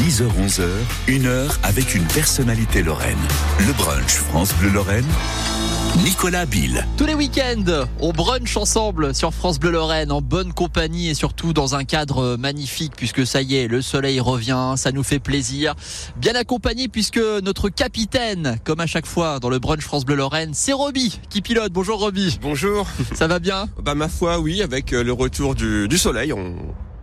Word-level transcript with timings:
10h-11h, 0.00 0.66
une 1.08 1.26
heure 1.26 1.58
avec 1.62 1.94
une 1.94 2.04
personnalité 2.04 2.82
lorraine. 2.82 3.18
Le 3.58 3.70
brunch 3.74 4.14
France 4.14 4.54
Bleu 4.54 4.70
Lorraine. 4.70 5.04
Nicolas 6.02 6.46
Bill. 6.46 6.86
Tous 6.96 7.04
les 7.04 7.12
week-ends, 7.12 7.84
on 8.00 8.10
brunch 8.10 8.56
ensemble 8.56 9.14
sur 9.14 9.34
France 9.34 9.60
Bleu 9.60 9.72
Lorraine 9.72 10.10
en 10.10 10.22
bonne 10.22 10.54
compagnie 10.54 11.10
et 11.10 11.14
surtout 11.14 11.52
dans 11.52 11.74
un 11.74 11.84
cadre 11.84 12.36
magnifique 12.38 12.94
puisque 12.96 13.26
ça 13.26 13.42
y 13.42 13.56
est, 13.56 13.68
le 13.68 13.82
soleil 13.82 14.20
revient, 14.20 14.72
ça 14.76 14.90
nous 14.90 15.02
fait 15.02 15.18
plaisir. 15.18 15.74
Bien 16.16 16.34
accompagné 16.34 16.88
puisque 16.88 17.20
notre 17.42 17.68
capitaine, 17.68 18.58
comme 18.64 18.80
à 18.80 18.86
chaque 18.86 19.06
fois 19.06 19.38
dans 19.38 19.50
le 19.50 19.58
brunch 19.58 19.82
France 19.82 20.06
Bleu 20.06 20.16
Lorraine, 20.16 20.52
c'est 20.54 20.72
Roby 20.72 21.20
qui 21.28 21.42
pilote. 21.42 21.72
Bonjour 21.74 22.00
Roby. 22.00 22.38
Bonjour. 22.40 22.86
Ça 23.12 23.26
va 23.26 23.38
bien? 23.38 23.68
Bah 23.82 23.94
ma 23.94 24.08
foi 24.08 24.38
oui, 24.38 24.62
avec 24.62 24.94
euh, 24.94 25.04
le 25.04 25.12
retour 25.12 25.54
du, 25.54 25.88
du 25.88 25.98
soleil, 25.98 26.32
on... 26.32 26.54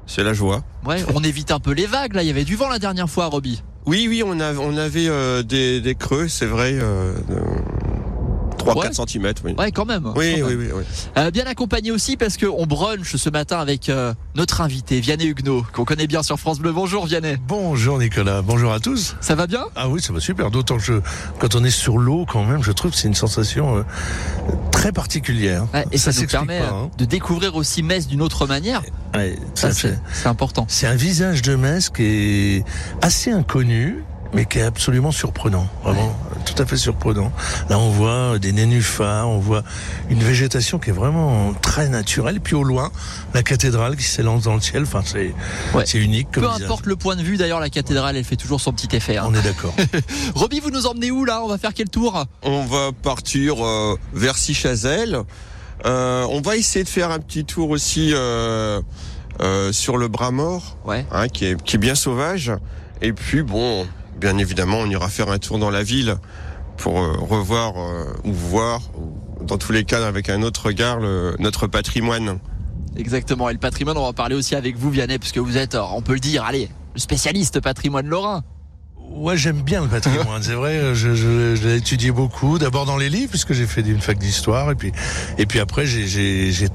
c'est 0.08 0.24
la 0.24 0.34
joie. 0.34 0.64
Ouais, 0.86 1.04
on 1.14 1.23
évite 1.23 1.52
un 1.52 1.60
peu 1.60 1.71
les 1.71 1.86
vagues 1.86 2.14
là, 2.16 2.23
il 2.23 2.28
y 2.28 2.32
avait 2.32 2.44
du 2.46 2.55
vent 2.55 2.70
la 2.70 2.80
dernière 2.80 3.10
fois 3.10 3.28
Roby. 3.28 3.62
Oui 3.86 4.08
oui, 4.10 4.22
on, 4.26 4.40
a, 4.40 4.54
on 4.55 4.76
avait 4.76 5.08
euh, 5.08 5.44
des, 5.44 5.80
des 5.80 5.95
creux, 5.95 6.27
c'est 6.27 6.45
vrai. 6.45 6.73
Euh, 6.73 7.14
3-4 8.73 8.77
Ouais. 8.77 9.07
cm, 9.07 9.34
oui. 9.45 9.55
Ouais, 9.57 9.71
quand 9.71 9.85
même. 9.85 10.05
Oui, 10.16 10.35
quand 10.39 10.48
oui, 10.48 10.55
même. 10.55 10.59
oui, 10.59 10.71
oui. 10.75 10.84
Euh, 11.17 11.31
bien 11.31 11.45
accompagné 11.45 11.91
aussi 11.91 12.17
parce 12.17 12.38
qu'on 12.38 12.66
brunch 12.66 13.16
ce 13.16 13.30
matin 13.30 13.59
avec 13.59 13.89
euh, 13.89 14.13
notre 14.35 14.62
invité 14.62 14.99
Vianney 14.99 15.25
Huguenot 15.25 15.66
qu'on 15.73 15.85
connaît 15.85 16.08
bien 16.08 16.23
sur 16.23 16.39
France 16.39 16.59
Bleu. 16.59 16.72
Bonjour 16.72 17.05
Vianney. 17.05 17.38
Bonjour 17.48 17.99
Nicolas, 17.99 18.41
bonjour 18.41 18.72
à 18.73 18.80
tous. 18.80 19.16
Ça 19.22 19.35
va 19.35 19.48
bien? 19.48 19.66
Ah 19.75 19.89
oui, 19.89 20.02
ça 20.02 20.13
va 20.13 20.20
super, 20.20 20.52
d'autant 20.52 20.77
que 20.77 20.84
je, 20.84 20.94
quand 21.39 21.55
on 21.55 21.63
est 21.63 21.70
sur 21.70 21.98
l'eau 21.98 22.25
quand 22.31 22.44
même, 22.44 22.63
je 22.63 22.72
trouve 22.72 22.91
que 22.91 22.98
c'est 22.98 23.08
une 23.08 23.16
sensation 23.16 23.77
euh, 23.77 23.84
très 24.72 24.91
particulière. 24.91 25.66
Ouais, 25.73 25.86
et 25.91 25.97
ça, 25.97 26.11
nous 26.11 26.17
s'explique 26.17 26.30
permet 26.31 26.59
pas, 26.59 26.73
hein. 26.73 26.89
de 26.97 27.05
découvrir 27.05 27.55
aussi 27.55 27.84
Metz 27.84 28.08
d'une 28.08 28.22
autre 28.22 28.45
manière. 28.47 28.81
Ouais, 29.16 29.36
Ça, 29.55 29.72
ça 29.72 29.89
c'est 30.13 30.27
important. 30.27 30.66
C'est 30.67 30.88
un 30.88 30.95
visage 30.95 31.41
de 31.41 31.55
Metz 31.55 31.89
qui 31.89 32.03
est 32.03 32.66
assez 33.02 33.31
inconnu, 33.31 34.03
mais 34.34 34.45
qui 34.45 34.59
est 34.59 34.63
absolument 34.63 35.12
surprenant, 35.12 35.67
vraiment 35.84 36.16
tout 36.45 36.61
à 36.61 36.66
fait 36.66 36.78
surprenant. 36.78 37.31
Là, 37.70 37.78
on 37.80 37.89
voit 37.89 38.39
des 38.39 38.52
nénuphars, 38.52 39.28
on 39.28 39.39
voit 39.39 39.64
une 40.09 40.22
végétation 40.23 40.80
qui 40.80 40.89
est 40.89 40.94
vraiment 40.94 41.53
très 41.61 41.89
naturelle. 41.89 42.39
Puis 42.42 42.55
au 42.55 42.64
loin, 42.64 42.92
la 43.33 43.44
cathédrale 43.44 43.95
qui 43.95 44.03
s'élance 44.03 44.44
dans 44.44 44.55
le 44.55 44.61
ciel. 44.61 44.83
Enfin, 44.83 45.02
c'est 45.05 45.33
Ouais. 45.73 45.83
c'est 45.86 45.98
unique 46.00 46.30
comme 46.31 46.44
Peu 46.44 46.50
importe 46.64 46.86
le 46.86 46.95
point 46.95 47.16
de 47.16 47.22
vue, 47.22 47.38
d'ailleurs, 47.38 47.59
la 47.59 47.70
cathédrale, 47.70 48.16
elle 48.16 48.23
fait 48.23 48.36
toujours 48.36 48.61
son 48.61 48.72
petit 48.73 48.95
effet. 48.95 49.17
Hein. 49.17 49.25
On 49.28 49.33
est 49.33 49.42
d'accord. 49.42 49.73
Roby, 50.36 50.59
vous 50.59 50.72
nous 50.72 50.86
emmenez 50.88 51.11
où 51.11 51.25
là? 51.25 51.42
On 51.44 51.48
va 51.48 51.58
faire 51.58 51.73
quel 51.73 51.89
tour? 51.89 52.25
On 52.44 52.66
va 52.66 52.92
partir 52.92 53.66
euh, 53.66 53.98
vers 54.14 54.38
Sichazel. 54.38 55.22
Euh, 55.86 56.25
on 56.30 56.42
va 56.42 56.55
essayer 56.58 56.83
de 56.83 56.89
faire 56.89 57.11
un 57.11 57.20
petit 57.20 57.45
tour 57.45 57.70
aussi 57.70 58.11
euh, 58.14 58.81
euh, 59.42 59.72
sur 59.72 59.98
le 59.98 60.08
bras 60.08 60.31
mort, 60.31 60.78
Ouais. 60.86 61.05
hein, 61.11 61.28
qui, 61.28 61.45
est, 61.45 61.61
qui 61.64 61.75
est 61.75 61.80
bien 61.80 61.95
sauvage. 61.95 62.52
Et 63.02 63.14
puis 63.14 63.44
bon, 63.44 63.86
bien 64.20 64.38
évidemment, 64.38 64.80
on 64.80 64.90
ira 64.90 65.10
faire 65.10 65.30
un 65.30 65.40
tour 65.40 65.60
dans 65.60 65.70
la 65.70 65.84
ville 65.84 66.18
pour 66.78 67.00
euh, 67.00 67.14
revoir 67.20 67.73
euh, 67.78 68.06
ou 68.23 68.34
voir, 68.34 68.82
dans 69.42 69.58
tous 69.58 69.72
les 69.72 69.84
cas 69.84 70.06
avec 70.06 70.30
un 70.30 70.42
autre 70.42 70.68
regard, 70.68 71.00
notre 71.40 71.68
patrimoine. 71.68 72.40
Exactement. 72.98 73.50
Et 73.50 73.54
le 73.54 73.60
patrimoine, 73.60 73.98
on 73.98 74.06
va 74.06 74.14
parler 74.14 74.36
aussi 74.36 74.56
avec 74.56 74.76
vous, 74.76 74.90
Vianney, 74.90 75.20
parce 75.20 75.32
que 75.32 75.40
vous 75.40 75.58
êtes, 75.58 75.76
euh, 75.76 75.82
on 75.94 76.02
peut 76.02 76.14
le 76.14 76.20
dire, 76.20 76.44
allez, 76.44 76.70
le 76.94 77.00
spécialiste 77.00 77.60
patrimoine 77.60 78.08
lorrain. 78.08 78.44
Ouais, 79.09 79.36
j'aime 79.36 79.61
bien 79.61 79.81
le 79.81 79.88
patrimoine. 79.88 80.44
C'est 80.44 80.53
vrai, 80.53 80.94
je, 80.94 81.16
je, 81.16 81.55
je 81.55 81.67
l'ai 81.67 81.77
étudié 81.77 82.11
beaucoup. 82.11 82.59
D'abord 82.59 82.86
dans 82.86 82.97
les 82.97 83.09
livres, 83.09 83.31
puisque 83.31 83.53
j'ai 83.53 83.66
fait 83.66 83.81
une 83.81 83.99
fac 83.99 84.17
d'histoire, 84.17 84.69
et 84.69 84.75
puis, 84.75 84.91
et 85.38 85.45
puis 85.45 85.59
après, 85.59 85.88
j'ai, 85.88 86.05
j'ai, 86.05 86.52
j'ai 86.52 86.67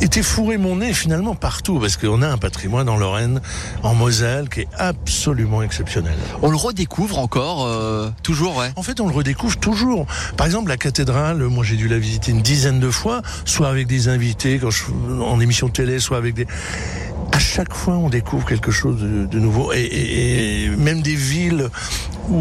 été 0.00 0.22
fourré 0.22 0.58
mon 0.58 0.76
nez 0.76 0.92
finalement 0.92 1.34
partout, 1.34 1.78
parce 1.78 1.96
qu'on 1.96 2.20
a 2.22 2.28
un 2.28 2.36
patrimoine 2.36 2.88
en 2.88 2.96
Lorraine, 2.96 3.40
en 3.84 3.94
Moselle, 3.94 4.48
qui 4.48 4.62
est 4.62 4.68
absolument 4.76 5.62
exceptionnel. 5.62 6.16
On 6.42 6.50
le 6.50 6.56
redécouvre 6.56 7.18
encore, 7.18 7.66
euh, 7.66 8.10
toujours, 8.24 8.56
ouais. 8.56 8.72
En 8.74 8.82
fait, 8.82 9.00
on 9.00 9.06
le 9.06 9.14
redécouvre 9.14 9.56
toujours. 9.56 10.06
Par 10.36 10.46
exemple, 10.46 10.68
la 10.68 10.76
cathédrale, 10.76 11.38
moi 11.44 11.64
j'ai 11.64 11.76
dû 11.76 11.86
la 11.86 11.98
visiter 11.98 12.32
une 12.32 12.42
dizaine 12.42 12.80
de 12.80 12.90
fois, 12.90 13.22
soit 13.44 13.68
avec 13.68 13.86
des 13.86 14.08
invités, 14.08 14.58
quand 14.58 14.70
je, 14.70 14.84
en 15.22 15.38
émission 15.38 15.68
de 15.68 15.72
télé, 15.72 16.00
soit 16.00 16.16
avec 16.16 16.34
des... 16.34 16.46
À 17.32 17.38
chaque 17.38 17.74
fois, 17.74 17.94
on 17.94 18.08
découvre 18.08 18.46
quelque 18.46 18.70
chose 18.70 19.00
de, 19.00 19.26
de 19.26 19.38
nouveau. 19.38 19.72
Et, 19.72 19.80
et- 19.80 20.64
et 20.64 20.68
même 20.70 21.02
des 21.02 21.14
villes 21.14 21.68
où 22.28 22.38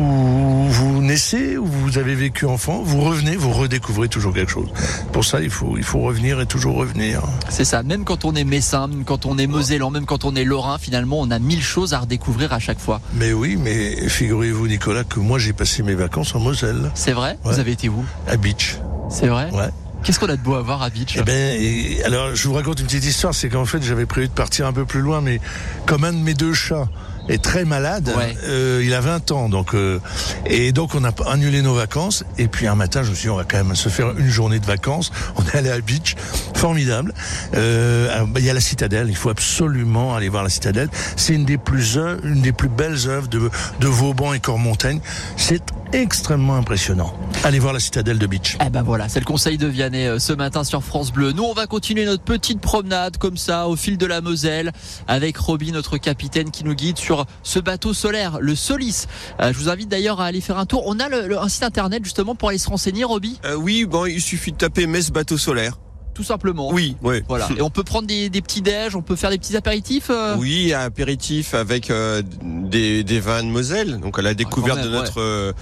vous 0.69 1.01
naissez, 1.01 1.57
où 1.57 1.65
vous 1.65 1.97
avez 1.97 2.15
vécu 2.15 2.45
enfant, 2.45 2.81
vous 2.83 3.01
revenez, 3.01 3.35
vous 3.35 3.51
redécouvrez 3.51 4.07
toujours 4.07 4.33
quelque 4.33 4.51
chose. 4.51 4.69
Pour 5.11 5.25
ça, 5.25 5.41
il 5.41 5.49
faut, 5.49 5.75
il 5.77 5.83
faut 5.83 5.99
revenir 5.99 6.39
et 6.41 6.45
toujours 6.45 6.75
revenir. 6.75 7.21
C'est 7.49 7.65
ça. 7.65 7.83
Même 7.83 8.03
quand 8.03 8.25
on 8.25 8.33
est 8.35 8.43
messin, 8.45 8.87
même 8.87 9.03
quand 9.03 9.25
on 9.25 9.37
est 9.37 9.47
mosellan, 9.47 9.91
même 9.91 10.05
quand 10.05 10.23
on 10.25 10.35
est 10.35 10.43
lorrain, 10.45 10.77
finalement, 10.77 11.19
on 11.19 11.29
a 11.29 11.39
mille 11.39 11.61
choses 11.63 11.93
à 11.93 11.99
redécouvrir 11.99 12.53
à 12.53 12.59
chaque 12.59 12.79
fois. 12.79 13.01
Mais 13.13 13.33
oui, 13.33 13.57
mais 13.57 14.07
figurez-vous, 14.09 14.67
Nicolas, 14.67 15.03
que 15.03 15.19
moi 15.19 15.39
j'ai 15.39 15.53
passé 15.53 15.83
mes 15.83 15.95
vacances 15.95 16.33
en 16.35 16.39
Moselle, 16.39 16.91
C'est 16.95 17.11
vrai? 17.13 17.37
Ouais. 17.45 17.53
Vous 17.53 17.59
avez 17.59 17.71
été 17.73 17.89
où? 17.89 18.03
À 18.27 18.37
Beach. 18.37 18.77
C'est 19.09 19.27
vrai? 19.27 19.49
Ouais. 19.51 19.69
Qu'est-ce 20.05 20.19
qu'on 20.19 20.29
a 20.29 20.37
de 20.37 20.41
beau 20.41 20.53
à 20.55 20.61
voir 20.61 20.81
à 20.83 20.89
Beach 20.91 21.15
Eh 21.19 21.23
ben, 21.23 21.57
et- 21.59 22.03
alors 22.03 22.35
je 22.35 22.47
vous 22.47 22.53
raconte 22.53 22.79
une 22.79 22.85
petite 22.85 23.05
histoire, 23.05 23.33
c'est 23.33 23.49
qu'en 23.49 23.65
fait 23.65 23.81
j'avais 23.81 24.05
prévu 24.05 24.27
de 24.27 24.33
partir 24.33 24.67
un 24.67 24.73
peu 24.73 24.85
plus 24.85 25.01
loin, 25.01 25.19
mais 25.19 25.41
comme 25.87 26.03
un 26.03 26.13
de 26.13 26.19
mes 26.19 26.35
deux 26.35 26.53
chats 26.53 26.87
est 27.27 27.41
très 27.43 27.65
malade, 27.65 28.13
Ouais. 28.15 28.37
euh, 28.43 28.83
il 28.85 28.93
a 28.93 29.01
20 29.01 29.31
ans, 29.31 29.49
donc 29.49 29.73
euh, 29.73 29.99
et 30.45 30.71
donc 30.71 30.93
on 30.93 31.03
a 31.03 31.11
annulé 31.25 31.63
nos 31.63 31.73
vacances. 31.73 32.23
Et 32.37 32.47
puis 32.47 32.67
un 32.67 32.75
matin, 32.75 33.01
je 33.01 33.09
me 33.09 33.15
suis 33.15 33.23
dit 33.23 33.29
on 33.31 33.35
va 33.35 33.45
quand 33.45 33.57
même 33.57 33.75
se 33.75 33.89
faire 33.89 34.11
une 34.15 34.29
journée 34.29 34.59
de 34.59 34.65
vacances. 34.67 35.11
On 35.37 35.43
est 35.43 35.55
allé 35.57 35.71
à 35.71 35.79
Beach, 35.81 36.15
formidable. 36.55 37.13
Euh, 37.55 38.13
alors, 38.15 38.27
bah, 38.27 38.39
il 38.39 38.45
y 38.45 38.49
a 38.51 38.53
la 38.53 38.59
citadelle, 38.61 39.07
il 39.09 39.15
faut 39.15 39.29
absolument 39.31 40.15
aller 40.15 40.29
voir 40.29 40.43
la 40.43 40.49
citadelle. 40.49 40.89
C'est 41.15 41.33
une 41.33 41.45
des 41.45 41.57
plus 41.57 41.97
œuvres- 41.97 42.23
une 42.23 42.41
des 42.41 42.51
plus 42.51 42.69
belles 42.69 43.07
œuvres 43.07 43.27
de, 43.27 43.49
de 43.79 43.87
Vauban 43.87 44.33
et 44.33 44.39
Cormontaine. 44.39 44.99
C'est 45.35 45.63
extrêmement 45.93 46.55
impressionnant. 46.55 47.13
Allez 47.43 47.59
voir 47.59 47.73
la 47.73 47.79
citadelle 47.79 48.17
de 48.19 48.27
Beach. 48.27 48.57
Eh 48.65 48.69
ben 48.69 48.81
voilà, 48.83 49.07
c'est 49.09 49.19
le 49.19 49.25
conseil 49.25 49.57
de 49.57 49.67
Vianney 49.67 50.07
euh, 50.07 50.19
ce 50.19 50.33
matin 50.33 50.63
sur 50.63 50.83
France 50.83 51.11
Bleu. 51.11 51.31
Nous, 51.31 51.43
on 51.43 51.53
va 51.53 51.67
continuer 51.67 52.05
notre 52.05 52.23
petite 52.23 52.59
promenade 52.61 53.17
comme 53.17 53.37
ça 53.37 53.67
au 53.67 53.75
fil 53.75 53.97
de 53.97 54.05
la 54.05 54.21
Moselle 54.21 54.71
avec 55.07 55.37
Roby, 55.37 55.71
notre 55.71 55.97
capitaine, 55.97 56.51
qui 56.51 56.63
nous 56.63 56.73
guide 56.75 56.97
sur 56.97 57.25
ce 57.43 57.59
bateau 57.59 57.93
solaire, 57.93 58.39
le 58.41 58.55
Solis. 58.55 59.05
Euh, 59.41 59.53
je 59.53 59.57
vous 59.59 59.69
invite 59.69 59.89
d'ailleurs 59.89 60.21
à 60.21 60.25
aller 60.25 60.41
faire 60.41 60.57
un 60.57 60.65
tour. 60.65 60.83
On 60.85 60.99
a 60.99 61.07
le- 61.09 61.27
le- 61.27 61.39
un 61.39 61.49
site 61.49 61.63
internet 61.63 62.03
justement 62.03 62.35
pour 62.35 62.49
aller 62.49 62.57
se 62.57 62.69
renseigner, 62.69 63.03
Roby, 63.03 63.39
Euh, 63.45 63.55
oui, 63.55 63.85
bon, 63.85 64.05
il 64.05 64.21
suffit 64.21 64.51
de 64.51 64.57
taper 64.57 64.87
Metz 64.87 65.11
bateau 65.11 65.37
solaire. 65.37 65.77
Tout 66.15 66.23
simplement. 66.23 66.71
Oui, 66.73 66.97
oui. 67.03 67.21
Voilà. 67.27 67.47
Et 67.55 67.61
on 67.61 67.69
peut 67.69 67.83
prendre 67.83 68.07
des, 68.07 68.29
des 68.29 68.41
petits 68.41 68.63
déj, 68.63 68.95
on 68.95 69.03
peut 69.03 69.15
faire 69.15 69.29
des 69.29 69.37
petits 69.37 69.55
apéritifs. 69.55 70.09
euh? 70.09 70.35
Oui, 70.39 70.73
un 70.73 70.79
apéritif 70.79 71.53
avec 71.53 71.91
euh, 71.91 72.23
des, 72.41 73.03
des 73.03 73.19
vins 73.19 73.43
de 73.43 73.49
Moselle, 73.49 73.99
donc 73.99 74.17
à 74.17 74.23
la 74.23 74.33
découverte 74.33 74.77
même, 74.79 74.87
de 74.87 74.91
notre 74.91 75.21
euh, 75.21 75.53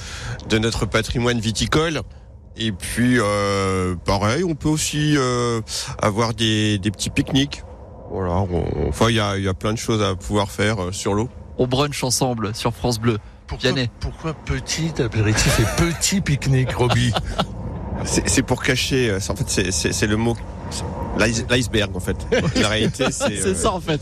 de 0.48 0.58
notre 0.60 0.86
patrimoine 0.86 1.40
viticole. 1.42 2.02
Et 2.56 2.72
puis 2.72 3.16
euh, 3.20 3.96
pareil, 4.06 4.44
on 4.44 4.54
peut 4.56 4.70
aussi 4.70 5.16
euh, 5.18 5.60
avoir 6.02 6.34
des, 6.34 6.78
des 6.78 6.92
petits 6.92 7.10
pique-niques. 7.10 7.64
Voilà, 8.12 8.34
on- 8.36 8.88
enfin 8.90 9.08
il 9.10 9.16
y 9.16 9.20
a, 9.20 9.38
il 9.38 9.44
y 9.44 9.48
a 9.48 9.56
plein 9.56 9.74
de 9.74 9.78
choses 9.80 10.04
à 10.04 10.16
pouvoir 10.16 10.52
faire 10.52 10.82
euh, 10.84 10.92
sur 10.92 11.16
l'eau. 11.16 11.30
On 11.58 11.66
brunch 11.68 12.04
ensemble 12.04 12.54
sur 12.56 12.74
France 12.74 13.00
Bleu. 13.00 13.18
Pourquoi, 13.48 13.70
pourquoi 14.00 14.34
petit 14.34 14.92
apéritif 15.02 15.60
et 15.60 15.82
petit 15.84 16.22
pique-nique, 16.22 16.72
Roby? 16.74 17.12
C'est 18.06 18.44
pour 18.44 18.62
cacher, 18.64 19.10
euh, 19.10 19.20
c'est- 19.20 19.32
en 19.32 19.36
fait 19.36 19.72
c'est- 19.72 20.08
le 20.08 20.18
mot 20.18 20.36
l'iceberg 21.18 21.96
en 21.96 22.00
fait. 22.00 22.18
La 22.62 22.70
réalité 22.70 23.06
c'est 23.12 23.36
C'est 23.38 23.46
euh, 23.50 23.56
ça 23.56 23.72
en 23.72 23.80
fait. 23.80 24.02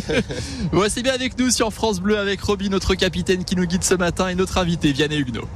c'est 0.88 1.02
bien 1.02 1.12
avec 1.14 1.38
nous 1.38 1.50
sur 1.50 1.72
France 1.72 2.00
Bleu 2.00 2.18
avec 2.18 2.40
Roby, 2.40 2.68
notre 2.70 2.94
capitaine 2.94 3.44
qui 3.44 3.56
nous 3.56 3.64
guide 3.66 3.84
ce 3.84 3.94
matin 3.94 4.28
et 4.28 4.34
notre 4.34 4.58
invité 4.58 4.92
Vianney 4.92 5.18
Huguenot. 5.18 5.48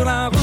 J'étais 0.00 0.30
sur 0.30 0.39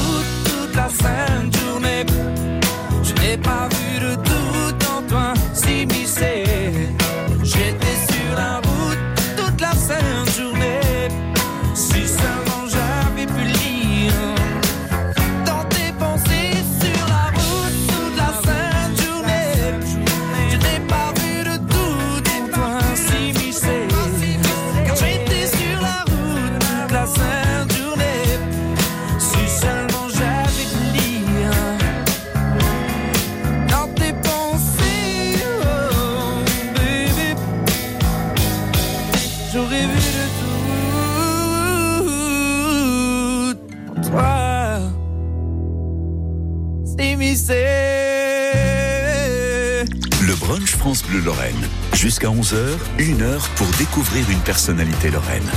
Jusqu'à 52.18 52.34
11h, 52.34 52.78
une 52.98 53.22
heure 53.22 53.48
pour 53.50 53.68
découvrir 53.78 54.28
une 54.28 54.40
personnalité 54.40 55.08
lorraine. 55.08 55.48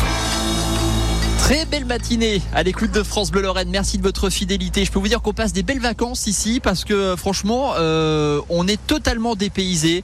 Très 1.39 1.65
belle 1.65 1.85
matinée 1.85 2.39
à 2.53 2.61
l'écoute 2.61 2.91
de 2.91 3.01
France 3.01 3.31
Bleu 3.31 3.41
Lorraine. 3.41 3.69
Merci 3.71 3.97
de 3.97 4.03
votre 4.03 4.29
fidélité. 4.29 4.85
Je 4.85 4.91
peux 4.91 4.99
vous 4.99 5.07
dire 5.07 5.23
qu'on 5.23 5.33
passe 5.33 5.53
des 5.53 5.63
belles 5.63 5.79
vacances 5.79 6.27
ici 6.27 6.59
parce 6.61 6.85
que 6.85 7.15
franchement, 7.15 7.73
euh, 7.77 8.41
on 8.49 8.67
est 8.67 8.79
totalement 8.85 9.33
dépaysé. 9.33 10.03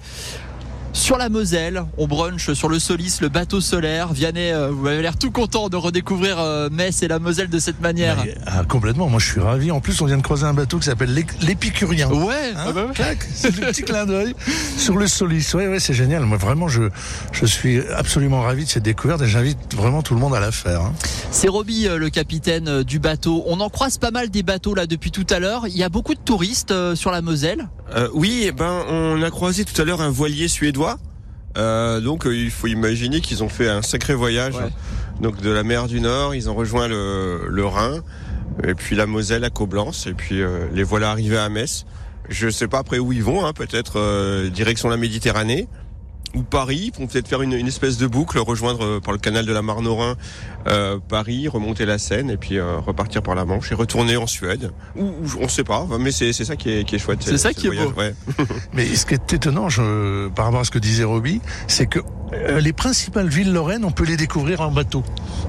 Sur 0.98 1.18
la 1.20 1.30
Moselle, 1.30 1.86
on 1.98 2.08
brunch 2.08 2.52
sur 2.54 2.68
le 2.70 2.80
Solis, 2.80 3.20
le 3.22 3.30
bateau 3.30 3.62
solaire. 3.62 4.12
Vianney, 4.14 4.52
euh, 4.52 4.72
vous 4.72 4.88
avez 4.88 5.02
l'air 5.04 5.16
tout 5.16 5.30
content 5.32 5.70
de 5.70 5.78
redécouvrir 5.78 6.38
euh, 6.40 6.70
Metz 6.72 7.02
et 7.04 7.08
la 7.08 7.20
Moselle 7.20 7.50
de 7.50 7.60
cette 7.60 7.80
manière. 7.80 8.18
Mais, 8.26 8.36
ah, 8.48 8.64
complètement, 8.68 9.08
moi 9.08 9.20
je 9.20 9.28
suis 9.32 9.40
ravi. 9.40 9.72
En 9.72 9.80
plus, 9.80 10.02
on 10.02 10.06
vient 10.06 10.18
de 10.18 10.22
croiser 10.24 10.46
un 10.46 10.54
bateau 10.56 10.80
qui 10.80 10.86
s'appelle 10.86 11.14
l'Ép- 11.14 11.32
l'Épicurien. 11.44 12.10
Ouais, 12.10 12.52
Hein, 12.56 12.64
ah 12.68 12.72
bah 12.74 12.86
ouais. 12.88 13.18
c'est 13.34 13.56
le 13.56 13.68
petit 13.68 13.84
clin 13.84 14.06
d'œil 14.06 14.34
sur 14.78 14.98
le 14.98 15.08
Solis. 15.08 15.48
Ouais, 15.54 15.68
ouais, 15.68 15.80
c'est 15.80 15.94
génial. 15.94 16.24
Moi, 16.26 16.38
vraiment, 16.38 16.68
je, 16.68 16.84
je 17.32 17.46
suis 17.46 17.80
absolument 17.96 18.42
ravi 18.42 18.66
de 18.66 18.70
cette 18.70 18.84
découverte 18.84 19.22
et 19.22 19.28
j'invite 19.28 19.76
vraiment 19.76 20.02
tout 20.02 20.14
le 20.16 20.20
monde 20.20 20.34
à 20.36 20.40
la 20.40 20.52
faire. 20.52 20.82
hein. 20.82 20.94
c'est 21.32 21.48
Roby, 21.48 21.88
euh, 21.88 21.98
le 21.98 22.10
capitaine 22.10 22.82
du 22.84 22.98
bateau. 23.00 23.44
On 23.48 23.60
en 23.62 23.70
croise 23.70 23.98
pas 24.00 24.12
mal 24.12 24.30
des 24.30 24.44
bateaux 24.44 24.74
là 24.74 24.88
depuis 24.88 25.12
tout 25.12 25.28
à 25.30 25.38
l'heure. 25.40 25.68
Il 25.68 25.78
y 25.78 25.84
a 25.84 25.90
beaucoup 25.90 26.16
de 26.16 26.20
touristes 26.20 26.74
sur 26.96 27.12
la 27.12 27.22
Moselle. 27.22 27.70
Euh, 27.96 28.10
oui, 28.14 28.44
eh 28.46 28.52
ben 28.52 28.84
on 28.90 29.22
a 29.22 29.30
croisé 29.30 29.64
tout 29.64 29.80
à 29.82 29.86
l'heure 29.86 30.02
un 30.02 30.10
voilier 30.10 30.50
suédois. 30.50 30.87
Euh, 31.58 32.00
donc 32.00 32.26
euh, 32.26 32.36
il 32.36 32.52
faut 32.52 32.68
imaginer 32.68 33.20
qu'ils 33.20 33.44
ont 33.44 33.50
fait 33.50 33.68
un 33.68 33.82
sacré 33.82 34.14
voyage. 34.14 34.56
Ouais. 34.56 34.70
Donc 35.22 35.42
de 35.42 35.50
la 35.50 35.64
mer 35.64 35.88
du 35.88 36.00
Nord, 36.00 36.36
ils 36.36 36.50
ont 36.50 36.56
rejoint 36.56 36.88
le, 36.88 37.48
le 37.50 37.66
Rhin, 37.66 38.02
et 38.64 38.76
puis 38.76 38.96
la 38.96 39.08
Moselle 39.08 39.44
à 39.44 39.50
Coblence, 39.50 40.08
et 40.08 40.14
puis 40.14 40.42
euh, 40.42 40.68
les 40.74 40.84
voilà 40.84 41.12
arrivés 41.12 41.38
à 41.38 41.50
Metz. 41.50 41.86
Je 42.30 42.50
sais 42.50 42.68
pas 42.68 42.80
après 42.80 43.00
où 43.00 43.14
ils 43.14 43.24
vont, 43.24 43.46
hein, 43.46 43.54
peut-être 43.54 43.94
euh, 43.98 44.50
direction 44.50 44.90
la 44.90 44.98
Méditerranée 44.98 45.68
ou 46.36 46.44
Paris. 46.44 46.92
Ils 46.94 47.00
vont 47.00 47.08
peut-être 47.08 47.28
faire 47.28 47.42
une, 47.42 47.54
une 47.54 47.68
espèce 47.68 47.98
de 47.98 48.08
boucle, 48.08 48.40
rejoindre 48.40 48.84
euh, 48.84 49.00
par 49.00 49.14
le 49.14 49.20
canal 49.20 49.46
de 49.46 49.54
la 49.54 49.62
Marne 49.62 49.88
au 49.88 49.96
Rhin 49.96 50.16
euh, 50.68 51.00
Paris, 51.08 51.48
remonter 51.48 51.86
la 51.86 51.98
Seine, 51.98 52.30
et 52.30 52.38
puis 52.38 52.58
euh, 52.58 52.78
repartir 52.80 53.22
par 53.22 53.36
la 53.36 53.46
Manche 53.46 53.72
et 53.72 53.76
retourner 53.76 54.18
en 54.18 54.28
Suède. 54.28 54.72
Ou, 54.96 55.06
ou 55.06 55.28
on 55.42 55.48
sait 55.48 55.64
pas, 55.64 55.88
mais 56.00 56.12
c'est 56.12 56.34
c'est 56.34 56.46
ça 56.46 56.56
qui 56.56 56.70
est, 56.72 56.84
qui 56.84 56.96
est 56.96 57.00
chouette. 57.00 57.20
C'est 57.22 57.38
ça 57.38 57.50
ce 57.50 57.60
qui 57.60 57.68
est 57.68 57.72
beau. 57.72 57.94
ouais. 57.98 58.14
Mais 58.74 58.86
ce 58.86 59.06
qui 59.06 59.14
est 59.14 59.34
étonnant, 59.34 59.70
je, 59.70 60.28
par 60.30 60.46
rapport 60.46 60.62
à 60.62 60.64
ce 60.64 60.72
que 60.72 60.80
disait 60.80 61.04
Roby, 61.04 61.42
c'est 61.68 61.88
que 61.88 62.00
euh, 62.34 62.60
les 62.60 62.74
principales 62.74 63.28
villes 63.30 63.54
lorraines, 63.54 63.86
on 63.86 63.92
peut 63.92 64.04
les 64.06 64.18
découvrir 64.18 64.62
en 64.62 64.72
bateau. 64.72 65.04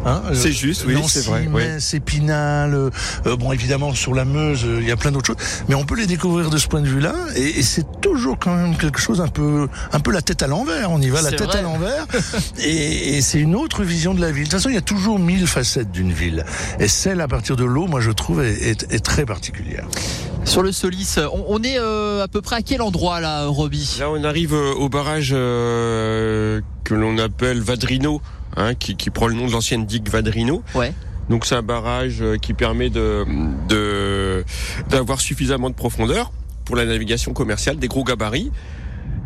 Hein, 0.05 0.23
euh, 0.27 0.35
C'est 0.35 0.53
juste, 0.53 0.85
oui, 0.87 0.95
Nancy, 0.95 1.19
c'est 1.21 1.27
vrai, 1.29 1.49
oui. 1.53 1.63
Metz, 1.65 1.95
Épinal, 1.95 2.75
euh, 2.75 2.91
bon 3.37 3.53
évidemment 3.53 3.93
sur 3.95 4.15
la 4.15 4.25
Meuse, 4.25 4.65
euh, 4.65 4.79
il 4.81 4.87
y 4.89 4.93
a 4.93 4.97
plein 4.97 5.11
d'autres 5.11 5.27
choses, 5.27 5.37
mais 5.69 5.75
on 5.75 5.85
peut 5.85 5.97
les 5.97 6.07
découvrir 6.07 6.51
de 6.51 6.59
ce 6.59 6.69
point 6.69 6.81
de 6.81 6.87
vue-là, 6.89 7.15
et, 7.37 7.59
et 7.59 7.63
c'est 7.63 8.01
toujours 8.01 8.39
quand 8.39 8.55
même 8.55 8.77
quelque 8.77 9.01
chose 9.01 9.21
un 9.21 9.29
peu, 9.29 9.69
un 9.93 10.01
peu 10.01 10.13
la 10.13 10.23
tête 10.23 10.43
à 10.43 10.47
l'envers. 10.47 10.91
On 10.91 11.01
y 11.01 11.09
va 11.09 11.21
la 11.23 11.31
tête 11.31 11.43
vrai. 11.43 11.59
à 11.59 11.63
l'envers, 11.63 12.07
et, 12.63 13.17
et 13.17 13.23
c'est 13.23 13.41
une 13.41 13.57
autre 13.57 13.83
vision 13.83 14.15
de 14.15 14.21
la 14.21 14.31
ville. 14.31 14.45
De 14.45 14.51
toute 14.51 14.59
façon, 14.59 14.69
il 14.69 14.75
y 14.75 14.79
a 14.79 14.83
toujours 14.83 15.19
mille 15.19 15.47
facettes 15.47 15.91
d'une 15.91 16.13
ville, 16.13 16.45
et 16.79 16.87
celle 16.89 17.21
à 17.21 17.29
partir 17.29 17.57
de 17.57 17.65
l'eau, 17.65 17.87
moi 17.87 18.01
je 18.01 18.11
trouve, 18.13 18.43
est, 18.45 18.53
est- 18.63 18.93
est 18.93 19.05
très 19.05 19.25
particulière. 19.27 19.87
Sur 20.45 20.63
le 20.63 20.73
Solis, 20.73 21.17
on, 21.33 21.45
on 21.49 21.63
est 21.63 21.79
euh, 21.79 22.23
à 22.23 22.29
peu 22.29 22.41
près 22.41 22.57
à 22.57 22.63
quel 22.63 22.81
endroit 22.81 23.21
là, 23.21 23.47
Roby? 23.47 23.97
Là, 24.01 24.09
on 24.11 24.23
arrive 24.25 24.53
au 24.55 24.89
barrage 24.89 25.33
euh, 25.35 26.61
que 26.85 26.95
l'on 26.95 27.19
appelle 27.19 27.61
Vadrino, 27.61 28.21
hein, 28.57 28.75
qui, 28.75 28.97
qui 28.97 29.11
prend 29.11 29.27
le 29.27 29.35
nom 29.35 29.47
de 29.47 29.53
l'ancienne 29.53 29.85
digue 29.87 30.09
Vadrino. 30.09 30.63
Ouais. 30.75 30.93
Donc 31.29 31.45
c'est 31.45 31.55
un 31.55 31.63
barrage 31.63 32.19
euh, 32.23 32.37
qui 32.39 32.55
permet 32.55 32.89
de 32.91 33.25
de- 33.69 34.45
d'avoir 34.89 35.21
suffisamment 35.21 35.69
de 35.71 35.75
profondeur 35.75 36.33
pour 36.65 36.77
la 36.77 36.85
navigation 36.87 37.33
commerciale, 37.33 37.77
des 37.79 37.89
gros 37.89 38.05
gabarits, 38.05 38.51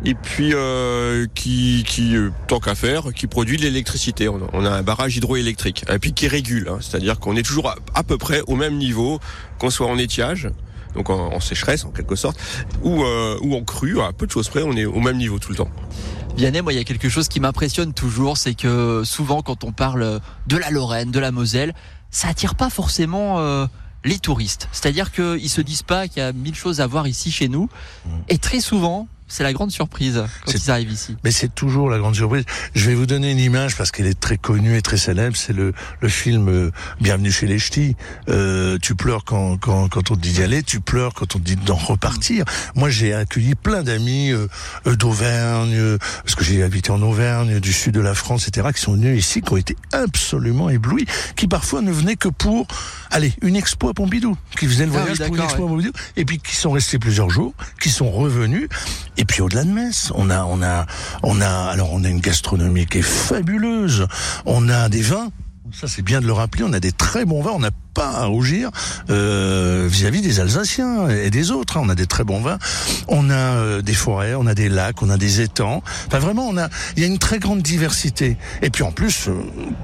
et 0.05 0.15
puis 0.15 0.51
euh, 0.55 1.27
qui, 1.35 1.85
qui 1.87 2.17
euh, 2.17 2.31
tant 2.49 2.59
qu'à 2.59 2.75
faire, 2.75 3.13
qui 3.15 3.27
produit 3.29 3.57
de 3.57 3.63
l'électricité. 3.63 4.29
On, 4.29 4.37
a- 4.37 4.49
on 4.53 4.65
a 4.65 4.71
un 4.71 4.83
barrage 4.83 5.17
hydroélectrique, 5.17 5.85
et 5.93 5.99
puis 6.01 6.13
qui 6.13 6.27
régule, 6.29 6.69
hein, 6.69 6.79
c'est-à-dire 6.81 7.21
qu'on 7.21 7.37
est 7.37 7.45
toujours 7.45 7.69
à, 7.69 7.77
à 7.95 8.03
peu 8.03 8.19
près 8.19 8.43
au 8.49 8.57
même 8.57 8.77
niveau, 8.79 9.21
qu'on 9.59 9.71
soit 9.71 9.87
en 9.87 9.99
étiage. 9.99 10.49
Donc 10.95 11.09
en, 11.09 11.33
en 11.33 11.41
sécheresse 11.41 11.85
en 11.87 11.91
quelque 11.91 12.17
sorte, 12.17 12.39
ou, 12.83 13.03
euh, 13.03 13.39
ou 13.43 13.55
en 13.57 13.63
crue, 13.63 14.01
à 14.03 14.13
peu 14.13 14.27
de 14.27 14.31
choses 14.33 14.49
près, 14.51 14.63
on 14.63 14.73
est 14.77 14.85
au 14.85 15.01
même 15.01 15.17
niveau 15.17 15.39
tout 15.39 15.51
le 15.51 15.57
temps. 15.57 15.71
Vianney, 16.37 16.63
moi, 16.63 16.73
il 16.73 16.77
y 16.77 16.81
a 16.81 16.85
quelque 16.85 17.09
chose 17.09 17.29
qui 17.29 17.41
m'impressionne 17.41 17.93
toujours, 17.93 18.39
c'est 18.39 18.55
que 18.55 19.03
souvent, 19.05 19.43
quand 19.43 19.65
on 19.65 19.73
parle 19.73 20.21
de 20.47 20.57
la 20.57 20.71
Lorraine, 20.71 21.11
de 21.11 21.21
la 21.21 21.31
Moselle, 21.31 21.75
ça 22.11 22.29
attire 22.29 22.55
pas 22.55 22.71
forcément 22.71 23.39
euh, 23.39 23.67
les 24.05 24.19
touristes. 24.19 24.69
C'est-à-dire 24.73 25.13
qu'ils 25.13 25.51
se 25.51 25.61
disent 25.61 25.83
pas 25.83 26.09
qu'il 26.09 26.23
y 26.23 26.25
a 26.25 26.33
mille 26.33 26.55
choses 26.55 26.81
à 26.81 26.87
voir 26.87 27.07
ici 27.07 27.31
chez 27.31 27.49
nous. 27.49 27.69
Et 28.29 28.39
très 28.39 28.61
souvent, 28.61 29.09
c'est 29.33 29.45
la 29.45 29.55
grande 29.55 29.71
surprise 29.71 30.23
quand 30.45 30.53
ils 30.53 30.71
arrivent 30.71 30.93
ici. 30.93 31.17
Mais 31.25 31.31
c'est 31.31 31.55
toujours 31.55 31.89
la 31.89 31.99
grande 31.99 32.15
surprise. 32.15 32.45
Je 32.75 32.87
vais 32.87 32.95
vous 32.95 33.07
donner 33.07 33.31
une 33.31 33.39
image 33.39 33.77
parce 33.77 33.91
qu'elle 33.91 34.07
est 34.07 34.21
très 34.21 34.37
connue 34.37 34.77
et 34.77 34.83
très 34.83 34.99
célèbre. 34.99 35.37
C'est 35.37 35.55
le, 35.55 35.73
le 36.01 36.09
film 36.09 36.49
euh, 36.49 36.71
Bienvenue 37.01 37.33
chez 37.33 37.47
les 37.47 37.59
Ch'tis. 37.59 37.97
Euh, 38.29 38.77
tu 38.83 38.95
pleures 38.95 39.25
quand, 39.25 39.57
quand, 39.57 39.89
quand 39.89 40.11
on 40.11 40.17
te 40.17 40.21
dit 40.21 40.33
d'y 40.33 40.43
aller, 40.43 40.63
tu 40.63 40.81
pleures 40.81 41.15
quand 41.15 41.35
on 41.37 41.39
te 41.39 41.45
dit 41.45 41.57
d'en 41.57 41.77
repartir. 41.77 42.45
Moi, 42.75 42.91
j'ai 42.91 43.15
accueilli 43.15 43.55
plein 43.55 43.83
d'amis 43.83 44.33
euh, 44.33 44.49
euh, 44.87 44.97
d'Auvergne, 44.97 45.75
euh, 45.75 45.99
parce 46.25 46.35
que 46.35 46.45
j'ai 46.45 46.63
habité 46.63 46.91
en 46.91 47.01
Auvergne, 47.03 47.61
du 47.61 47.73
sud 47.73 47.95
de 47.95 48.01
la 48.01 48.15
France, 48.15 48.49
etc., 48.49 48.69
qui 48.75 48.81
sont 48.81 48.93
venus 48.93 49.19
ici, 49.19 49.41
qui 49.41 49.53
ont 49.53 49.57
été 49.57 49.77
absolument 49.93 50.69
éblouis, 50.69 51.07
qui 51.37 51.49
parfois 51.49 51.81
ne 51.81 51.91
venaient 51.93 52.17
que 52.17 52.29
pour, 52.29 52.67
allez, 53.11 53.33
une 53.43 53.57
expo 53.57 53.89
à 53.89 53.95
Pompidou, 53.95 54.37
qui 54.59 54.67
faisaient 54.67 54.87
le 54.87 54.93
Ah 54.95 55.05
oui, 55.07 55.15
voyage 55.15 55.27
pour 55.27 55.37
une 55.37 55.43
expo 55.43 55.65
à 55.65 55.69
Pompidou, 55.69 55.93
et 56.17 56.25
puis 56.25 56.39
qui 56.39 56.57
sont 56.57 56.71
restés 56.71 56.99
plusieurs 56.99 57.31
jours, 57.31 57.55
qui 57.81 57.91
sont 57.91 58.11
revenus, 58.11 58.69
et 59.17 59.22
puis 59.25 59.41
au-delà 59.43 59.65
de 59.65 59.71
Metz, 59.71 60.11
on 60.15 60.31
a, 60.31 60.45
on 60.45 60.63
a, 60.63 60.87
on 61.23 61.41
a, 61.41 61.49
alors 61.49 61.93
on 61.93 62.05
a 62.05 62.09
une 62.09 62.21
gastronomie 62.21 62.87
qui 62.87 62.99
est 62.99 63.03
fabuleuse. 63.03 64.07
On 64.47 64.69
a 64.69 64.89
des 64.89 65.03
vins. 65.03 65.31
Ça, 65.73 65.89
c'est 65.89 66.03
bien 66.03 66.21
de 66.21 66.27
le 66.27 66.35
rappeler. 66.35 66.65
On 66.65 66.73
a 66.75 66.81
des 66.81 66.93
très 66.93 67.25
bons 67.25 67.43
vins. 67.43 67.53
On 67.55 67.59
n'a 67.61 67.71
pas 67.95 68.11
à 68.11 68.25
rougir 68.27 68.71
euh, 69.09 69.87
vis-à-vis 69.91 70.21
des 70.21 70.39
Alsaciens 70.39 71.09
et 71.09 71.31
des 71.31 71.51
autres. 71.51 71.79
hein. 71.79 71.83
On 71.85 71.89
a 71.89 71.95
des 71.95 72.07
très 72.07 72.25
bons 72.25 72.43
vins. 72.43 72.59
On 73.09 73.31
a 73.31 73.35
euh, 73.35 73.81
des 73.81 73.95
forêts, 73.95 74.35
on 74.35 74.47
a 74.47 74.55
des 74.55 74.69
lacs, 74.69 75.03
on 75.03 75.09
a 75.09 75.17
des 75.17 75.41
étangs. 75.41 75.83
Enfin, 76.09 76.19
vraiment, 76.19 76.47
on 76.47 76.59
a. 76.59 76.69
Il 76.97 77.03
y 77.03 77.05
a 77.05 77.09
une 77.09 77.19
très 77.19 77.39
grande 77.39 77.63
diversité. 77.63 78.37
Et 78.61 78.69
puis 78.69 78.83
en 78.83 78.93
plus, 78.93 79.29
euh, 79.29 79.35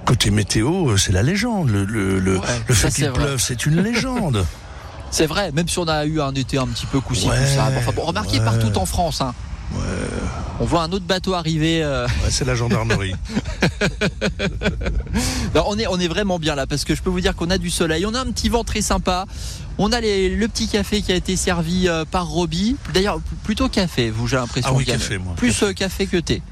côté 0.04 0.30
météo, 0.30 0.90
euh, 0.90 0.97
c'est 0.99 1.12
la 1.12 1.23
légende. 1.23 1.71
Le, 1.71 1.85
le, 1.87 2.18
le, 2.18 2.37
Ouais, 2.38 2.45
le 2.66 2.75
fait 2.75 2.90
qu'il 2.90 3.11
pleuve, 3.12 3.40
c'est 3.40 3.64
une 3.64 3.80
légende. 3.83 4.45
C'est 5.11 5.27
vrai, 5.27 5.53
même 5.53 5.69
si 5.69 5.79
on 5.79 5.88
a 5.88 6.05
eu 6.05 6.21
un 6.21 6.33
été 6.35 6.59
un 6.59 6.67
petit 6.67 6.87
peu 6.87 7.00
coup-ci, 7.00 7.29
Ouais, 7.29 7.37
coup-ça. 7.37 7.71
Enfin, 7.77 7.93
bon, 7.95 8.03
remarquez 8.03 8.38
ouais. 8.38 8.45
partout 8.45 8.77
en 8.79 8.87
France. 8.87 9.21
Hein. 9.21 9.35
On 10.61 10.65
voit 10.65 10.83
un 10.83 10.91
autre 10.93 11.05
bateau 11.05 11.35
arriver. 11.35 11.83
euh, 11.85 12.07
Ouais, 12.25 12.31
c'est 12.31 12.45
la 12.45 12.55
gendarmerie. 12.55 13.15
Non, 15.55 15.65
on 15.67 15.79
est, 15.79 15.87
on 15.87 15.99
est 15.99 16.09
vraiment 16.09 16.38
bien 16.38 16.55
là 16.55 16.67
parce 16.67 16.85
que 16.85 16.95
je 16.95 17.03
peux 17.03 17.11
vous 17.11 17.21
dire 17.21 17.35
qu'on 17.35 17.50
a 17.50 17.59
du 17.59 17.71
soleil, 17.71 18.05
on 18.07 18.15
a 18.15 18.21
un 18.21 18.27
petit 18.27 18.49
vent 18.49 18.65
très 18.65 18.83
sympa, 18.83 19.25
on 19.79 19.93
a 19.93 20.00
les, 20.00 20.29
le 20.35 20.47
petit 20.49 20.69
café 20.69 21.00
qui 21.03 21.11
a 21.12 21.15
été 21.15 21.37
servi 21.37 21.88
euh, 21.88 22.05
par 22.05 22.27
Roby. 22.29 22.77
D'ailleurs, 22.93 23.21
plutôt 23.45 23.69
café, 23.69 24.11
vous 24.11 24.27
j'ai 24.27 24.37
l'impression. 24.37 24.71
Ah 24.73 24.77
oui, 24.77 24.85
café, 24.85 25.19
moi. 25.19 25.35
Plus 25.37 25.53
Café. 25.53 25.67
euh, 25.67 25.73
café 25.73 26.07
que 26.07 26.17
thé. 26.19 26.43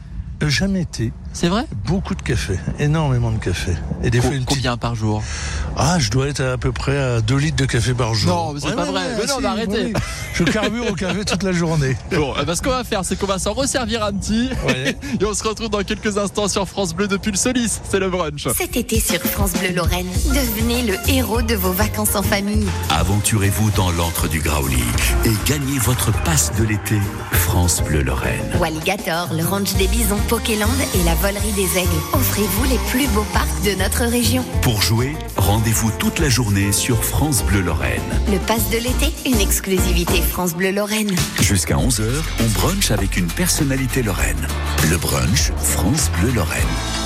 Jamais 0.43 0.83
été. 0.83 1.13
C'est 1.39 1.49
vrai 1.49 1.67
Beaucoup 1.85 2.15
de 2.15 2.23
café, 2.23 2.59
énormément 2.79 3.31
de 3.31 3.37
café. 3.39 3.73
Et 4.03 4.09
des 4.09 4.21
Co- 4.21 4.29
fois 4.29 4.37
une 4.37 4.45
petite... 4.47 4.57
Combien 4.57 4.79
par 4.79 4.95
jour 4.95 5.23
Ah, 5.77 5.99
je 5.99 6.11
dois 6.11 6.29
être 6.29 6.41
à 6.41 6.57
peu 6.57 6.73
près 6.73 6.97
à 6.99 7.21
2 7.21 7.37
litres 7.37 7.57
de 7.59 7.67
café 7.67 7.93
par 7.93 8.15
jour. 8.15 8.35
Non, 8.35 8.53
mais 8.55 8.61
c'est 8.61 8.75
pas 8.75 8.87
vrai. 8.87 9.03
Mais 9.19 9.27
non, 9.27 9.35
si, 9.37 9.41
mais 9.43 9.47
arrêtez. 9.49 9.85
oui. 9.85 9.93
Je 10.33 10.45
carbure 10.45 10.91
au 10.91 10.95
café 10.95 11.27
toute 11.27 11.43
la 11.43 11.53
journée. 11.53 11.95
Bon, 12.17 12.33
eh 12.41 12.45
ben, 12.47 12.55
ce 12.55 12.63
qu'on 12.63 12.71
va 12.71 12.85
faire, 12.85 13.05
c'est 13.05 13.17
qu'on 13.19 13.27
va 13.27 13.39
s'en 13.39 13.53
resservir 13.53 14.03
un 14.03 14.15
petit. 14.15 14.49
Ouais. 14.67 14.97
Et 15.21 15.25
on 15.27 15.35
se 15.35 15.45
retrouve 15.45 15.69
dans 15.69 15.83
quelques 15.83 16.17
instants 16.17 16.49
sur 16.49 16.67
France 16.67 16.95
Bleu 16.95 17.07
depuis 17.07 17.33
le 17.33 17.37
Solis. 17.37 17.81
C'est 17.87 17.99
le 18.01 18.09
brunch. 18.09 18.49
Cet 18.57 18.75
été 18.79 18.99
sur 18.99 19.21
France 19.21 19.53
Bleu 19.53 19.75
Lorraine, 19.75 20.09
devenez 20.29 20.85
le 20.85 20.95
héros 21.11 21.43
de 21.43 21.55
vos 21.55 21.73
vacances 21.73 22.15
en 22.17 22.23
famille. 22.23 22.67
Aventurez-vous 22.89 23.71
dans 23.73 23.91
l'antre 23.91 24.27
du 24.29 24.41
Grauli 24.41 24.83
et 25.27 25.33
gagnez 25.47 25.79
votre 25.81 26.13
passe 26.25 26.53
de 26.59 26.65
l'été 26.65 26.97
France 27.33 27.83
Bleu 27.83 28.01
Lorraine. 28.03 28.41
Walligator, 28.59 29.29
le 29.35 29.45
ranch 29.45 29.75
des 29.75 29.87
bisons, 29.89 30.19
Pokéland 30.29 30.67
et 30.95 31.05
la 31.05 31.15
volerie 31.27 31.53
des 31.53 31.77
aigles. 31.77 32.03
Offrez-vous 32.13 32.65
les 32.65 32.79
plus 32.89 33.09
beaux 33.09 33.27
parcs 33.33 33.63
de 33.65 33.73
notre 33.75 34.05
région. 34.05 34.45
Pour 34.63 34.81
jouer, 34.81 35.17
rendez-vous 35.37 35.91
toute 35.99 36.21
la 36.21 36.29
journée 36.29 36.71
sur 36.71 37.03
France 37.03 37.43
Bleu 37.43 37.63
Lorraine. 37.63 38.01
Le 38.31 38.39
pass 38.39 38.71
de 38.71 38.77
l'été, 38.77 39.13
une 39.29 39.41
exclusivité 39.41 40.23
France 40.23 40.55
Bleu 40.55 40.71
Lorraine. 40.71 41.17
Jusqu'à 41.41 41.75
11h, 41.75 42.05
on 42.39 42.61
brunch 42.61 42.93
avec 42.93 43.17
une 43.17 43.27
personnalité 43.27 44.05
lorraine. 44.05 44.47
Le 44.89 44.99
brunch 44.99 45.51
France 45.57 46.13
Bleu 46.21 46.31
Lorraine. 46.31 47.06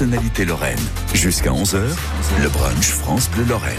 Avec 0.00 0.12
une 0.12 0.30
personnalité 0.30 0.44
lorraine. 0.44 0.78
Jusqu'à 1.14 1.50
11h, 1.50 1.80
le 2.42 2.48
brunch 2.48 2.86
France 2.86 3.28
Bleu 3.30 3.44
Lorraine. 3.44 3.76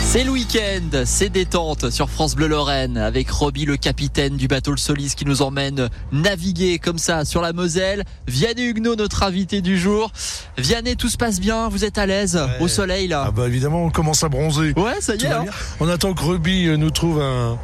C'est 0.00 0.24
le 0.24 0.30
week-end, 0.30 1.02
c'est 1.04 1.28
détente 1.28 1.90
sur 1.90 2.08
France 2.08 2.36
Bleu 2.36 2.46
Lorraine 2.46 2.96
avec 2.96 3.28
Roby 3.28 3.64
le 3.64 3.76
capitaine 3.76 4.36
du 4.36 4.48
bateau 4.48 4.70
Le 4.70 4.76
Solis 4.76 5.14
qui 5.16 5.24
nous 5.24 5.42
emmène 5.42 5.90
naviguer 6.12 6.78
comme 6.78 6.98
ça 6.98 7.24
sur 7.24 7.42
la 7.42 7.52
Moselle. 7.52 8.04
Vianney 8.26 8.68
Huguenot, 8.68 8.94
notre 8.96 9.24
invité 9.24 9.60
du 9.60 9.78
jour. 9.78 10.12
Vianney, 10.58 10.96
tout 10.96 11.08
se 11.08 11.16
passe 11.16 11.38
bien, 11.40 11.68
vous 11.68 11.84
êtes 11.84 11.98
à 11.98 12.06
l'aise 12.06 12.36
Ouais. 12.36 12.64
au 12.64 12.68
soleil 12.68 13.08
là 13.08 13.24
Ah 13.26 13.30
bah 13.30 13.46
évidemment, 13.46 13.84
on 13.84 13.90
commence 13.90 14.24
à 14.24 14.28
bronzer. 14.28 14.72
Ouais, 14.76 15.00
ça 15.00 15.14
y 15.14 15.22
est. 15.24 15.26
hein. 15.26 15.44
On 15.80 15.88
attend 15.88 16.14
que 16.14 16.22
Ruby 16.22 16.66
euh, 16.68 16.76
nous 16.76 16.90
trouve 16.90 17.20
un, 17.20 17.58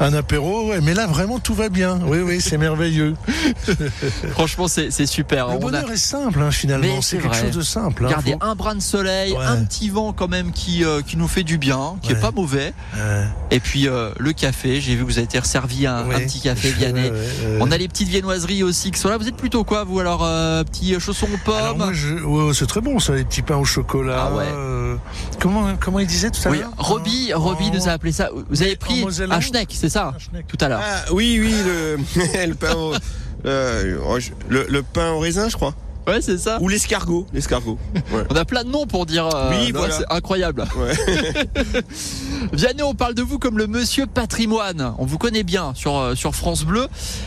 un 0.00 0.12
apéro, 0.14 0.68
ouais, 0.70 0.80
mais 0.80 0.94
là 0.94 1.06
vraiment 1.06 1.38
tout 1.38 1.54
va 1.54 1.68
bien. 1.68 1.98
Oui, 2.06 2.18
oui, 2.20 2.40
c'est 2.40 2.56
merveilleux. 2.58 3.14
Franchement, 4.30 4.66
c'est 4.68 5.06
super. 5.06 5.48
Le 5.48 5.52
On 5.54 5.56
a- 5.56 5.60
bonheur 5.60 5.90
est 5.90 5.96
simple 5.96 6.40
hein, 6.40 6.50
finalement, 6.50 7.00
c'est 7.02 7.18
quelque 7.18 7.28
vrai. 7.34 7.40
chose 7.46 7.56
de 7.56 7.62
simple. 7.62 8.04
hein, 8.04 8.08
Regardez, 8.08 8.32
faut- 8.32 8.38
un 8.40 8.54
brin 8.54 8.74
de 8.74 8.80
soleil, 8.82 9.32
Ouais. 9.32 9.44
un 9.44 9.64
petit 9.64 9.90
vent 9.90 10.12
quand 10.12 10.28
même 10.28 10.52
qui, 10.52 10.84
euh, 10.84 11.02
qui 11.02 11.16
nous 11.16 11.28
fait 11.28 11.42
du 11.42 11.58
bien, 11.58 11.96
qui 12.02 12.12
est 12.12 12.20
pas 12.20 12.30
mauvais. 12.30 12.72
Et 13.50 13.60
puis 13.60 13.88
euh, 13.88 14.10
le 14.18 14.32
café, 14.32 14.80
j'ai 14.80 14.94
vu 14.94 15.02
que 15.02 15.06
vous 15.10 15.18
avez 15.18 15.24
été 15.24 15.38
servi 15.44 15.86
un, 15.86 15.98
un 15.98 16.18
petit 16.20 16.40
café 16.40 16.70
Vianney. 16.78 17.10
On 17.60 17.70
a 17.70 17.76
les 17.78 17.88
petites 17.88 18.08
viennoiseries 18.08 18.62
aussi 18.62 18.90
qui 18.90 18.98
sont 18.98 19.08
là. 19.08 19.18
Vous 19.18 19.28
êtes 19.28 19.36
plutôt 19.36 19.64
quoi, 19.64 19.84
vous 19.84 20.00
alors 20.00 20.22
euh, 20.24 20.64
Petits 20.64 20.98
chaussons 21.00 21.26
aux 21.26 21.50
Alors 21.52 21.68
pommes 21.74 21.78
moi, 21.78 21.90
je... 21.92 22.14
ouais, 22.46 22.54
c'est 22.54 22.66
très 22.66 22.80
bon 22.80 22.98
ça, 22.98 23.14
les 23.14 23.24
petits 23.24 23.42
pains 23.42 23.56
au 23.56 23.64
chocolat. 23.64 24.28
Ah 24.30 24.36
ouais. 24.36 24.44
euh, 24.52 24.96
Comment, 25.40 25.76
comment 25.78 25.98
il 25.98 26.06
disait 26.06 26.30
tout 26.30 26.40
à 26.46 26.50
Oui, 26.50 26.58
l'heure 26.58 26.70
Roby, 26.78 27.32
En- 27.34 27.40
Roby 27.40 27.70
nous 27.70 27.88
a 27.88 27.92
appelé 27.92 28.12
ça. 28.12 28.30
Vous 28.50 28.62
avez 28.62 28.76
pris 28.76 29.04
un 29.30 29.40
schneck, 29.40 29.68
c'est 29.72 29.88
ça 29.88 30.12
Un 30.14 30.18
schneck. 30.18 30.46
Tout 30.46 30.58
à 30.60 30.68
l'heure. 30.68 30.80
Ah, 30.82 31.04
oui, 31.12 31.38
oui, 31.40 31.54
le, 31.64 31.96
le, 32.46 32.54
pain 32.54 32.74
au, 32.74 32.92
le, 33.44 34.00
oh, 34.04 34.18
le- 34.48 34.66
le 34.68 34.82
pain 34.82 35.10
au 35.12 35.18
raisin, 35.20 35.48
je 35.48 35.56
crois. 35.56 35.74
Ouais, 36.08 36.20
c'est 36.20 36.38
ça. 36.38 36.58
Ou 36.60 36.68
l'escargot. 36.68 37.26
L'escargot. 37.32 37.78
Ouais. 38.12 38.24
On 38.30 38.36
a 38.36 38.44
plein 38.44 38.64
de 38.64 38.70
noms 38.70 38.86
pour 38.86 39.06
dire. 39.06 39.28
euh, 39.34 39.50
Oui, 39.50 39.72
voilà. 39.72 39.94
C'est 39.98 40.06
incroyable. 40.12 40.64
Ouais. 40.76 40.92
Vianney, 42.52 42.82
on 42.82 42.94
parle 42.94 43.14
de 43.14 43.22
vous 43.22 43.38
comme 43.38 43.58
le 43.58 43.66
monsieur 43.66 44.06
patrimoine. 44.06 44.94
On 44.98 45.04
vous 45.06 45.18
connaît 45.18 45.42
bien 45.42 45.72
sur, 45.74 45.96
euh, 45.98 46.14
sur 46.14 46.34
France 46.34 46.64
Bleu. 46.64 46.86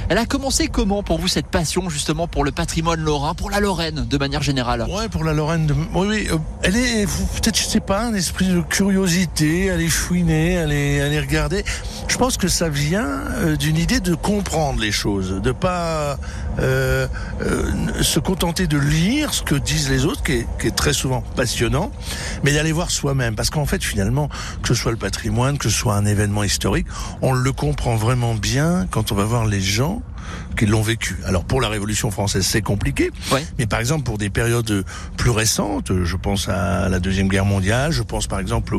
Elle 0.09 0.17
a 0.17 0.25
commencé 0.25 0.67
comment 0.67 1.03
pour 1.03 1.19
vous 1.19 1.27
cette 1.27 1.47
passion 1.47 1.89
justement 1.89 2.27
pour 2.27 2.43
le 2.43 2.51
patrimoine 2.51 3.01
lorrain, 3.01 3.33
pour 3.33 3.49
la 3.49 3.59
Lorraine 3.59 4.05
de 4.09 4.17
manière 4.17 4.41
générale? 4.41 4.85
Ouais, 4.89 5.09
pour 5.09 5.23
la 5.23 5.33
Lorraine. 5.33 5.67
De... 5.67 5.73
Oui, 5.93 6.07
oui. 6.07 6.27
euh, 6.31 6.37
Elle 6.63 6.75
est 6.77 7.05
peut-être, 7.05 7.57
je 7.57 7.63
sais 7.63 7.79
pas, 7.79 8.01
un 8.03 8.13
esprit 8.13 8.47
de 8.47 8.61
curiosité, 8.61 9.69
aller 9.69 9.87
fouiner, 9.89 10.57
aller, 10.57 11.01
aller 11.01 11.19
regarder. 11.19 11.63
Je 12.07 12.17
pense 12.17 12.37
que 12.37 12.47
ça 12.47 12.69
vient 12.69 13.21
d'une 13.59 13.77
idée 13.77 13.99
de 13.99 14.15
comprendre 14.15 14.79
les 14.81 14.91
choses, 14.91 15.41
de 15.41 15.51
pas 15.51 16.17
euh, 16.59 17.07
euh, 17.41 18.03
se 18.03 18.19
contenter 18.19 18.67
de 18.67 18.77
lire 18.77 19.33
ce 19.33 19.41
que 19.41 19.55
disent 19.55 19.89
les 19.89 20.05
autres, 20.05 20.23
qui 20.23 20.33
est, 20.33 20.47
qui 20.59 20.67
est 20.67 20.75
très 20.75 20.93
souvent 20.93 21.21
passionnant, 21.35 21.91
mais 22.43 22.53
d'aller 22.53 22.71
voir 22.71 22.91
soi-même. 22.91 23.35
Parce 23.35 23.49
qu'en 23.49 23.65
fait, 23.65 23.83
finalement, 23.83 24.29
que 24.61 24.69
ce 24.69 24.73
soit 24.73 24.91
le 24.91 24.97
patrimoine, 24.97 25.57
que 25.57 25.69
ce 25.69 25.77
soit 25.77 25.95
un 25.95 26.05
événement 26.05 26.43
historique, 26.43 26.87
on 27.21 27.33
le 27.33 27.51
comprend 27.51 27.95
vraiment 27.95 28.35
bien 28.35 28.87
quand 28.89 29.11
on 29.11 29.15
va 29.15 29.23
voir 29.23 29.45
les 29.45 29.61
gens 29.61 30.01
qui 30.55 30.65
l'ont 30.65 30.81
vécu. 30.81 31.17
Alors 31.25 31.43
pour 31.43 31.61
la 31.61 31.69
Révolution 31.69 32.11
française, 32.11 32.45
c'est 32.45 32.61
compliqué, 32.61 33.11
Ouais. 33.31 33.45
mais 33.57 33.65
par 33.65 33.79
exemple 33.79 34.03
pour 34.03 34.17
des 34.17 34.29
périodes 34.29 34.83
plus 35.17 35.29
récentes, 35.31 35.91
je 36.03 36.15
pense 36.17 36.49
à 36.49 36.89
la 36.89 36.99
deuxième 36.99 37.27
guerre 37.27 37.45
mondiale, 37.45 37.91
je 37.91 38.03
pense 38.03 38.27
par 38.27 38.39
exemple 38.39 38.77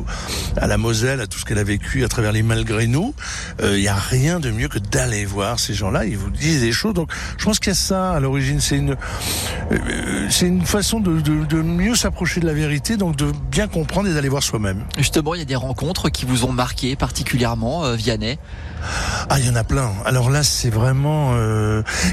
à 0.57 0.67
la 0.67 0.79
Moselle, 0.79 1.21
à 1.21 1.27
tout 1.27 1.39
ce 1.39 1.45
qu'elle 1.45 1.59
a 1.59 1.65
vécu 1.65 2.05
à 2.05 2.09
travers 2.09 2.33
les 2.33 2.43
malgré 2.43 2.87
nous. 2.87 3.15
Il 3.63 3.81
n'y 3.81 3.89
a 3.89 3.95
rien 3.95 4.41
de 4.41 4.51
mieux 4.51 4.69
que 4.69 4.79
d'aller 4.79 5.25
voir 5.25 5.59
ces 5.61 5.75
gens-là. 5.75 6.05
Ils 6.05 6.17
vous 6.19 6.31
disent 6.31 6.61
des 6.61 6.73
choses. 6.73 6.95
Donc 6.95 7.11
je 7.39 7.45
pense 7.45 7.59
qu'il 7.59 7.69
y 7.69 7.73
a 7.73 7.75
ça 7.75 8.13
à 8.13 8.21
l'origine. 8.21 8.61
C'est 8.61 8.77
une 8.77 8.97
euh, 9.73 10.27
c'est 10.31 10.47
une 10.47 10.65
façon 10.67 11.01
de, 11.01 11.21
de, 11.21 11.45
de 11.45 11.63
mieux 11.63 11.95
s'approcher 11.95 12.41
de 12.41 12.47
la 12.47 12.53
vérité, 12.55 12.97
donc 12.97 13.17
de 13.17 13.33
bien 13.51 13.69
comprendre 13.69 14.09
et 14.09 14.15
d'aller 14.15 14.29
voir 14.29 14.43
soi-même. 14.43 14.85
Justement, 14.99 15.35
il 15.35 15.39
y 15.39 15.43
a 15.43 15.47
des 15.47 15.57
rencontres 15.57 16.09
qui 16.11 16.25
vous 16.25 16.45
ont 16.45 16.53
marqué 16.53 16.97
particulièrement, 16.97 17.85
euh, 17.85 17.95
Vianney? 17.97 18.39
Ah, 19.31 19.39
il 19.39 19.47
y 19.47 19.51
en 19.51 19.55
a 19.55 19.63
plein. 19.65 19.93
Alors 20.05 20.29
là, 20.31 20.43
c'est 20.43 20.71
vraiment. 20.71 21.33
euh, 21.35 21.62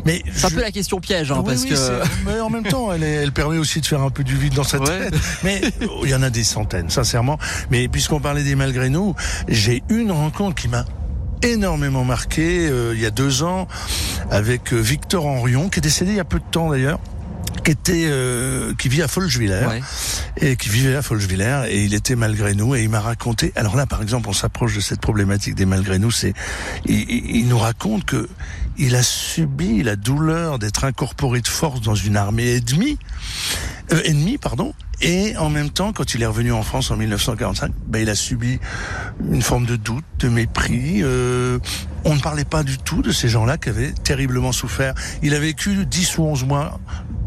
Mais 0.05 0.21
C'est 0.33 0.45
un 0.45 0.49
je- 0.49 0.55
peu 0.55 0.61
la 0.61 0.71
question 0.71 0.99
piège, 0.99 1.31
hein, 1.31 1.37
Oui, 1.39 1.43
parce 1.45 1.63
oui, 1.63 1.69
que. 1.69 2.03
mais 2.25 2.39
en 2.41 2.49
même 2.49 2.63
temps, 2.63 2.91
elle, 2.91 3.03
est- 3.03 3.15
elle 3.15 3.31
permet 3.31 3.57
aussi 3.57 3.81
de 3.81 3.85
faire 3.85 4.01
un 4.01 4.09
peu 4.09 4.23
du 4.23 4.35
vide 4.35 4.53
dans 4.53 4.63
sa 4.63 4.79
Ouais. 4.79 5.09
tête. 5.09 5.13
Mais 5.43 5.61
oh, 5.89 6.01
il 6.03 6.09
y 6.09 6.15
en 6.15 6.23
a 6.23 6.29
des 6.29 6.43
centaines, 6.43 6.89
sincèrement. 6.89 7.37
Mais 7.71 7.87
puisqu'on 7.87 8.19
parlait 8.19 8.43
des 8.43 8.55
malgré 8.55 8.89
nous, 8.89 9.15
j'ai 9.47 9.83
une 9.89 10.11
rencontre 10.11 10.55
qui 10.61 10.67
m'a 10.67 10.85
énormément 11.41 12.03
marqué 12.03 12.67
euh, 12.67 12.93
il 12.95 13.01
y 13.01 13.05
a 13.05 13.11
deux 13.11 13.43
ans 13.43 13.67
avec 14.29 14.73
euh, 14.73 14.77
Victor 14.77 15.25
Henrion, 15.25 15.69
qui 15.69 15.79
est 15.79 15.81
décédé 15.81 16.11
il 16.11 16.17
y 16.17 16.19
a 16.19 16.25
peu 16.25 16.39
de 16.39 16.43
temps 16.51 16.69
d'ailleurs 16.69 16.99
qui 17.63 17.71
était 17.71 18.03
euh, 18.07 18.73
qui 18.77 18.89
vit 18.89 19.01
à 19.01 19.07
Folgevillers 19.07 19.65
Ouais. 19.67 19.81
et 20.41 20.55
qui 20.55 20.69
vivait 20.69 20.95
à 20.95 21.01
Folgevillers 21.01 21.63
et 21.69 21.83
il 21.83 21.93
était 21.93 22.15
malgré 22.15 22.53
nous 22.55 22.75
et 22.75 22.83
il 22.83 22.89
m'a 22.89 22.99
raconté 23.01 23.51
alors 23.55 23.75
là 23.75 23.85
par 23.85 24.01
exemple 24.01 24.29
on 24.29 24.33
s'approche 24.33 24.75
de 24.75 24.79
cette 24.81 25.01
problématique 25.01 25.55
des 25.55 25.65
malgré 25.65 25.97
nous 25.99 26.11
c'est 26.11 26.33
il 26.85 27.47
nous 27.47 27.57
raconte 27.57 28.05
que 28.05 28.27
il 28.79 28.95
a 28.95 29.03
subi 29.03 29.83
la 29.83 29.95
douleur 29.95 30.57
d'être 30.57 30.85
incorporé 30.85 31.41
de 31.41 31.47
force 31.47 31.81
dans 31.81 31.95
une 31.95 32.15
armée 32.15 32.55
ennemie 32.55 32.97
euh, 33.91 34.01
ennemie 34.05 34.37
pardon 34.37 34.73
et 35.01 35.35
en 35.37 35.49
même 35.49 35.69
temps 35.69 35.91
quand 35.91 36.15
il 36.15 36.23
est 36.23 36.25
revenu 36.25 36.53
en 36.53 36.63
France 36.63 36.89
en 36.89 36.95
1945 36.95 37.71
ben, 37.87 38.01
il 38.01 38.09
a 38.09 38.15
subi 38.15 38.59
une 39.31 39.41
forme 39.41 39.65
de 39.65 39.75
doute 39.75 40.05
de 40.19 40.29
mépris 40.29 41.03
euh, 41.03 41.59
on 42.05 42.15
ne 42.15 42.21
parlait 42.21 42.45
pas 42.45 42.63
du 42.63 42.77
tout 42.77 43.01
de 43.01 43.11
ces 43.11 43.27
gens-là 43.27 43.57
qui 43.57 43.69
avaient 43.69 43.91
terriblement 43.91 44.53
souffert 44.53 44.93
il 45.21 45.35
a 45.35 45.39
vécu 45.39 45.85
10 45.85 46.17
ou 46.17 46.23
11 46.23 46.45
mois 46.45 46.79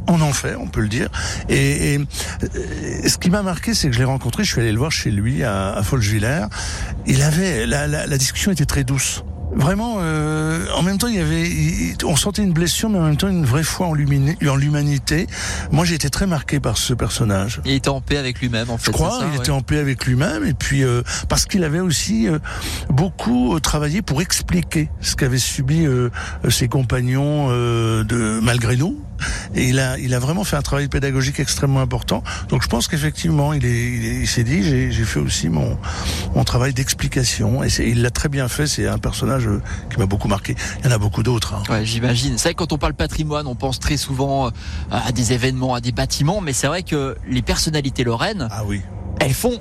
en 0.08 0.20
enfer, 0.20 0.58
on 0.60 0.66
peut 0.66 0.80
le 0.80 0.88
dire. 0.88 1.08
Et, 1.48 1.94
et, 1.94 1.98
euh, 1.98 3.08
ce 3.08 3.18
qui 3.18 3.30
m'a 3.30 3.42
marqué, 3.42 3.72
c'est 3.72 3.86
que 3.86 3.94
je 3.94 4.00
l'ai 4.00 4.04
rencontré, 4.04 4.42
je 4.42 4.50
suis 4.50 4.60
allé 4.60 4.72
le 4.72 4.78
voir 4.78 4.90
chez 4.90 5.12
lui 5.12 5.44
à, 5.44 5.74
à 5.74 5.82
Folgevillers. 5.84 6.46
Il 7.06 7.22
avait 7.22 7.66
la, 7.66 7.86
la, 7.86 8.08
la 8.08 8.18
discussion 8.18 8.50
était 8.50 8.66
très 8.66 8.82
douce. 8.82 9.22
Vraiment, 9.54 9.96
euh, 9.98 10.64
en 10.74 10.82
même 10.82 10.98
temps, 10.98 11.08
il 11.08 11.14
y 11.16 11.20
avait, 11.20 11.42
il- 11.48 11.96
on 12.04 12.16
sentait 12.16 12.42
une 12.42 12.52
blessure, 12.52 12.88
mais 12.88 12.98
en 12.98 13.02
même 13.02 13.16
temps 13.16 13.28
une 13.28 13.44
vraie 13.44 13.62
foi 13.62 13.86
en 13.86 13.94
l'humani- 13.94 14.36
en 14.48 14.56
l'humanité. 14.56 15.26
Moi, 15.70 15.84
j'ai 15.84 15.94
été 15.94 16.08
très 16.10 16.26
marqué 16.26 16.58
par 16.58 16.78
ce 16.78 16.94
personnage. 16.94 17.60
Il 17.64 17.72
était 17.72 17.88
en 17.90 18.00
paix 18.00 18.16
avec 18.16 18.40
lui-même, 18.40 18.70
en 18.70 18.78
fait. 18.78 18.86
Je 18.86 18.90
crois, 18.92 19.10
ça, 19.10 19.26
il 19.26 19.32
ouais. 19.32 19.36
était 19.38 19.50
en 19.50 19.60
paix 19.60 19.78
avec 19.78 20.06
lui-même 20.06 20.44
et 20.46 20.54
puis 20.54 20.82
euh, 20.84 21.02
parce 21.28 21.44
qu'il 21.46 21.64
avait 21.64 21.80
aussi 21.80 22.28
euh, 22.28 22.38
beaucoup 22.88 23.54
euh, 23.54 23.60
travaillé 23.60 24.00
pour 24.02 24.22
expliquer 24.22 24.88
ce 25.00 25.16
qu'avaient 25.16 25.38
subi 25.38 25.84
euh, 25.86 26.08
ses 26.48 26.68
compagnons 26.68 27.48
euh, 27.50 28.04
de 28.04 28.40
malgré 28.42 28.76
nous. 28.76 28.98
Et 29.54 29.68
il 29.68 29.78
a, 29.78 29.98
il 29.98 30.14
a 30.14 30.18
vraiment 30.18 30.44
fait 30.44 30.56
un 30.56 30.62
travail 30.62 30.88
pédagogique 30.88 31.40
extrêmement 31.40 31.80
important. 31.80 32.22
Donc 32.48 32.62
je 32.62 32.68
pense 32.68 32.88
qu'effectivement, 32.88 33.52
il, 33.52 33.64
est, 33.64 33.70
il, 33.94 34.04
est- 34.06 34.20
il 34.22 34.26
s'est 34.28 34.44
dit, 34.44 34.62
j'ai, 34.62 35.04
fait 35.04 35.20
aussi 35.20 35.48
mon, 35.48 35.76
mon 36.34 36.44
travail 36.44 36.72
d'explication. 36.72 37.62
Et 37.64 37.68
il 37.80 38.02
l'a 38.02 38.10
très 38.10 38.28
bien 38.28 38.48
fait. 38.48 38.66
C'est 38.66 38.86
un 38.88 38.98
personnage 38.98 39.46
euh, 39.46 39.60
qui 39.90 39.98
m'a 39.98 40.06
beaucoup 40.06 40.28
marqué. 40.28 40.54
Il 40.80 40.86
y 40.86 40.88
en 40.88 40.92
a 40.94 40.98
beaucoup 40.98 41.22
d'autres. 41.22 41.54
hein. 41.54 41.62
Ouais, 41.72 41.84
j'imagine. 41.84 42.38
C'est 42.38 42.48
vrai 42.48 42.54
que 42.54 42.58
quand 42.58 42.72
on 42.72 42.78
parle 42.78 42.94
patrimoine, 42.94 43.46
on 43.46 43.54
pense 43.54 43.80
très 43.80 43.96
souvent 43.96 44.46
euh, 44.46 44.50
à 44.90 45.12
des 45.12 45.32
événements, 45.32 45.74
à 45.74 45.80
des 45.80 45.92
bâtiments, 45.92 46.40
mais 46.40 46.52
c'est 46.52 46.66
vrai 46.66 46.82
que 46.82 47.16
les 47.28 47.42
personnalités 47.42 48.04
lorraines, 48.04 48.48
Ah 48.50 48.62
oui. 48.66 48.80
elles 49.20 49.34
font 49.34 49.60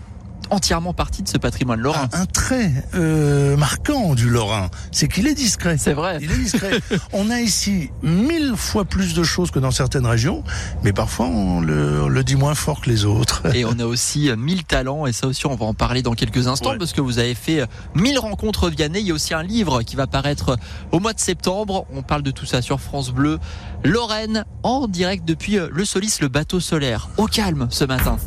entièrement 0.52 0.94
partie 0.94 1.24
de 1.24 1.28
ce 1.30 1.38
patrimoine 1.38 1.80
lorrain. 1.80 2.08
Un, 2.14 2.22
un 2.22 2.26
trait 2.26 2.72
euh, 2.94 3.58
marquant 3.58 4.14
du 4.16 4.30
Lorrain, 4.30 4.70
c'est 4.92 5.08
qu'il 5.08 5.26
est 5.28 5.34
discret. 5.34 5.78
C'est 5.78 5.94
vrai. 5.94 6.20
Il 6.22 6.32
est 6.32 6.38
discret. 6.38 6.80
on 7.14 7.30
a 7.30 7.40
ici 7.42 7.90
mille 8.04 8.54
fois 8.56 8.86
plus 8.86 9.14
de 9.14 9.24
choses 9.24 9.50
que 9.52 9.60
dans 9.60 9.72
certaines 9.72 10.06
régions, 10.06 10.44
mais 10.84 10.94
parfois 10.94 11.26
on 11.28 11.62
le, 11.62 12.04
on 12.04 12.08
le 12.10 12.24
dit 12.24 12.36
moins 12.36 12.54
fort 12.56 12.82
que 12.82 12.90
les 12.90 13.06
autres. 13.06 13.44
Et 13.56 13.66
on 13.66 13.80
a 13.80 13.86
aussi 13.86 14.30
euh, 14.30 14.36
1000 14.36 14.64
talents, 14.66 15.08
et 15.08 15.14
ça 15.14 15.28
aussi 15.28 15.46
on 15.48 15.56
va 15.56 15.66
en 15.66 15.74
parler 15.74 16.02
dans 16.02 16.14
quelques 16.14 16.48
instants, 16.48 16.72
Ouais. 16.72 16.78
parce 16.78 16.94
que 16.94 17.02
vous 17.02 17.18
avez 17.20 17.34
fait 17.36 17.62
euh, 17.62 17.66
1000 17.96 18.20
rencontres 18.20 18.70
Vianney. 18.70 19.00
Il 19.02 19.08
y 19.08 19.12
a 19.12 19.14
aussi 19.14 19.34
un 19.34 19.44
livre 19.44 19.82
qui 19.84 19.96
va 19.96 20.06
paraître 20.08 20.58
au 20.92 21.00
mois 21.00 21.14
de 21.14 21.20
septembre. 21.20 21.86
On 21.94 22.02
parle 22.04 22.22
de 22.24 22.32
tout 22.32 22.46
ça 22.46 22.62
sur 22.62 22.80
France 22.80 23.12
Bleu. 23.12 23.40
Lorraine, 23.84 24.46
en 24.64 24.88
direct 24.88 25.26
depuis 25.26 25.58
euh, 25.58 25.70
le 25.72 25.86
Solis, 25.86 26.18
le 26.22 26.28
bateau 26.28 26.60
solaire. 26.60 27.10
Au 27.18 27.26
calme 27.28 27.68
ce 27.70 27.84
matin. 27.86 28.18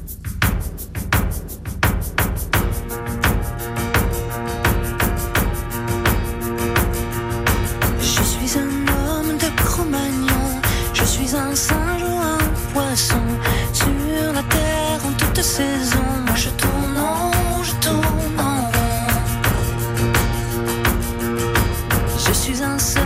Saison. 15.44 16.04
Moi 16.26 16.37
je 16.37 16.48
tourne 16.50 16.96
en 16.96 17.62
je 17.62 17.72
tourne 17.85 18.38
en. 18.38 18.70
Je 22.26 22.33
suis 22.33 22.62
un 22.62 22.78
seul 22.78 23.03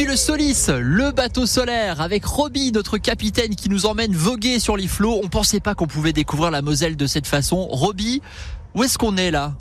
Depuis 0.00 0.12
le 0.12 0.16
Solis, 0.16 0.66
le 0.80 1.10
bateau 1.12 1.44
solaire 1.44 2.00
avec 2.00 2.24
Roby, 2.24 2.72
notre 2.72 2.96
capitaine 2.96 3.54
qui 3.54 3.68
nous 3.68 3.84
emmène 3.84 4.14
voguer 4.14 4.58
sur 4.58 4.78
les 4.78 4.88
flots. 4.88 5.20
On 5.22 5.28
pensait 5.28 5.60
pas 5.60 5.74
qu'on 5.74 5.86
pouvait 5.86 6.14
découvrir 6.14 6.50
la 6.50 6.62
Moselle 6.62 6.96
de 6.96 7.06
cette 7.06 7.26
façon. 7.26 7.66
Roby, 7.66 8.22
où 8.74 8.82
est-ce 8.82 8.96
qu'on 8.96 9.18
est 9.18 9.30
là? 9.30 9.52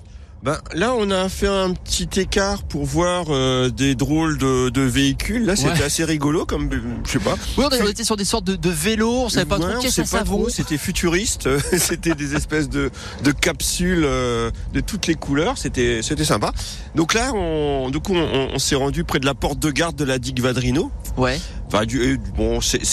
Ben, 0.41 0.57
là, 0.73 0.93
on 0.97 1.11
a 1.11 1.27
fait 1.27 1.47
un 1.47 1.73
petit 1.73 2.07
écart 2.17 2.63
pour 2.63 2.85
voir 2.85 3.25
euh, 3.29 3.69
des 3.69 3.93
drôles 3.95 4.37
de, 4.37 4.69
de 4.69 4.81
véhicules. 4.81 5.45
Là, 5.45 5.57
c'était 5.57 5.71
Ouais. 5.71 5.83
assez 5.83 6.05
rigolo, 6.05 6.45
comme 6.45 6.69
euh, 6.71 6.79
je 7.05 7.11
sais 7.11 7.19
pas. 7.19 7.35
Oui, 7.57 7.65
on 7.69 7.87
était 7.87 8.05
sur 8.05 8.15
des 8.15 8.23
sortes 8.23 8.45
de, 8.45 8.55
de 8.55 8.69
vélos, 8.69 9.23
on 9.25 9.29
savait 9.29 9.45
pas 9.45 9.57
Ouais, 9.59 9.69
trop 9.73 9.81
qu'est-ce 9.81 10.01
que 10.01 10.07
ça 10.07 10.23
C'était 10.49 10.77
futuriste. 10.77 11.49
c'était 11.77 12.15
des 12.15 12.35
espèces 12.35 12.69
de, 12.69 12.89
de 13.23 13.31
capsules 13.31 14.03
euh, 14.05 14.49
de 14.73 14.79
toutes 14.79 15.07
les 15.07 15.15
couleurs. 15.15 15.57
C'était 15.57 16.01
c'était 16.01 16.23
sympa. 16.23 16.53
Donc 16.95 17.13
là, 17.15 17.33
on, 17.33 17.89
du 17.89 17.99
coup, 17.99 18.13
on, 18.15 18.49
on 18.53 18.59
s'est 18.59 18.75
rendu 18.75 19.03
près 19.03 19.19
de 19.19 19.25
la 19.25 19.33
porte 19.35 19.59
de 19.59 19.71
garde 19.71 19.97
de 19.97 20.05
la 20.05 20.19
digue 20.19 20.39
Vadrino. 20.39 20.89
Ouais. 21.17 21.39
Euh, 21.73 22.17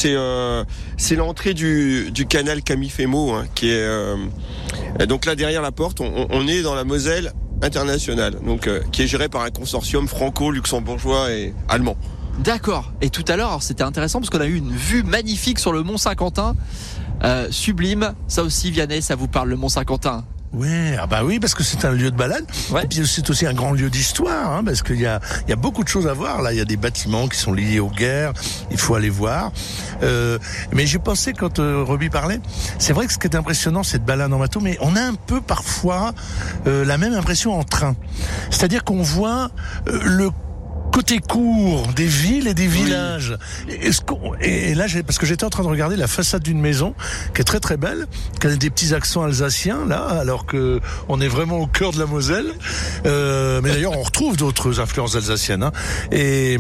euh, 0.05 0.65
c'est 0.97 1.17
l'entrée 1.17 1.55
du, 1.55 2.27
canal 2.29 2.63
Camifemo 2.63 3.33
hein, 3.33 3.47
qui 3.55 3.71
est 3.71 3.83
euh, 3.83 4.17
donc 5.09 5.25
là 5.25 5.35
derrière 5.35 5.63
la 5.63 5.73
porte. 5.73 6.01
On, 6.01 6.47
est 6.47 6.63
dans 6.63 6.75
la 6.75 6.85
Moselle 6.85 7.33
internationale, 7.63 8.39
qui 8.93 9.03
est 9.03 9.07
gérée 9.07 9.29
par 9.29 9.43
un 9.43 9.51
consortium 9.51 10.09
franco-luxembourgeois 10.09 11.33
et 11.33 11.55
allemand. 11.69 11.97
D'accord. 12.39 12.93
Et 13.01 13.09
tout 13.09 13.25
à 13.29 13.37
l'heure, 13.37 13.63
c'était 13.63 13.83
intéressant 13.83 14.21
parce 14.21 14.29
qu'on 14.29 14.41
a 14.41 14.47
eu 14.47 14.57
une 14.57 14.73
vue 14.73 15.03
magnifique 15.03 15.59
sur 15.59 15.73
le 15.73 15.83
Mont 15.83 15.97
Saint-Quentin. 15.97 16.55
Sublime. 17.51 18.15
Ça 18.29 18.43
aussi, 18.43 18.71
Vianney, 18.71 19.01
ça 19.01 19.15
vous 19.17 19.29
parle, 19.29 19.49
le 19.49 19.57
Mont 19.57 19.71
Saint-Quentin? 19.71 20.25
Ouais, 20.53 20.97
ah 20.99 21.07
bah 21.07 21.21
oui, 21.25 21.39
parce 21.39 21.55
que 21.55 21.63
c'est 21.63 21.85
un 21.85 21.93
lieu 21.93 22.11
de 22.11 22.17
balade. 22.17 22.45
Ouais. 22.71 22.85
Et 22.85 22.87
puis 22.87 23.07
c'est 23.07 23.29
aussi 23.29 23.47
un 23.47 23.53
grand 23.53 23.73
lieu 23.73 23.91
d'histoire, 23.91 24.53
hein, 24.53 24.65
parce 24.65 24.83
qu'il 24.83 25.01
y 25.01 25.07
a, 25.07 25.21
il 25.47 25.51
y 25.51 25.53
a 25.53 25.57
beaucoup 25.57 25.85
de 25.85 25.89
choses 25.89 26.07
à 26.07 26.13
voir. 26.13 26.43
Là, 26.43 26.53
il 26.53 26.59
y 26.59 26.61
a 26.61 26.65
des 26.65 26.77
bâtiments 26.77 27.29
qui 27.29 27.39
sont 27.39 27.53
liés 27.53 27.81
aux 27.81 27.91
guerres. 27.91 28.33
Il 28.71 28.79
faut 28.79 28.95
aller 28.95 29.11
voir. 29.11 29.53
Euh, 30.03 30.39
mais 30.73 30.87
j'ai 30.87 30.99
pensé 30.99 31.33
quand 31.33 31.59
euh, 31.59 31.83
Roby 31.83 32.11
parlait, 32.11 32.41
c'est 32.79 32.93
vrai 32.93 33.07
que 33.07 33.13
ce 33.13 33.19
qui 33.19 33.27
est 33.27 33.37
impressionnant, 33.37 33.83
c'est 33.83 33.99
de 33.99 34.05
balade 34.05 34.33
en 34.33 34.39
bateau, 34.39 34.61
mais 34.61 34.79
on 34.81 34.97
a 34.97 35.03
un 35.03 35.15
peu 35.15 35.41
parfois 35.41 36.13
euh, 36.67 36.85
la 36.85 36.99
même 36.99 37.15
impression 37.15 37.59
en 37.59 37.65
train. 37.65 37.97
C'est-à-dire 38.51 38.85
qu'on 38.85 39.03
voit 39.03 39.51
euh, 39.89 40.01
le 40.05 40.31
côté 40.97 41.19
court 41.19 41.89
des 41.95 42.07
villes 42.07 42.49
et 42.49 42.55
des 42.55 42.67
villages. 42.67 43.37
Et, 43.69 43.93
ce 43.93 44.01
qu'on- 44.01 44.33
et 44.41 44.75
là, 44.75 44.87
parce 45.07 45.19
que 45.19 45.27
j'étais 45.27 45.45
en 45.45 45.51
train 45.51 45.63
de 45.63 45.69
regarder 45.69 45.95
la 45.95 46.07
façade 46.07 46.43
d'une 46.43 46.59
maison 46.59 46.95
qui 47.35 47.43
est 47.43 47.45
très 47.45 47.61
très 47.61 47.77
belle, 47.77 48.07
qui 48.41 48.47
a 48.47 48.57
des 48.57 48.71
petits 48.71 48.95
accents 48.95 49.23
alsaciens 49.23 49.85
là, 49.87 49.99
alors 50.07 50.47
que 50.47 50.81
on 51.11 51.21
est 51.21 51.29
vraiment 51.29 51.59
au 51.59 51.67
cœur 51.67 51.93
de 51.93 51.99
la 51.99 52.07
Moselle. 52.07 52.47
Euh, 53.05 53.61
mais 53.63 53.73
d'ailleurs, 53.73 53.93
on 53.99 54.03
retrouve 54.03 54.39
d'autres 54.39 54.81
influences 54.81 55.17
alsaciennes. 55.17 55.65
hein. 55.65 55.73
Et 56.13 56.57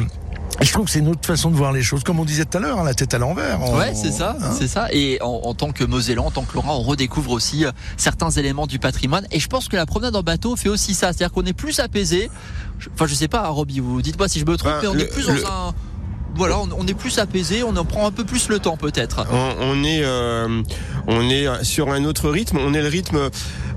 je 0.63 0.73
trouve 0.73 0.87
que 0.87 0.91
c'est 0.91 1.01
une 1.01 1.09
autre 1.09 1.27
façon 1.27 1.51
de 1.51 1.57
voir 1.57 1.73
les 1.73 1.83
choses, 1.83 2.03
comme 2.03 2.19
on 2.19 2.25
disait 2.25 2.45
tout 2.45 2.57
à 2.59 2.61
l'heure, 2.61 2.79
hein, 2.81 2.85
la 2.85 2.95
tête 2.95 3.13
à 3.15 3.19
l'envers. 3.19 3.61
On- 3.63 3.77
Ouais, 3.77 3.93
c'est 3.95 4.11
ça, 4.13 4.37
hein. 4.41 4.51
c'est 4.59 4.69
ça. 4.69 4.89
Et 4.93 5.19
en, 5.21 5.27
en 5.45 5.55
tant 5.55 5.71
que 5.73 5.85
Mosellan, 5.85 6.27
en 6.27 6.31
tant 6.31 6.43
que 6.43 6.55
Laurent, 6.55 6.77
on 6.77 6.83
redécouvre 6.83 7.31
aussi 7.33 7.65
euh, 7.67 7.73
certains 7.97 8.31
éléments 8.31 8.67
du 8.67 8.79
patrimoine. 8.79 9.27
Et 9.31 9.39
je 9.41 9.49
pense 9.49 9.69
que 9.69 9.77
la 9.77 9.85
promenade 9.87 10.17
en 10.17 10.23
bateau 10.23 10.57
fait 10.57 10.69
aussi 10.71 10.95
ça, 10.95 11.09
c'est-à-dire 11.09 11.33
qu'on 11.33 11.45
est 11.45 11.53
plus 11.53 11.79
apaisé. 11.81 12.31
Je- 12.79 12.89
Enfin, 12.95 13.07
je 13.07 13.15
sais 13.15 13.29
pas, 13.29 13.47
Roby, 13.49 13.81
vous 13.81 14.01
dites-moi 14.03 14.29
si 14.29 14.39
je 14.41 14.45
me 14.47 14.57
trompe, 14.57 14.73
Ben, 14.73 14.79
mais 14.83 14.89
on 14.89 14.95
le- 14.95 15.03
est 15.03 15.07
plus 15.13 15.27
le- 15.29 15.43
dans 15.43 15.49
un. 15.49 15.75
Voilà, 16.37 16.59
on, 16.59 16.69
on 16.79 16.87
est 16.87 16.95
plus 16.95 17.19
apaisé, 17.19 17.63
on 17.63 17.77
en 17.77 17.85
prend 17.85 18.07
un 18.07 18.11
peu 18.13 18.25
plus 18.25 18.49
le 18.49 18.59
temps 18.59 18.77
peut-être. 18.77 19.27
On, 19.33 19.55
on 19.61 19.85
est 19.85 20.03
euh, 20.05 20.63
on 21.07 21.23
est 21.31 21.65
sur 21.65 21.91
un 21.91 22.05
autre 22.05 22.29
rythme. 22.31 22.59
On 22.59 22.75
est 22.75 22.83
le 22.83 22.89
rythme. 22.89 23.31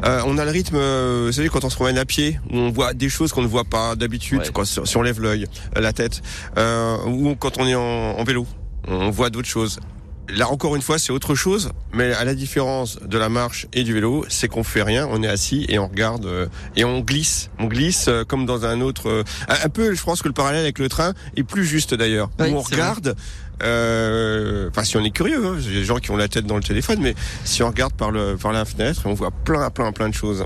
euh, 0.04 0.22
on 0.26 0.38
a 0.38 0.46
le 0.46 0.52
rythme. 0.52 0.76
euh, 0.76 1.24
vous 1.28 1.32
savez 1.34 1.50
quand 1.50 1.64
on 1.64 1.70
se 1.70 1.76
promène 1.76 1.98
à 1.98 2.06
pied, 2.06 2.40
où 2.52 2.58
on 2.58 2.70
voit 2.72 2.94
des 2.94 3.10
choses 3.10 3.32
qu'on 3.32 3.42
ne 3.42 3.48
voit 3.48 3.64
pas 3.66 3.96
d'habitude. 3.96 4.40
Ouais. 4.40 4.50
Quand 4.54 4.66
si 4.66 4.98
on 4.98 5.02
lève 5.02 5.22
l'œil, 5.22 5.46
euh, 5.78 5.82
la 5.82 5.94
tête, 5.94 6.22
euh, 6.58 6.98
ou 7.06 7.36
quand 7.36 7.58
on 7.60 7.66
est 7.66 7.76
en, 7.76 7.82
en 8.20 8.24
vélo, 8.24 8.46
on 8.88 9.10
voit 9.10 9.30
d'autres 9.30 9.48
choses. 9.48 9.80
Là 10.36 10.48
encore 10.50 10.76
une 10.76 10.82
fois, 10.82 11.00
c'est 11.00 11.12
autre 11.12 11.34
chose, 11.34 11.72
mais 11.92 12.14
à 12.14 12.24
la 12.24 12.36
différence 12.36 13.00
de 13.02 13.18
la 13.18 13.30
marche 13.30 13.68
et 13.74 13.84
du 13.84 13.94
vélo, 13.94 14.26
c'est 14.30 14.48
qu'on 14.48 14.64
fait 14.64 14.84
rien, 14.84 15.08
on 15.10 15.24
est 15.24 15.28
assis 15.28 15.66
et 15.70 15.80
on 15.80 15.88
regarde 15.88 16.26
euh, 16.28 16.46
et 16.76 16.84
on 16.84 17.00
glisse, 17.00 17.50
on 17.58 17.66
glisse 17.66 18.06
euh, 18.08 18.24
comme 18.26 18.46
dans 18.46 18.64
un 18.66 18.82
autre. 18.82 19.10
euh, 19.10 19.24
un 19.48 19.70
peu, 19.70 19.96
je 19.96 20.04
pense 20.04 20.22
que 20.22 20.28
le 20.28 20.34
parallèle 20.34 20.62
avec 20.62 20.78
le 20.78 20.88
train 20.88 21.14
est 21.36 21.44
plus 21.44 21.66
juste 21.66 21.96
d'ailleurs. 21.96 22.30
Oui, 22.40 22.52
on 22.54 22.60
regarde, 22.62 23.16
euh, 23.64 24.70
enfin 24.70 24.84
si 24.84 24.98
on 24.98 25.04
est 25.04 25.12
curieux, 25.12 25.46
hein, 25.46 25.58
des 25.62 25.84
gens 25.84 25.98
qui 25.98 26.12
ont 26.12 26.18
la 26.18 26.28
tête 26.28 26.46
dans 26.46 26.58
le 26.58 26.64
téléphone, 26.64 27.00
mais 27.02 27.16
si 27.44 27.64
on 27.64 27.68
regarde 27.68 27.94
par 27.94 28.12
le 28.12 28.38
par 28.38 28.52
la 28.52 28.66
fenêtre, 28.66 29.02
on 29.06 29.14
voit 29.14 29.32
plein 29.32 29.70
plein 29.70 29.92
plein 29.92 30.10
de 30.10 30.14
choses. 30.14 30.46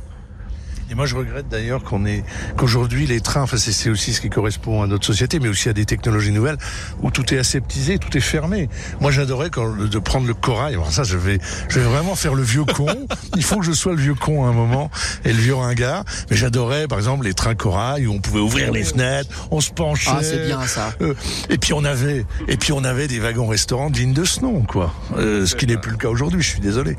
Et 0.91 0.95
moi, 0.95 1.05
je 1.05 1.15
regrette 1.15 1.47
d'ailleurs 1.49 1.83
qu'on 1.83 2.05
ait, 2.05 2.23
qu'aujourd'hui, 2.57 3.07
les 3.07 3.19
trains, 3.21 3.41
enfin, 3.43 3.57
c'est- 3.57 3.89
aussi 3.89 4.13
ce 4.13 4.21
qui 4.21 4.29
correspond 4.29 4.81
à 4.83 4.87
notre 4.87 5.05
société, 5.05 5.39
mais 5.39 5.47
aussi 5.49 5.69
à 5.69 5.73
des 5.73 5.85
technologies 5.85 6.31
nouvelles 6.31 6.57
où 7.01 7.09
tout 7.11 7.33
est 7.33 7.37
aseptisé, 7.37 7.97
tout 7.97 8.15
est 8.17 8.21
fermé. 8.21 8.69
Moi, 9.01 9.11
j'adorais 9.11 9.49
quand, 9.49 9.75
de 9.75 9.99
prendre 9.99 10.27
le 10.27 10.33
corail. 10.33 10.73
Alors 10.73 10.91
ça, 10.91 11.03
je 11.03 11.17
vais, 11.17 11.39
je 11.69 11.79
vais 11.79 11.85
vraiment 11.85 12.15
faire 12.15 12.33
le 12.35 12.43
vieux 12.43 12.65
con. 12.65 12.85
Il 13.35 13.43
faut 13.43 13.57
que 13.57 13.65
je 13.65 13.71
sois 13.71 13.93
le 13.93 13.99
vieux 14.01 14.13
con 14.15 14.45
à 14.45 14.49
un 14.49 14.53
moment 14.53 14.91
et 15.25 15.33
le 15.33 15.39
vieux 15.39 15.55
ringard. 15.55 16.03
Mais 16.29 16.37
j'adorais, 16.37 16.87
par 16.87 16.97
exemple, 16.99 17.25
les 17.25 17.33
trains 17.33 17.55
corail 17.55 18.05
où 18.07 18.13
on 18.13 18.19
pouvait 18.19 18.39
ouvrir 18.41 18.71
les 18.71 18.83
fenêtres, 18.83 19.29
on 19.51 19.61
se 19.61 19.71
penchait. 19.71 20.11
Ah, 20.13 20.19
c'est 20.21 20.45
bien 20.45 20.61
ça. 20.67 20.93
Euh, 21.01 21.13
et 21.49 21.57
puis 21.57 21.73
on 21.73 21.83
avait, 21.83 22.25
et 22.47 22.57
puis 22.57 22.71
on 22.71 22.83
avait 22.83 23.07
des 23.07 23.19
wagons 23.19 23.47
restaurants 23.47 23.89
dignes 23.89 24.13
de 24.13 24.25
ce 24.25 24.41
nom, 24.41 24.61
quoi. 24.61 24.93
Euh, 25.17 25.45
ce 25.45 25.55
qui 25.55 25.65
n'est 25.65 25.77
plus 25.77 25.91
le 25.91 25.97
cas 25.97 26.09
aujourd'hui. 26.09 26.41
Je 26.41 26.49
suis 26.49 26.59
désolé. 26.59 26.95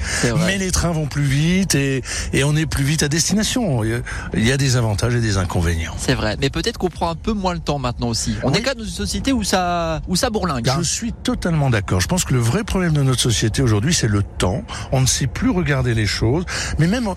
Mais 0.46 0.58
les 0.58 0.70
trains 0.70 0.90
vont 0.92 1.06
plus 1.06 1.22
vite 1.24 1.74
et, 1.74 2.02
et 2.32 2.44
on 2.44 2.56
est 2.56 2.66
plus 2.66 2.84
vite 2.84 3.02
à 3.02 3.08
destination. 3.08 3.73
Il 3.82 3.90
y 3.90 3.94
a- 3.94 3.98
Il 4.34 4.46
y 4.46 4.52
a 4.52 4.56
des 4.56 4.76
avantages 4.76 5.14
et 5.14 5.20
des 5.20 5.38
inconvénients. 5.38 5.94
C'est 5.96 6.14
vrai, 6.14 6.36
mais 6.40 6.50
peut-être 6.50 6.78
qu'on 6.78 6.90
prend 6.90 7.08
un 7.10 7.14
peu 7.14 7.32
moins 7.32 7.54
le 7.54 7.60
temps 7.60 7.78
maintenant 7.78 8.08
aussi. 8.08 8.34
On 8.42 8.50
Oui. 8.52 8.58
est 8.58 8.62
quand 8.62 8.70
même 8.72 8.78
dans 8.78 8.84
une 8.84 8.90
société 8.90 9.32
où 9.32 9.42
ça, 9.42 10.00
où 10.06 10.16
ça 10.16 10.28
bourlingue. 10.30 10.68
hein. 10.68 10.76
Je 10.78 10.82
suis 10.82 11.12
totalement 11.12 11.70
d'accord. 11.70 12.00
Je 12.00 12.06
pense 12.08 12.24
que 12.24 12.34
le 12.34 12.40
vrai 12.40 12.62
problème 12.64 12.92
de 12.92 13.02
notre 13.02 13.20
société 13.20 13.62
aujourd'hui, 13.62 13.94
c'est 13.94 14.06
le 14.08 14.22
temps. 14.22 14.62
On 14.92 15.00
ne 15.00 15.06
sait 15.06 15.26
plus 15.26 15.50
regarder 15.50 15.94
les 15.94 16.06
choses. 16.06 16.44
Mais 16.78 16.86
même, 16.86 17.08
euh, 17.08 17.14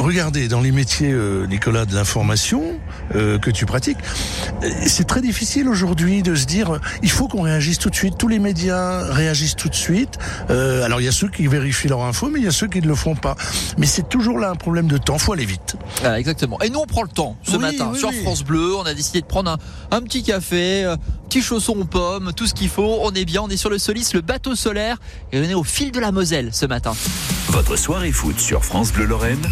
regardez, 0.00 0.46
dans 0.48 0.60
les 0.60 0.70
métiers, 0.72 1.10
euh, 1.12 1.46
Nicolas, 1.46 1.84
de 1.84 1.94
l'information 1.94 2.62
euh, 3.16 3.38
que 3.38 3.50
tu 3.50 3.66
pratiques, 3.66 3.98
c'est 4.86 5.06
très 5.06 5.20
difficile 5.20 5.68
aujourd'hui 5.68 6.22
de 6.22 6.34
se 6.34 6.44
dire, 6.46 6.78
il 7.02 7.10
faut 7.10 7.28
qu'on 7.28 7.42
réagisse 7.42 7.78
tout 7.78 7.90
de 7.90 7.94
suite. 7.96 8.16
Tous 8.18 8.28
les 8.28 8.38
médias 8.38 9.12
réagissent 9.12 9.56
tout 9.56 9.68
de 9.68 9.74
suite. 9.74 10.18
Euh, 10.50 10.84
alors, 10.84 11.00
il 11.00 11.04
y 11.04 11.08
a 11.08 11.12
ceux 11.12 11.28
qui 11.28 11.46
vérifient 11.46 11.88
leur 11.88 12.02
info, 12.04 12.28
mais 12.30 12.38
il 12.40 12.44
y 12.44 12.48
a 12.48 12.52
ceux 12.52 12.68
qui 12.68 12.80
ne 12.80 12.86
le 12.86 12.94
font 12.94 13.14
pas. 13.14 13.34
Mais 13.78 13.86
c'est 13.86 14.08
toujours 14.08 14.38
là 14.38 14.50
un 14.50 14.54
problème 14.56 14.86
de 14.86 14.98
temps. 14.98 15.18
Faut 15.18 15.32
aller 15.32 15.44
vite. 15.44 15.76
Voilà, 16.00 16.18
exactement. 16.18 16.60
Et 16.62 16.70
nous, 16.70 16.78
on 16.80 16.86
prend 16.86 17.02
le 17.02 17.08
temps 17.08 17.36
ce 17.42 17.52
Oui, 17.52 17.58
matin 17.58 17.90
oui, 17.92 17.98
sur 17.98 18.08
oui. 18.10 18.22
France 18.22 18.42
Bleu. 18.44 18.76
On 18.76 18.82
a 18.82 18.94
décidé 18.94 19.20
de 19.20 19.26
prendre 19.26 19.50
un, 19.50 19.58
un 19.96 20.00
petit 20.02 20.22
café, 20.22 20.94
euh, 21.32 21.40
petit 21.40 21.42
chausson 21.42 21.78
aux 21.78 21.84
pommes, 21.84 22.32
tout 22.36 22.46
ce 22.46 22.52
qu'il 22.52 22.68
faut. 22.68 22.98
On 23.02 23.12
est 23.12 23.24
bien. 23.24 23.42
On 23.42 23.48
est 23.48 23.56
sur 23.56 23.70
le 23.70 23.78
Solis, 23.78 24.10
le 24.12 24.20
bateau 24.20 24.54
solaire, 24.54 24.98
et 25.32 25.40
on 25.40 25.42
est 25.42 25.54
au 25.54 25.64
fil 25.64 25.90
de 25.90 26.00
la 26.00 26.12
Moselle 26.12 26.50
ce 26.52 26.66
matin. 26.66 26.92
Votre 27.48 27.76
soirée 27.76 28.12
foot 28.12 28.38
sur 28.38 28.64
France 28.64 28.92
Bleu 28.92 29.06
Lorraine, 29.06 29.42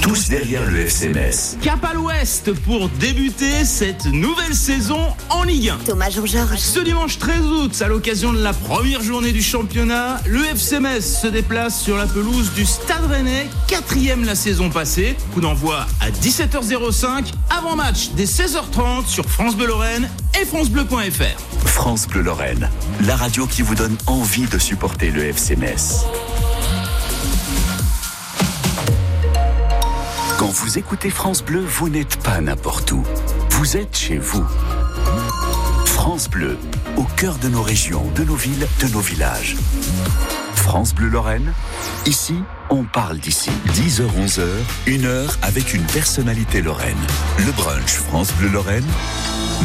tous 0.00 0.28
derrière 0.28 0.64
le 0.70 0.80
FC 0.80 1.08
Metz. 1.08 1.56
Cap 1.62 1.84
à 1.84 1.94
l'ouest 1.94 2.52
pour 2.52 2.88
débuter 2.88 3.64
cette 3.64 4.06
nouvelle 4.06 4.54
saison 4.54 5.00
en 5.28 5.42
Ligue 5.44 5.70
1. 5.70 5.78
Thomas 5.84 6.10
Jean-Georges. 6.10 6.58
Ce 6.58 6.80
dimanche 6.80 7.18
13 7.18 7.40
août, 7.42 7.82
à 7.82 7.88
l'occasion 7.88 8.32
de 8.32 8.42
la 8.42 8.52
première 8.52 9.02
journée 9.02 9.32
du 9.32 9.42
championnat, 9.42 10.20
le 10.26 10.44
FC 10.44 10.80
Metz 10.80 11.20
se 11.20 11.26
déplace 11.26 11.80
sur 11.80 11.96
la 11.96 12.06
pelouse 12.06 12.52
du 12.54 12.64
Stade 12.64 13.04
Rennais, 13.10 13.48
quatrième 13.66 14.24
la 14.24 14.34
saison 14.34 14.70
passée. 14.70 15.16
Coup 15.34 15.40
d'envoi 15.40 15.86
à 16.00 16.10
17h05, 16.10 17.32
avant 17.50 17.76
match 17.76 18.10
dès 18.16 18.24
16h30 18.24 19.06
sur 19.06 19.24
France 19.26 19.56
Bleu 19.56 19.66
Lorraine 19.66 20.08
et 20.40 20.44
francebleu.fr. 20.44 21.01
France 21.10 22.06
Bleu 22.06 22.22
Lorraine, 22.22 22.70
la 23.00 23.16
radio 23.16 23.48
qui 23.48 23.62
vous 23.62 23.74
donne 23.74 23.96
envie 24.06 24.46
de 24.46 24.56
supporter 24.56 25.10
le 25.10 25.24
FC. 25.24 25.58
Quand 30.38 30.46
vous 30.46 30.78
écoutez 30.78 31.10
France 31.10 31.42
Bleu, 31.42 31.60
vous 31.60 31.88
n'êtes 31.88 32.18
pas 32.22 32.40
n'importe 32.40 32.92
où. 32.92 33.02
Vous 33.50 33.76
êtes 33.76 33.96
chez 33.96 34.18
vous. 34.18 34.46
France 35.86 36.30
Bleu, 36.30 36.56
au 36.96 37.02
cœur 37.02 37.34
de 37.38 37.48
nos 37.48 37.62
régions, 37.62 38.08
de 38.14 38.22
nos 38.22 38.36
villes, 38.36 38.68
de 38.80 38.86
nos 38.92 39.00
villages. 39.00 39.56
France 40.54 40.94
Bleu 40.94 41.08
Lorraine, 41.08 41.52
ici, 42.06 42.36
on 42.70 42.84
parle 42.84 43.18
d'ici. 43.18 43.50
10h-11h, 43.74 44.46
une 44.86 45.06
heure 45.06 45.36
avec 45.42 45.74
une 45.74 45.82
personnalité 45.82 46.62
lorraine. 46.62 46.94
Le 47.38 47.50
brunch 47.50 47.94
France 47.94 48.32
Bleu 48.34 48.50
Lorraine, 48.50 48.86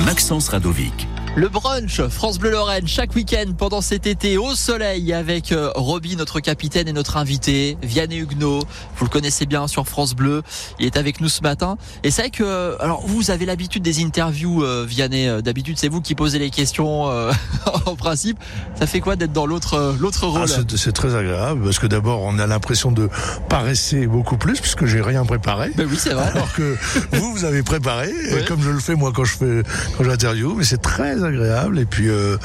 Maxence 0.03 0.49
Radovic. 0.49 1.07
Le 1.37 1.49
brunch 1.49 2.01
France 2.07 2.39
Bleu 2.39 2.49
Lorraine 2.49 2.87
chaque 2.87 3.13
week-end 3.13 3.51
pendant 3.55 3.79
cet 3.81 4.07
été 4.07 4.39
au 4.39 4.55
soleil 4.55 5.13
avec 5.13 5.51
euh, 5.51 5.69
Roby 5.75 6.15
notre 6.15 6.39
capitaine 6.39 6.87
et 6.87 6.93
notre 6.93 7.15
invité 7.15 7.77
Vianney 7.83 8.17
Huguenot. 8.17 8.61
Vous 8.95 9.05
le 9.05 9.09
connaissez 9.11 9.45
bien 9.45 9.67
sur 9.67 9.87
France 9.87 10.15
Bleu. 10.15 10.41
Il 10.79 10.87
est 10.87 10.97
avec 10.97 11.21
nous 11.21 11.29
ce 11.29 11.43
matin. 11.43 11.77
Et 12.03 12.09
c'est 12.09 12.23
vrai 12.23 12.31
que 12.31 12.43
euh, 12.43 12.75
alors 12.79 13.05
vous 13.05 13.29
avez 13.29 13.45
l'habitude 13.45 13.83
des 13.83 14.03
interviews 14.03 14.63
euh, 14.63 14.83
Vianney. 14.89 15.43
D'habitude 15.43 15.77
c'est 15.77 15.89
vous 15.89 16.01
qui 16.01 16.15
posez 16.15 16.39
les 16.39 16.49
questions 16.49 17.07
euh, 17.11 17.31
en 17.85 17.95
principe. 17.95 18.39
Ça 18.79 18.87
fait 18.87 18.99
quoi 18.99 19.15
d'être 19.15 19.31
dans 19.33 19.45
l'autre 19.45 19.95
l'autre 19.99 20.21
Ah, 20.23 20.39
rôle? 20.39 20.47
c'est 20.47 20.75
c'est 20.75 20.91
très 20.91 21.13
agréable 21.13 21.63
parce 21.65 21.77
que 21.77 21.85
d'abord 21.85 22.23
on 22.23 22.39
a 22.39 22.47
l'impression 22.47 22.91
de 22.91 23.11
paresser 23.47 24.07
beaucoup 24.07 24.37
plus 24.37 24.59
puisque 24.59 24.87
j'ai 24.87 25.01
rien 25.01 25.23
préparé. 25.23 25.69
Ben 25.75 25.87
oui 25.87 25.97
c'est 25.99 26.15
vrai. 26.15 26.31
Alors 26.33 26.51
que 26.53 26.75
vous, 27.11 27.31
vous 27.31 27.45
avez 27.45 27.61
préparé, 27.61 28.11
comme 28.47 28.63
je 28.63 28.71
le 28.71 28.79
fais 28.79 28.95
moi 28.95 29.11
quand 29.15 29.23
je 29.23 29.37
fais 29.37 29.61
quand 29.99 30.03
j'interview, 30.03 30.55
mais 30.55 30.63
c'est 30.63 30.81
très 30.81 31.26
agréable. 31.27 31.79
Et 31.79 31.85
puis 31.85 32.09
euh, 32.09 32.37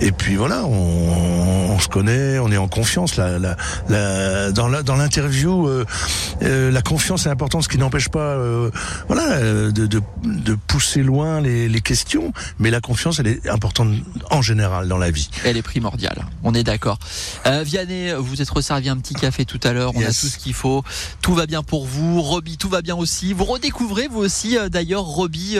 et 0.00 0.12
puis 0.12 0.36
voilà, 0.36 0.64
on, 0.64 1.74
on 1.74 1.78
se 1.78 1.88
connaît, 1.88 2.38
on 2.38 2.50
est 2.50 2.56
en 2.56 2.68
confiance. 2.68 3.16
La, 3.16 3.38
la, 3.38 3.56
la- 3.88 4.52
dans 4.52 4.68
la, 4.68 4.82
dans 4.82 4.96
l'interview, 4.96 5.66
euh, 5.68 5.84
euh, 6.42 6.70
la 6.70 6.82
confiance 6.82 7.26
est 7.26 7.30
importante, 7.30 7.64
ce 7.64 7.68
qui 7.68 7.78
n'empêche 7.78 8.08
pas, 8.08 8.36
voilà, 9.08 9.40
de, 9.40 9.70
de, 9.86 10.00
de 10.24 10.54
pousser 10.66 11.02
loin 11.02 11.40
les, 11.40 11.68
les 11.68 11.80
questions. 11.80 12.32
Mais 12.58 12.70
la 12.70 12.80
confiance, 12.80 13.18
elle 13.18 13.26
est 13.26 13.48
importante 13.48 13.88
en 14.30 14.42
général 14.42 14.88
dans 14.88 14.98
la 14.98 15.10
vie. 15.10 15.28
Elle 15.44 15.56
est 15.56 15.62
primordiale. 15.62 16.24
On 16.42 16.54
est 16.54 16.64
d'accord. 16.64 16.98
Vianney, 17.44 18.12
vous 18.18 18.40
êtes 18.42 18.50
resservi 18.50 18.88
un 18.88 18.96
petit 18.96 19.14
café 19.14 19.44
tout 19.44 19.60
à 19.62 19.72
l'heure. 19.72 19.92
On 19.94 20.00
a 20.02 20.06
tout 20.06 20.12
ce 20.12 20.38
qu'il 20.38 20.54
faut. 20.54 20.82
Tout 21.22 21.34
va 21.34 21.46
bien 21.46 21.62
pour 21.62 21.86
vous. 21.86 22.20
Roby, 22.22 22.56
tout 22.56 22.68
va 22.68 22.82
bien 22.82 22.96
aussi. 22.96 23.32
Vous 23.32 23.44
redécouvrez 23.44 24.08
vous 24.08 24.20
aussi, 24.20 24.56
d'ailleurs, 24.70 25.02
Roby, 25.04 25.56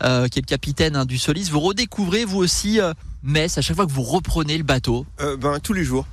qui 0.00 0.04
est 0.04 0.36
le 0.36 0.46
capitaine 0.46 0.96
hein, 0.96 1.04
du 1.04 1.18
Solis. 1.18 1.48
Vous 1.50 1.60
redécouvrez 1.72 2.26
vous 2.26 2.38
aussi 2.38 2.80
euh, 2.80 2.92
Metz 3.22 3.56
à 3.56 3.62
chaque 3.62 3.76
fois 3.76 3.86
que 3.86 3.92
vous 3.92 4.02
reprenez 4.02 4.58
le 4.58 4.64
bateau? 4.64 5.06
Euh, 5.20 5.36
ben 5.38 5.58
tous 5.58 5.72
les 5.72 5.84
jours. 5.84 6.06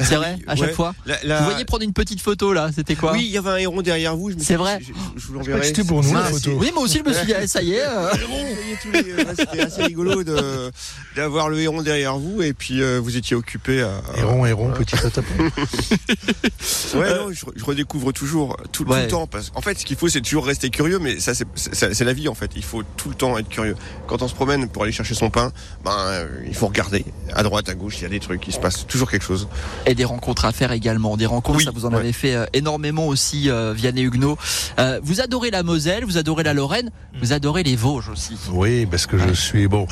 C'est 0.00 0.16
vrai, 0.16 0.36
à 0.46 0.56
chaque 0.56 0.68
Ouais. 0.68 0.72
fois. 0.74 0.94
La- 1.06 1.22
la- 1.24 1.38
Vous 1.40 1.44
voyez 1.50 1.64
prendre 1.64 1.82
une 1.84 1.92
petite 1.92 2.20
photo 2.20 2.52
là. 2.52 2.70
C'était 2.74 2.94
quoi 2.96 3.12
Oui, 3.12 3.22
il 3.24 3.30
y 3.30 3.38
avait 3.38 3.50
un 3.50 3.56
héron 3.56 3.80
derrière 3.82 4.16
vous. 4.16 4.30
je 4.30 4.34
me 4.34 4.40
suis 4.40 4.46
C'est 4.48 4.54
dit, 4.54 4.58
vrai 4.58 4.78
Je, 4.80 4.92
je- 5.20 5.26
vous 5.28 5.34
l'enverrai. 5.34 5.62
c'était 5.64 5.84
pour 5.84 6.02
nous, 6.02 6.12
la 6.14 6.24
photo. 6.24 6.52
Oui, 6.58 6.70
moi 6.74 6.82
aussi 6.84 6.98
je 7.04 7.08
me 7.08 7.14
suis 7.14 7.26
dit, 7.26 7.34
ah, 7.34 7.46
ça 7.46 7.62
y 7.62 7.74
est. 7.74 7.84
euh, 7.86 8.10
C'était 9.38 9.60
assez 9.60 9.82
rigolo 9.84 10.22
de- 10.24 10.70
d'avoir 11.16 11.48
le 11.48 11.60
héron 11.60 11.82
derrière 11.82 12.16
vous 12.18 12.42
et 12.42 12.52
puis 12.52 12.82
euh, 12.82 12.98
vous 13.02 13.16
étiez 13.16 13.36
occupé 13.36 13.82
à. 13.82 14.00
Héron, 14.16 14.44
héron, 14.46 14.70
petit 14.72 14.96
tatapon. 14.96 15.32
Ouais, 16.94 17.10
non, 17.16 17.30
je, 17.32 17.44
je 17.56 17.64
redécouvre 17.64 18.12
toujours 18.12 18.56
tout, 18.72 18.84
le 18.84 19.06
temps. 19.08 19.26
Parce, 19.26 19.50
en 19.54 19.60
fait, 19.60 19.78
ce 19.78 19.84
qu'il 19.84 19.96
faut, 19.96 20.08
c'est 20.08 20.20
toujours 20.20 20.46
rester 20.46 20.70
curieux, 20.70 20.98
mais 20.98 21.18
ça, 21.18 21.34
c'est- 21.34 21.46
c'est 21.56 21.92
c'est 21.94 22.04
la 22.04 22.12
vie 22.12 22.28
en 22.28 22.34
fait. 22.34 22.52
Il 22.56 22.62
faut 22.62 22.82
tout 22.96 23.08
le 23.08 23.14
temps 23.14 23.36
être 23.36 23.48
curieux. 23.48 23.74
Quand 24.06 24.22
on 24.22 24.28
se 24.28 24.34
promène 24.34 24.68
pour 24.68 24.84
aller 24.84 24.92
chercher 24.92 25.14
son 25.14 25.28
pain, 25.30 25.52
ben, 25.84 25.96
euh, 26.08 26.26
il 26.46 26.54
faut 26.54 26.66
regarder 26.68 27.04
à 27.32 27.42
droite, 27.42 27.68
à 27.68 27.74
gauche. 27.74 27.96
Il 27.98 28.02
y 28.02 28.06
a 28.06 28.08
des 28.08 28.20
trucs, 28.20 28.46
il 28.46 28.52
se 28.52 28.60
passe 28.60 28.86
toujours 28.86 29.10
quelque 29.10 29.24
chose. 29.24 29.48
Et 29.86 29.94
des 29.94 30.04
rencontres 30.04 30.44
à 30.44 30.52
faire 30.52 30.72
également. 30.72 31.16
Des 31.16 31.26
rencontres, 31.26 31.58
Oui, 31.58 31.64
ça 31.64 31.70
vous 31.74 31.86
en 31.86 31.90
ouais. 31.90 31.98
avez 31.98 32.12
fait 32.12 32.34
euh, 32.34 32.46
énormément 32.52 33.06
aussi, 33.08 33.50
euh, 33.50 33.72
Vianney 33.74 34.02
Huguenot. 34.02 34.36
Euh, 34.78 35.00
vous 35.02 35.20
adorez 35.20 35.50
la 35.50 35.62
Moselle, 35.62 36.04
vous 36.04 36.18
adorez 36.18 36.42
la 36.42 36.54
Lorraine, 36.54 36.90
vous 37.20 37.32
adorez 37.32 37.62
les 37.62 37.76
Vosges 37.76 38.08
aussi. 38.08 38.36
Oui, 38.52 38.86
parce 38.86 39.06
que 39.06 39.18
je 39.18 39.32
suis 39.32 39.68
bon. 39.68 39.86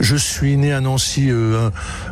Je 0.00 0.16
suis 0.16 0.56
né 0.56 0.72
à 0.72 0.80
Nancy. 0.80 1.30
Euh, 1.30 1.70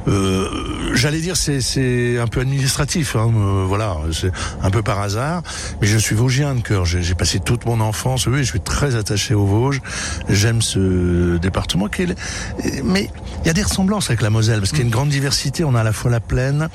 euh, 0.09 0.95
J'allais 0.95 1.21
dire 1.21 1.37
c'est 1.37 2.19
un 2.19 2.27
peu 2.27 2.41
administratif. 2.41 3.17
Hein, 3.17 3.33
euh, 3.37 3.65
voilà, 3.67 3.97
c'est 4.13 4.31
un 4.63 4.71
peu 4.71 4.83
par 4.83 5.01
hasard. 5.01 5.43
Mais 5.81 5.87
je 5.87 5.99
suis 5.99 6.15
vosgien 6.15 6.55
de 6.55 6.61
cœur. 6.61 6.85
J'ai 6.85 7.15
passé 7.15 7.41
toute 7.41 7.67
mon 7.67 7.81
enfance. 7.81 8.27
Oui, 8.27 8.39
je 8.39 8.45
suis 8.51 8.61
très 8.61 8.97
attaché 8.97 9.35
aux 9.35 9.47
Vosges. 9.47 9.81
J'aime 10.29 10.63
ce 10.63 11.37
département. 11.39 11.89
Qui 11.89 12.03
est 12.03 12.83
Mais 12.85 13.11
il 13.43 13.47
y 13.47 13.51
a 13.51 13.53
des 13.53 13.63
ressemblances 13.63 14.09
avec 14.11 14.23
la 14.23 14.31
Moselle 14.31 14.61
parce 14.61 14.71
qu'il 14.71 14.81
y 14.81 14.83
a 14.83 14.85
une 14.85 14.91
grande 14.91 15.09
diversité. 15.09 15.65
On 15.65 15.75
a 15.75 15.81
à 15.81 15.85
la 15.85 15.93
fois 15.93 16.11
la 16.11 16.21
plaine, 16.21 16.69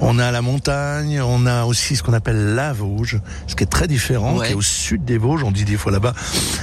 on 0.00 0.18
a 0.18 0.30
la 0.30 0.42
montagne, 0.42 1.20
on 1.22 1.46
a 1.46 1.64
aussi 1.64 1.96
ce 1.96 2.02
qu'on 2.02 2.12
appelle 2.12 2.54
la 2.54 2.72
Vosges, 2.72 3.20
ce 3.46 3.54
qui 3.54 3.62
est 3.64 3.66
très 3.68 3.86
différent, 3.86 4.36
Ouais. 4.36 4.46
qui 4.48 4.52
est 4.52 4.56
au 4.56 4.62
sud 4.62 5.04
des 5.04 5.18
Vosges. 5.18 5.42
On 5.44 5.50
dit 5.52 5.64
des 5.64 5.76
fois 5.76 5.92
là-bas, 5.92 6.14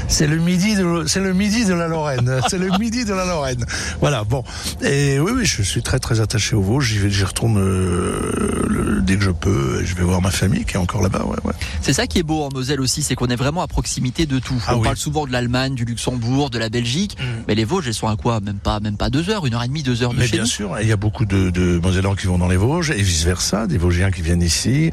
c'est 0.08 0.28
le 0.28 0.38
midi 0.38 0.76
de, 0.76 1.06
c'est 1.08 1.20
le 1.22 1.34
midi 1.34 1.66
de 1.66 1.74
la 1.74 1.88
Lorraine. 1.88 2.40
c'est 2.50 2.58
le 2.60 2.70
midi 2.78 3.06
de 3.06 3.14
la 3.14 3.26
Lorraine. 3.26 3.66
Voilà. 4.00 4.24
Bon. 4.24 4.44
Et 4.84 5.20
oui, 5.20 5.32
oui, 5.36 5.46
je 5.46 5.62
suis 5.64 5.82
très 5.82 6.00
très 6.00 6.20
attaché 6.22 6.56
aux 6.56 6.62
Vosges. 6.62 6.88
J'y 6.88 6.98
vais, 7.00 7.10
j'y 7.10 7.24
retourne 7.24 7.58
euh, 7.58 8.66
le- 8.68 9.02
dès 9.02 9.18
que 9.18 9.24
je 9.24 9.32
peux. 9.32 9.84
Je 9.84 9.96
vais 9.96 10.04
voir 10.04 10.22
ma 10.22 10.32
famille 10.32 10.66
qui 10.66 10.76
est 10.76 10.80
encore 10.80 11.02
là-bas. 11.02 11.24
Ouais, 11.26 11.38
ouais. 11.44 11.54
C'est 11.82 11.94
ça 11.94 12.08
qui 12.08 12.20
est 12.20 12.24
beau 12.24 12.44
en 12.44 12.50
Moselle 12.54 12.82
aussi, 12.82 13.02
c'est 13.04 13.16
qu'on 13.16 13.28
est 13.28 13.36
vraiment 13.36 13.62
à 13.62 13.68
proximité 13.68 14.26
de 14.26 14.40
tout. 14.40 14.62
Ah 14.68 14.76
On 14.76 14.80
oui. 14.80 14.84
parle 14.84 14.98
souvent 14.98 15.26
de 15.26 15.32
l'Allemagne, 15.32 15.74
du 15.76 15.86
Luxembourg, 15.86 16.50
de 16.50 16.60
la 16.60 16.70
Belgique, 16.70 17.18
Mm. 17.20 17.44
mais 17.48 17.56
les 17.56 17.64
Vosges, 17.66 17.88
elles 17.88 17.94
sont 17.94 18.08
à 18.08 18.16
quoi? 18.16 18.40
Même 18.40 18.60
pas, 18.60 18.80
même 18.80 18.98
pas 18.98 19.10
deux 19.10 19.22
heures 19.30 19.32
heure, 19.32 19.46
une 19.46 19.54
heure 19.54 19.64
et 19.64 19.68
demie, 19.70 19.82
deux 19.84 20.04
heures 20.04 20.14
de 20.14 20.18
Mais 20.20 20.26
chez 20.26 20.34
bien 20.34 20.42
nous. 20.42 20.48
sûr, 20.48 20.76
il 20.82 20.88
y 20.88 20.92
a 20.92 20.98
beaucoup 20.98 21.24
de, 21.26 21.52
de 21.52 21.80
Mosellans 21.82 22.16
qui 22.16 22.28
vont 22.28 22.38
dans 22.38 22.50
les 22.50 22.58
Vosges 22.58 22.92
et 22.92 23.02
vice 23.22 23.26
versa, 23.26 23.68
des 23.68 23.78
Vosgiens 23.78 24.10
qui 24.10 24.22
viennent 24.22 24.42
ici, 24.42 24.92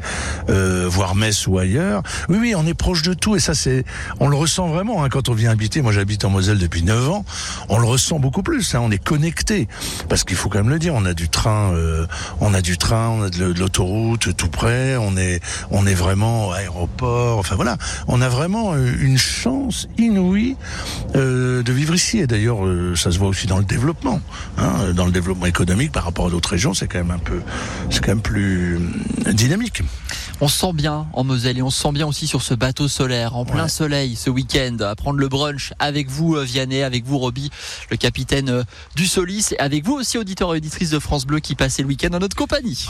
euh, 0.49 0.87
voir 0.87 1.15
Metz 1.15 1.47
ou 1.47 1.57
ailleurs. 1.57 2.03
Oui, 2.27 2.37
oui, 2.39 2.53
on 2.55 2.65
est 2.65 2.73
proche 2.73 3.01
de 3.01 3.13
tout 3.13 3.35
et 3.35 3.39
ça 3.39 3.55
c'est, 3.55 3.83
on 4.19 4.27
le 4.27 4.35
ressent 4.35 4.67
vraiment 4.67 5.03
hein, 5.03 5.09
quand 5.09 5.29
on 5.29 5.33
vient 5.33 5.51
habiter. 5.51 5.81
Moi, 5.81 5.91
j'habite 5.91 6.25
en 6.25 6.29
Moselle 6.29 6.59
depuis 6.59 6.83
9 6.83 7.09
ans. 7.09 7.25
On 7.69 7.79
le 7.79 7.85
ressent 7.85 8.19
beaucoup 8.19 8.43
plus. 8.43 8.75
Hein, 8.75 8.81
on 8.83 8.91
est 8.91 9.03
connecté 9.03 9.67
parce 10.09 10.23
qu'il 10.23 10.37
faut 10.37 10.49
quand 10.49 10.59
même 10.59 10.69
le 10.69 10.79
dire. 10.79 10.93
On 10.95 11.05
a 11.05 11.13
du 11.13 11.29
train, 11.29 11.73
euh, 11.73 12.05
on 12.39 12.53
a 12.53 12.61
du 12.61 12.77
train, 12.77 13.09
on 13.09 13.23
a 13.23 13.29
de, 13.29 13.45
l'autoroute 13.45 14.35
tout 14.35 14.49
près. 14.49 14.95
On 14.97 15.17
est, 15.17 15.41
on 15.71 15.87
est 15.87 15.95
vraiment 15.95 16.51
aéroport. 16.51 17.39
Enfin 17.39 17.55
voilà, 17.55 17.77
on 18.07 18.21
a 18.21 18.29
vraiment 18.29 18.73
euh, 18.73 18.93
une 18.99 19.17
chance 19.17 19.87
inouïe 19.97 20.55
euh, 21.15 21.63
de 21.63 21.71
vivre 21.71 21.95
ici. 21.95 22.19
Et 22.19 22.27
d'ailleurs, 22.27 22.65
euh, 22.65 22.95
ça 22.95 23.11
se 23.11 23.17
voit 23.17 23.27
aussi 23.27 23.47
dans 23.47 23.57
le 23.57 23.65
développement, 23.65 24.21
hein, 24.57 24.93
dans 24.93 25.05
le 25.05 25.11
développement 25.11 25.45
économique 25.45 25.91
par 25.91 26.03
rapport 26.03 26.27
à 26.27 26.29
d'autres 26.29 26.49
régions. 26.49 26.73
C'est 26.73 26.87
quand 26.87 26.99
même 26.99 27.11
un 27.11 27.19
peu, 27.19 27.41
c'est 27.89 28.01
quand 28.01 28.11
même 28.11 28.18
plus 28.19 28.79
dynamique. 29.33 29.81
On 30.41 30.47
se 30.47 30.57
sent 30.59 30.73
bien 30.73 31.07
en 31.13 31.23
Moselle 31.23 31.57
et 31.57 31.61
on 31.61 31.69
se 31.69 31.81
sent 31.81 31.91
bien 31.91 32.07
aussi 32.07 32.25
sur 32.27 32.41
ce 32.41 32.53
bateau 32.53 32.87
solaire 32.87 33.35
en 33.35 33.43
plein 33.45 33.63
Ouais. 33.63 33.69
soleil 33.69 34.15
ce 34.15 34.29
week-end 34.29 34.77
à 34.81 34.95
prendre 34.95 35.19
le 35.19 35.27
brunch 35.27 35.73
avec 35.79 36.09
vous 36.09 36.35
euh, 36.35 36.43
Vianney, 36.43 36.81
avec 36.83 37.05
vous 37.05 37.17
Roby, 37.17 37.49
le 37.91 37.97
capitaine 37.97 38.49
euh, 38.49 38.63
du 38.95 39.05
Solis 39.05 39.47
et 39.51 39.59
avec 39.59 39.85
vous 39.85 39.93
aussi 39.95 40.17
auditeurs 40.17 40.53
et 40.53 40.57
auditrices 40.57 40.91
de 40.91 40.99
France 40.99 41.25
Bleu 41.25 41.39
qui 41.39 41.55
passaient 41.55 41.81
le 41.81 41.89
week-end 41.89 42.13
en 42.13 42.19
notre 42.19 42.37
compagnie. 42.37 42.85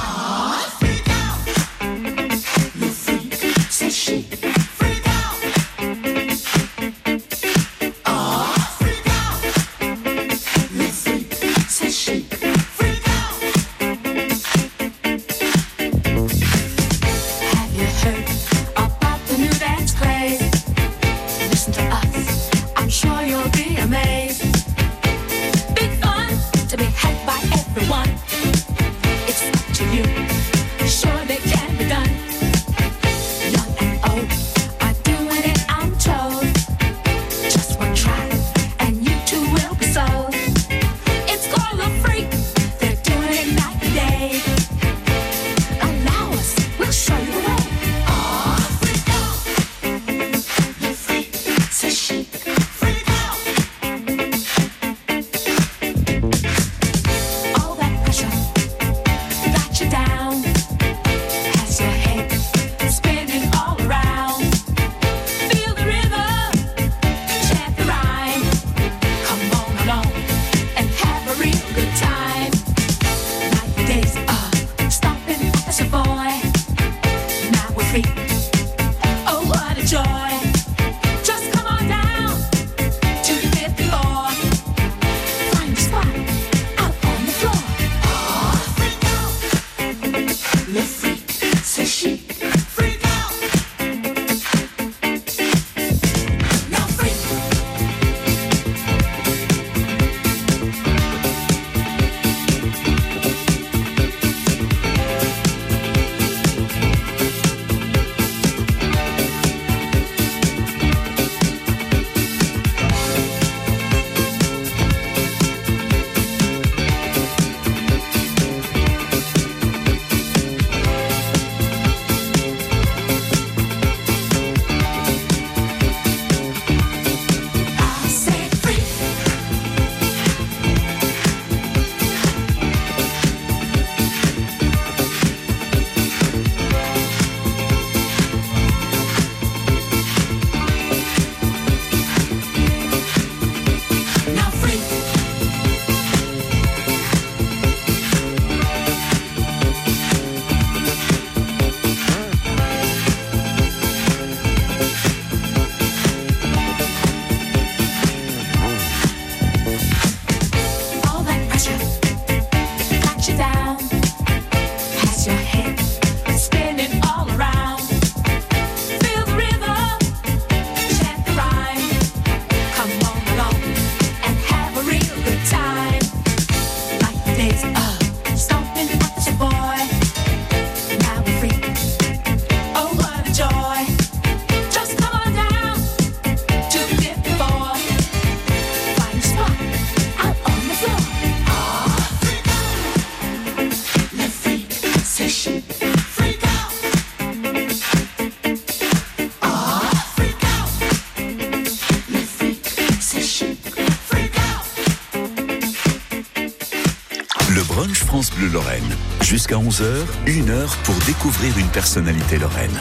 Jusqu'à 209.29 209.57
11h, 209.57 209.83
une 210.25 210.49
heure 210.49 210.75
pour 210.83 210.95
découvrir 211.05 211.55
une 211.59 211.67
personnalité 211.67 212.39
lorraine. 212.39 212.71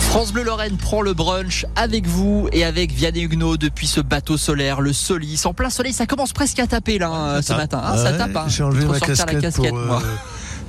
France 0.00 0.32
Bleu 0.34 0.42
Lorraine 0.44 0.76
prend 0.76 1.00
le 1.00 1.14
brunch 1.14 1.64
avec 1.76 2.06
vous 2.06 2.46
et 2.52 2.62
avec 2.62 2.92
Vianney 2.92 3.22
Huguenot 3.22 3.56
depuis 3.56 3.86
ce 3.86 4.00
bateau 4.02 4.36
solaire, 4.36 4.82
le 4.82 4.92
Solis. 4.92 5.40
En 5.46 5.54
plein 5.54 5.70
soleil, 5.70 5.94
ça 5.94 6.04
commence 6.06 6.32
presque 6.34 6.58
à 6.58 6.66
taper 6.66 6.98
là 6.98 7.40
ce 7.40 7.48
tape. 7.48 7.56
matin. 7.56 7.80
hein, 7.82 7.96
ça 7.96 8.12
tape. 8.12 8.36
hein. 8.36 8.44
J'ai 8.48 8.62
enlevé 8.64 8.84
ma 8.84 8.98
sortir 8.98 9.16
casquette, 9.16 9.34
la 9.34 9.40
casquette, 9.40 9.70
pour, 9.70 9.78
moi. 9.78 10.02
euh, 10.04 10.14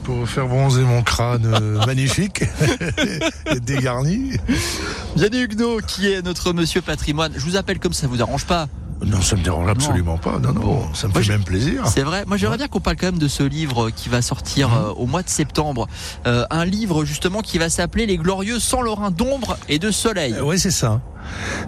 pour 0.04 0.28
faire 0.30 0.48
bronzer 0.48 0.84
mon 0.84 1.04
crâne 1.04 1.46
euh, 1.46 1.86
magnifique 1.86 2.44
et 3.52 3.60
dégarni. 3.60 4.32
Vianney 5.18 5.42
Huguenot 5.42 5.80
qui 5.86 6.10
est 6.10 6.22
notre 6.22 6.54
monsieur 6.54 6.82
patrimoine. 6.82 7.34
Je 7.36 7.44
vous 7.44 7.58
appelle 7.58 7.80
comme 7.80 7.94
ça 7.94 8.08
vous 8.08 8.22
arrange 8.22 8.46
pas. 8.46 8.68
Non, 9.06 9.22
ça 9.22 9.36
me 9.36 9.42
dérange 9.44 9.70
absolument 9.70 10.18
pas. 10.18 10.40
Non, 10.40 10.54
non, 10.54 10.94
ça 10.94 11.08
me 11.08 11.14
Moi, 11.14 11.22
fait 11.22 11.28
je- 11.28 11.32
même 11.34 11.44
plaisir. 11.44 11.84
C'est 11.88 12.02
vrai. 12.02 12.24
Moi, 12.28 12.38
j'aimerais 12.38 12.58
bien 12.58 12.68
qu'on 12.68 12.80
parle 12.80 12.96
quand 12.96 13.08
même 13.08 13.18
de 13.20 13.28
ce 13.28 13.44
livre 13.44 13.90
qui 13.90 14.10
va 14.10 14.22
sortir 14.22 14.74
euh, 14.74 14.92
au 14.96 15.06
mois 15.06 15.22
de 15.22 15.30
septembre. 15.30 15.88
Euh, 16.26 16.46
un 16.50 16.66
livre 16.66 17.04
justement 17.06 17.42
qui 17.42 17.58
va 17.58 17.70
s'appeler 17.70 18.06
Les 18.06 18.18
Glorieux 18.18 18.60
sans 18.60 18.82
Lorrain 18.82 19.12
d'ombre 19.12 19.58
et 19.70 19.80
de 19.80 19.92
soleil. 19.92 20.36
oui, 20.42 20.58
c'est 20.58 20.72
ça. 20.72 21.02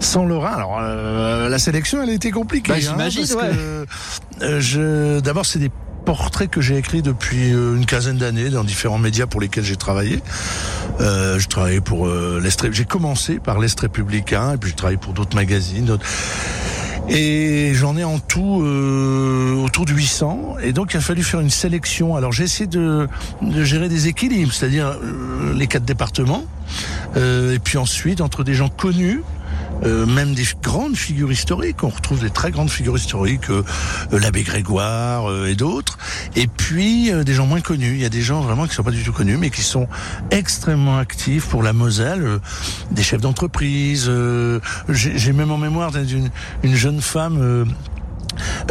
sans 0.00 0.24
Laura. 0.24 0.54
Alors 0.54 0.78
euh, 0.80 1.48
la 1.48 1.58
sélection, 1.58 2.02
elle 2.02 2.10
a 2.10 2.14
été 2.14 2.30
compliquée. 2.30 2.72
Bah, 2.72 2.78
hein, 2.78 2.80
j'imagine, 2.80 3.24
ouais. 3.36 3.50
euh, 4.42 4.60
je, 4.60 5.20
d'abord, 5.20 5.44
c'est 5.46 5.58
des 5.58 5.70
portraits 6.06 6.48
que 6.48 6.62
j'ai 6.62 6.78
écrits 6.78 7.02
depuis 7.02 7.52
euh, 7.52 7.76
une 7.76 7.84
quinzaine 7.84 8.16
d'années 8.16 8.48
dans 8.48 8.64
différents 8.64 8.98
médias 8.98 9.26
pour 9.26 9.40
lesquels 9.42 9.64
j'ai 9.64 9.76
travaillé. 9.76 10.22
Euh, 11.00 11.38
je 11.38 11.46
travaillais 11.48 11.82
pour 11.82 12.06
euh, 12.06 12.40
l'Est. 12.42 12.72
J'ai 12.72 12.86
commencé 12.86 13.38
par 13.38 13.58
l'Est 13.58 13.78
républicain 13.78 14.54
et 14.54 14.56
puis 14.56 14.70
j'ai 14.70 14.76
travaillé 14.76 14.96
pour 14.98 15.12
d'autres 15.12 15.36
magazines. 15.36 15.84
d'autres- 15.84 16.06
Et 17.10 17.72
j'en 17.74 17.96
ai 17.96 18.04
en 18.04 18.18
tout 18.18 18.62
euh, 18.62 19.54
autour 19.54 19.86
de 19.86 19.92
800. 19.92 20.56
Et 20.62 20.72
donc, 20.72 20.92
il 20.92 20.98
a 20.98 21.00
fallu 21.00 21.22
faire 21.22 21.40
une 21.40 21.50
sélection. 21.50 22.16
Alors, 22.16 22.32
j'ai 22.32 22.44
essayé 22.44 22.66
de, 22.66 23.08
gérer 23.62 23.88
des 23.88 24.08
équilibres, 24.08 24.52
c'est-à-dire 24.52 24.88
euh, 24.88 25.54
les 25.54 25.66
quatre 25.66 25.84
départements. 25.84 26.44
Euh, 27.16 27.54
et 27.54 27.58
puis 27.58 27.78
ensuite, 27.78 28.20
entre 28.20 28.44
des 28.44 28.54
gens 28.54 28.68
connus, 28.68 29.22
euh, 29.84 30.06
même 30.06 30.34
des 30.34 30.44
grandes 30.62 30.96
figures 30.96 31.30
historiques, 31.30 31.82
on 31.84 31.88
retrouve 31.88 32.20
des 32.20 32.30
très 32.30 32.50
grandes 32.50 32.70
figures 32.70 32.96
historiques, 32.96 33.50
euh, 33.50 33.62
euh, 34.12 34.18
l'abbé 34.18 34.42
Grégoire 34.42 35.30
euh, 35.30 35.46
et 35.46 35.54
d'autres, 35.54 35.98
et 36.36 36.46
puis 36.46 37.12
euh, 37.12 37.24
des 37.24 37.34
gens 37.34 37.46
moins 37.46 37.60
connus. 37.60 37.92
Il 37.94 38.00
y 38.00 38.04
a 38.04 38.08
des 38.10 38.22
gens 38.22 38.40
vraiment 38.40 38.66
qui 38.66 38.74
sont 38.74 38.82
pas 38.82 38.90
du 38.90 39.02
tout 39.02 39.12
connus, 39.12 39.36
mais 39.36 39.50
qui 39.50 39.62
sont 39.62 39.88
extrêmement 40.30 40.98
actifs 40.98 41.46
pour 41.46 41.62
la 41.62 41.72
Moselle, 41.72 42.22
euh, 42.24 42.38
des 42.90 43.02
chefs 43.02 43.20
d'entreprise. 43.20 44.10
J'ai 44.88 45.32
même 45.32 45.50
en 45.50 45.58
mémoire 45.58 45.92
d'une 45.92 46.30
une 46.62 46.74
jeune 46.74 47.00
femme. 47.00 47.64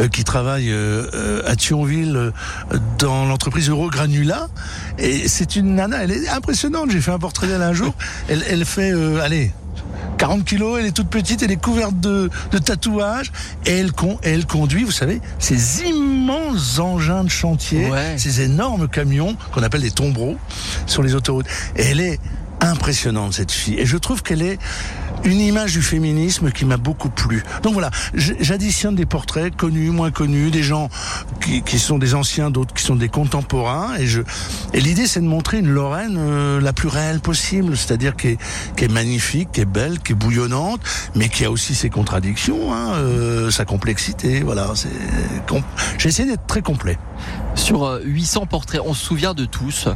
euh, 0.00 0.08
qui 0.08 0.24
travaille 0.24 0.70
euh, 0.70 1.42
à 1.46 1.56
Thionville 1.56 2.32
dans 2.98 3.26
l'entreprise 3.26 3.68
Eurogranula 3.68 4.48
et 4.98 5.28
c'est 5.28 5.56
une 5.56 5.74
nana 5.74 6.04
elle 6.04 6.12
est 6.12 6.28
impressionnante 6.28 6.90
j'ai 6.90 7.00
fait 7.00 7.10
un 7.10 7.18
portrait 7.18 7.48
d'elle 7.48 7.62
un 7.62 7.74
jour 7.74 7.94
elle, 8.28 8.42
elle 8.48 8.64
fait 8.64 8.92
allez 9.20 9.52
40 10.18 10.44
kilos, 10.44 10.78
elle 10.80 10.86
est 10.86 10.92
toute 10.92 11.08
petite, 11.08 11.42
elle 11.42 11.50
est 11.52 11.62
couverte 11.62 11.98
de, 12.00 12.28
de 12.50 12.58
tatouages 12.58 13.30
et 13.66 13.78
elle, 13.78 13.92
con, 13.92 14.18
et 14.24 14.30
elle 14.30 14.46
conduit, 14.46 14.82
vous 14.84 14.90
savez, 14.92 15.20
ces 15.38 15.82
immenses 15.84 16.78
engins 16.78 17.24
de 17.24 17.28
chantier, 17.30 17.88
Ouais. 17.90 18.14
ces 18.18 18.40
énormes 18.42 18.88
camions 18.88 19.36
qu'on 19.52 19.62
appelle 19.62 19.82
des 19.82 19.90
tombereaux 19.92 20.36
sur 20.86 21.02
les 21.02 21.14
autoroutes. 21.14 21.46
Et 21.76 21.82
elle 21.84 22.00
est 22.00 22.18
impressionnante 22.60 23.34
cette 23.34 23.52
fille 23.52 23.78
et 23.78 23.86
je 23.86 23.96
trouve 23.96 24.24
qu'elle 24.24 24.42
est 24.42 24.58
une 25.24 25.40
image 25.40 25.72
du 25.72 25.82
féminisme 25.82 26.50
qui 26.50 26.64
m'a 26.64 26.76
beaucoup 26.76 27.10
plu. 27.10 27.42
Donc 27.62 27.72
voilà, 27.72 27.90
j'additionne 28.14 28.94
des 28.94 29.06
portraits 29.06 29.54
connus, 29.54 29.90
moins 29.90 30.10
connus, 30.10 30.50
des 30.50 30.62
gens 30.62 30.88
qui, 31.40 31.62
qui 31.62 31.78
sont 31.78 31.98
des 31.98 32.14
anciens, 32.14 32.50
d'autres 32.50 32.74
qui 32.74 32.82
sont 32.82 32.96
des 32.96 33.08
contemporains. 33.08 33.96
Et 33.98 34.06
je 34.06 34.22
et 34.74 34.80
l'idée 34.80 35.06
c'est 35.06 35.20
de 35.20 35.26
montrer 35.26 35.58
une 35.58 35.68
Lorraine 35.68 36.16
euh, 36.18 36.60
la 36.60 36.72
plus 36.72 36.88
réelle 36.88 37.20
possible, 37.20 37.76
c'est-à-dire 37.76 38.16
qui 38.16 38.28
est, 38.28 38.38
qui 38.76 38.84
est 38.84 38.92
magnifique, 38.92 39.52
qui 39.52 39.60
est 39.60 39.64
belle, 39.64 39.98
qui 40.00 40.12
est 40.12 40.14
bouillonnante, 40.14 40.80
mais 41.14 41.28
qui 41.28 41.44
a 41.44 41.50
aussi 41.50 41.74
ses 41.74 41.90
contradictions, 41.90 42.72
hein, 42.72 42.94
euh, 42.94 43.50
sa 43.50 43.64
complexité. 43.64 44.40
Voilà, 44.40 44.72
j'ai 45.98 46.08
essayé 46.08 46.28
d'être 46.28 46.46
très 46.46 46.62
complet. 46.62 46.98
Sur 47.54 47.84
euh, 47.84 48.00
800 48.04 48.46
portraits, 48.46 48.80
on 48.84 48.94
se 48.94 49.04
souvient 49.04 49.34
de 49.34 49.44
tous? 49.44 49.88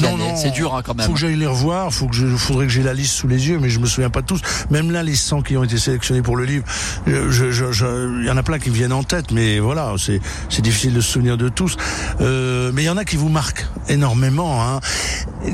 Non, 0.00 0.16
non. 0.16 0.36
C'est 0.36 0.50
dur 0.50 0.74
hein, 0.74 0.82
quand 0.84 0.94
même. 0.94 1.06
Faut 1.06 1.12
que 1.12 1.18
j'aille 1.18 1.36
les 1.36 1.46
revoir, 1.46 1.92
faut 1.92 2.06
que 2.08 2.14
je, 2.14 2.26
faudrait 2.26 2.66
que 2.66 2.72
j'ai 2.72 2.82
la 2.82 2.94
liste 2.94 3.12
sous 3.14 3.28
les 3.28 3.48
yeux, 3.48 3.58
mais 3.60 3.68
je 3.70 3.78
me 3.78 3.86
souviens 3.86 4.10
pas 4.10 4.20
de 4.22 4.26
tous. 4.26 4.40
Même 4.70 4.90
là, 4.90 5.02
les 5.02 5.14
100 5.14 5.42
qui 5.42 5.56
ont 5.56 5.64
été 5.64 5.78
sélectionnés 5.78 6.22
pour 6.22 6.36
le 6.36 6.44
livre, 6.44 6.64
je, 7.06 7.30
je, 7.50 7.72
je- 7.72 8.20
il 8.20 8.26
y 8.26 8.30
en 8.30 8.36
a 8.36 8.42
plein 8.42 8.58
qui 8.58 8.70
me 8.70 8.74
viennent 8.74 8.92
en 8.92 9.02
tête, 9.02 9.30
mais 9.30 9.58
voilà, 9.58 9.92
c'est, 9.98 10.20
c'est 10.48 10.62
difficile 10.62 10.94
de 10.94 11.00
se 11.00 11.10
souvenir 11.12 11.36
de 11.36 11.48
tous. 11.48 11.76
Euh, 12.20 12.70
mais 12.74 12.82
il 12.82 12.86
y 12.86 12.90
en 12.90 12.96
a 12.96 13.04
qui 13.04 13.16
vous 13.16 13.28
marquent 13.28 13.66
énormément, 13.88 14.62
hein, 14.62 14.80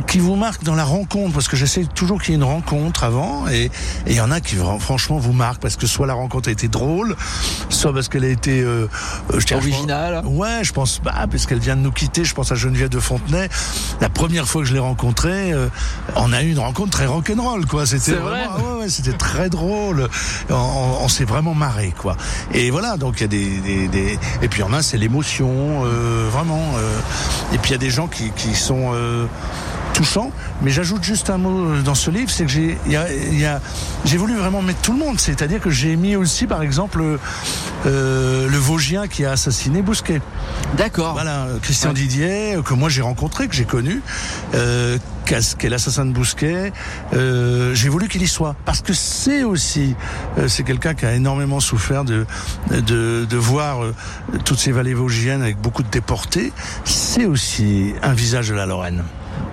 qui 0.06 0.18
vous 0.18 0.36
marquent 0.36 0.64
dans 0.64 0.74
la 0.74 0.84
rencontre, 0.84 1.32
parce 1.34 1.48
que 1.48 1.56
j'essaie 1.56 1.84
toujours 1.94 2.20
qu'il 2.22 2.30
y 2.30 2.34
ait 2.34 2.38
une 2.38 2.44
rencontre 2.44 3.04
avant, 3.04 3.46
et 3.48 3.70
et 4.06 4.12
il 4.12 4.14
y 4.14 4.20
en 4.20 4.30
a 4.30 4.40
qui 4.40 4.56
franchement 4.78 5.18
vous 5.18 5.32
marquent 5.32 5.60
parce 5.60 5.76
que 5.76 5.86
soit 5.86 6.06
la 6.06 6.14
rencontre 6.14 6.48
a 6.48 6.52
été 6.52 6.68
drôle, 6.68 7.16
soit 7.68 7.92
parce 7.92 8.08
qu'elle 8.08 8.24
a 8.24 8.28
été 8.28 8.60
euh, 8.62 8.88
euh, 9.34 9.40
je 9.40 9.46
dirais, 9.46 9.60
je 9.60 9.68
pense- 9.68 9.78
Original. 9.78 10.22
Ouais, 10.26 10.60
je 10.62 10.72
pense, 10.72 11.00
bah, 11.04 11.26
parce 11.30 11.46
qu'elle 11.46 11.58
vient 11.58 11.76
de 11.76 11.82
nous 11.82 11.92
quitter. 11.92 12.24
Je 12.24 12.34
pense 12.34 12.50
à 12.52 12.54
Geneviève 12.54 12.88
de 12.88 12.98
Fontenay. 13.00 13.48
La 14.00 14.08
première 14.08 14.46
fois 14.46 14.62
que 14.62 14.68
je 14.68 14.72
l'ai 14.72 14.78
rencontrée, 14.80 15.52
euh, 15.52 15.68
on 16.16 16.32
a 16.32 16.42
eu 16.42 16.50
une 16.52 16.58
rencontre 16.58 16.90
très 16.90 17.06
rock'n'roll, 17.06 17.66
quoi. 17.66 17.84
C'était 17.86 18.12
vrai 18.12 18.46
vraiment, 18.46 18.74
ouais, 18.76 18.80
ouais, 18.82 18.88
c'était 18.88 19.12
très 19.16 19.50
drôle. 19.50 20.08
On, 20.48 20.54
on- 20.54 21.04
on 21.04 21.08
s'est 21.08 21.24
vraiment 21.24 21.54
marré, 21.54 21.92
quoi. 21.98 22.16
Et 22.52 22.70
voilà, 22.70 22.96
donc 22.96 23.16
il 23.18 23.20
y 23.22 23.24
a 23.24 23.28
des, 23.28 23.58
des, 23.60 23.88
des- 23.88 24.18
et 24.42 24.48
puis 24.48 24.60
il 24.60 24.64
y 24.64 24.68
en 24.68 24.72
a, 24.72 24.82
c'est 24.82 24.96
l'émotion, 24.98 25.84
euh, 25.84 26.28
vraiment. 26.30 26.62
euh. 26.76 26.98
Et 27.54 27.58
puis 27.58 27.70
il 27.70 27.72
y 27.72 27.76
a 27.76 27.78
des 27.78 27.90
gens 27.90 28.06
qui, 28.06 28.30
qui 28.30 28.54
sont 28.54 28.92
touchants. 29.92 30.30
Mais 30.62 30.70
j'ajoute 30.70 31.02
juste 31.02 31.30
un 31.30 31.38
mot 31.38 31.66
euh, 31.66 31.82
dans 31.82 31.94
ce 31.94 32.10
livre, 32.10 32.30
c'est 32.30 32.44
que 32.44 32.50
j'ai, 32.50 32.76
il 32.86 32.92
y 32.92 32.96
a, 32.96 33.12
il 33.12 33.38
y 33.38 33.44
a- 33.46 33.60
j'ai 34.04 34.16
voulu 34.16 34.34
vraiment 34.36 34.62
mettre 34.62 34.80
tout 34.80 34.92
le 34.92 34.98
monde. 34.98 35.18
C'est-à-dire 35.20 35.60
que 35.60 35.70
j'ai 35.70 35.96
mis 35.96 36.16
aussi, 36.16 36.46
par 36.46 36.62
exemple, 36.62 37.02
euh, 37.86 38.48
le 38.48 38.58
Vosgien 38.58 39.08
qui 39.08 39.24
a 39.24 39.32
assassiné 39.32 39.82
Bousquet. 39.82 40.20
D'accord. 40.76 41.12
Voilà, 41.14 41.44
euh, 41.44 41.58
Christian 41.62 41.90
Ouais. 41.90 41.94
Didier, 41.94 42.56
euh, 42.56 42.62
que 42.62 42.74
moi 42.74 42.88
j'ai 42.88 43.02
rencontré, 43.02 43.48
que 43.48 43.54
j'ai 43.54 43.64
connu, 43.64 44.02
euh, 44.54 44.98
qui 45.26 45.34
est 45.66 45.68
l'assassin 45.68 46.06
de 46.06 46.12
Bousquet. 46.12 46.72
Euh, 47.14 47.72
j'ai 47.74 47.88
voulu 47.88 48.08
qu'il 48.08 48.22
y 48.22 48.26
soit, 48.28 48.56
parce 48.64 48.80
que 48.82 48.92
c'est 48.92 49.44
aussi, 49.44 49.94
euh, 50.38 50.48
c'est 50.48 50.64
quelqu'un 50.64 50.94
qui 50.94 51.06
a 51.06 51.12
énormément 51.14 51.60
souffert 51.60 52.04
de 52.04 52.26
de, 52.70 53.26
de 53.28 53.36
voir 53.36 53.82
euh, 53.84 53.94
toutes 54.44 54.58
ces 54.58 54.72
vallées 54.72 54.94
vosgiennes 54.94 55.42
avec 55.42 55.58
beaucoup 55.60 55.82
de 55.82 55.88
déportés. 55.90 56.52
C'est 56.84 57.24
aussi 57.26 57.94
un 58.02 58.12
visage 58.12 58.48
de 58.48 58.54
la 58.54 58.66
Lorraine. 58.66 59.02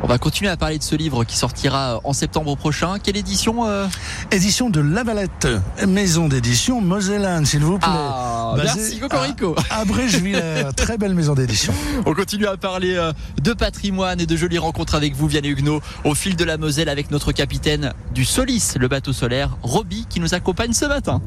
On 0.03 0.07
va 0.07 0.17
continuer 0.17 0.49
à 0.49 0.57
parler 0.57 0.77
de 0.77 0.83
ce 0.83 0.95
livre 0.95 1.23
qui 1.23 1.35
sortira 1.35 1.99
en 2.03 2.13
septembre 2.13 2.55
prochain. 2.55 2.97
Quelle 3.01 3.17
édition 3.17 3.65
euh 3.65 3.87
Édition 4.31 4.69
de 4.69 4.79
La 4.79 5.03
Valette, 5.03 5.47
maison 5.87 6.27
d'édition 6.27 6.81
Mosellane, 6.81 7.45
s'il 7.45 7.61
vous 7.61 7.79
plaît. 7.79 7.87
Ah, 7.89 8.53
merci 8.57 8.99
Cocorico. 8.99 9.55
À 9.69 9.85
Brèchevillers, 9.85 10.69
très 10.75 10.97
belle 10.97 11.13
maison 11.13 11.33
d'édition. 11.33 11.73
On 12.05 12.13
continue 12.13 12.45
à 12.45 12.57
parler 12.57 12.95
euh, 12.95 13.13
de 13.41 13.53
patrimoine 13.53 14.19
et 14.19 14.25
de 14.25 14.35
jolies 14.35 14.57
rencontres 14.57 14.95
avec 14.95 15.15
vous, 15.15 15.27
Vianney 15.27 15.49
Huguenot, 15.49 15.81
au 16.03 16.13
fil 16.13 16.35
de 16.35 16.43
la 16.43 16.57
Moselle 16.57 16.89
avec 16.89 17.11
notre 17.11 17.31
capitaine 17.31 17.93
du 18.13 18.25
Solis, 18.25 18.73
le 18.79 18.87
bateau 18.87 19.13
solaire, 19.13 19.57
Roby, 19.63 20.05
qui 20.09 20.19
nous 20.19 20.33
accompagne 20.33 20.73
ce 20.73 20.85
matin. 20.85 21.21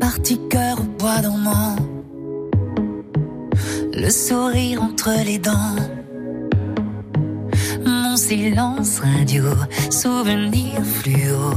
Parti 0.00 0.40
cœur 0.48 0.80
au 0.80 0.84
bois 0.98 1.20
dormant, 1.20 1.76
le 3.92 4.10
sourire 4.10 4.82
entre 4.82 5.10
les 5.24 5.38
dents, 5.38 5.76
silence 8.18 8.98
radio, 8.98 9.44
souvenir 9.90 10.82
fluo. 10.84 11.52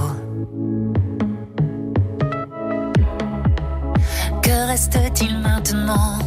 Que 4.43 4.67
reste-t-il 4.67 5.39
maintenant? 5.39 6.19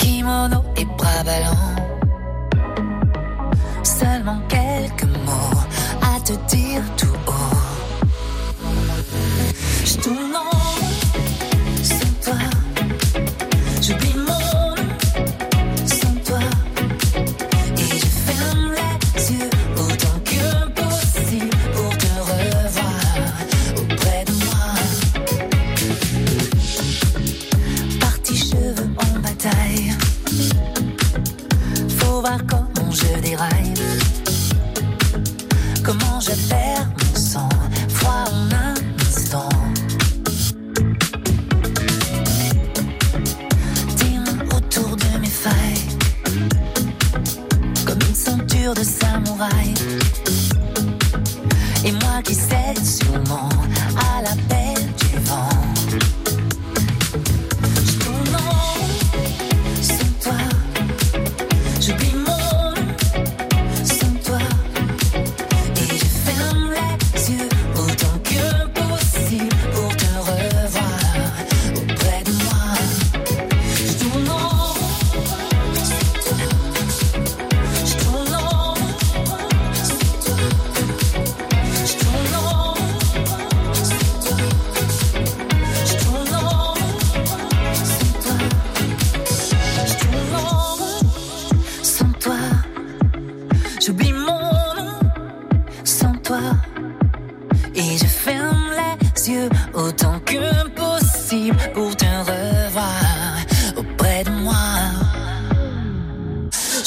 Kimono 0.00 0.64
et 0.76 0.84
bras 0.84 1.22
ballants, 1.24 1.76
seulement 3.84 4.40
quelques 4.48 5.04
mots 5.24 5.60
à 6.02 6.18
te 6.20 6.32
dire 6.52 6.82
tout 6.96 7.18
haut. 7.28 7.56
Je 9.84 9.96
tourne 9.98 10.57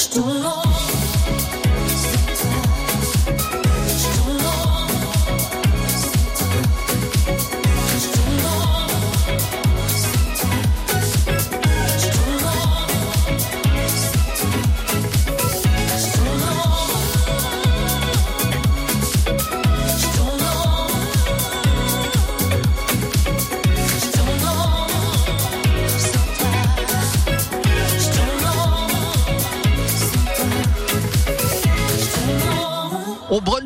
Je 0.01 0.07
tourne 0.07 0.43
en 0.43 0.80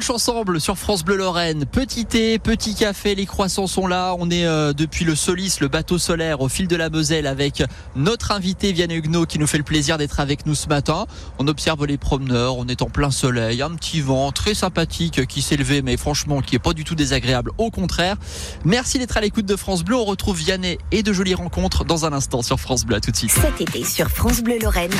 Ensemble 0.10 0.62
sur 0.62 0.78
France 0.78 1.04
Bleu 1.04 1.16
Lorraine. 1.16 1.66
Petit 1.66 2.06
thé, 2.06 2.38
petit 2.38 2.76
café, 2.76 3.16
les 3.16 3.26
croissants 3.26 3.66
sont 3.66 3.88
là. 3.88 4.16
On 4.20 4.30
est 4.30 4.46
euh, 4.46 4.72
depuis 4.72 5.04
le 5.04 5.16
Solis, 5.16 5.58
le 5.62 5.68
bateau 5.68 5.98
solaire 5.98 6.42
au 6.42 6.50
fil 6.50 6.68
de 6.68 6.76
la 6.76 6.90
Moselle 6.90 7.26
avec 7.28 7.64
notre 7.96 8.32
invité 8.32 8.72
Vianney 8.72 8.96
Huguenot 8.96 9.26
qui 9.26 9.40
nous 9.40 9.48
fait 9.48 9.58
le 9.58 9.64
plaisir 9.64 9.98
d'être 9.98 10.20
avec 10.20 10.46
nous 10.46 10.54
ce 10.54 10.68
matin. 10.68 11.06
On 11.40 11.48
observe 11.48 11.86
les 11.86 11.98
promeneurs, 11.98 12.58
on 12.58 12.68
est 12.68 12.82
en 12.82 12.90
plein 12.90 13.10
soleil, 13.10 13.62
un 13.62 13.72
petit 13.72 14.02
vent 14.02 14.32
très 14.32 14.54
sympathique 14.54 15.26
qui 15.28 15.42
s'est 15.42 15.58
levé 15.58 15.82
mais 15.82 15.98
franchement 15.98 16.42
qui 16.42 16.56
est 16.56 16.60
pas 16.60 16.74
du 16.74 16.84
tout 16.84 16.96
désagréable, 16.96 17.52
au 17.58 17.72
contraire. 17.72 18.18
Merci 18.64 19.00
d'être 19.00 19.18
à 19.18 19.22
l'écoute 19.22 19.46
de 19.46 19.56
France 19.56 19.84
Bleu. 19.84 19.96
On 19.96 20.06
retrouve 20.06 20.38
Vianney 20.38 20.78
et 20.92 21.04
de 21.04 21.14
jolies 21.14 21.36
rencontres 21.36 21.84
dans 21.84 22.06
un 22.06 22.14
instant 22.14 22.42
sur 22.42 22.60
France 22.60 22.86
Bleu. 22.86 22.98
À 22.98 23.00
tout 23.00 23.12
de 23.12 23.18
suite. 23.18 23.32
Cet 23.32 23.60
été 23.62 23.84
sur 23.84 24.10
France 24.10 24.42
Bleu 24.42 24.60
Lorraine, 24.62 24.94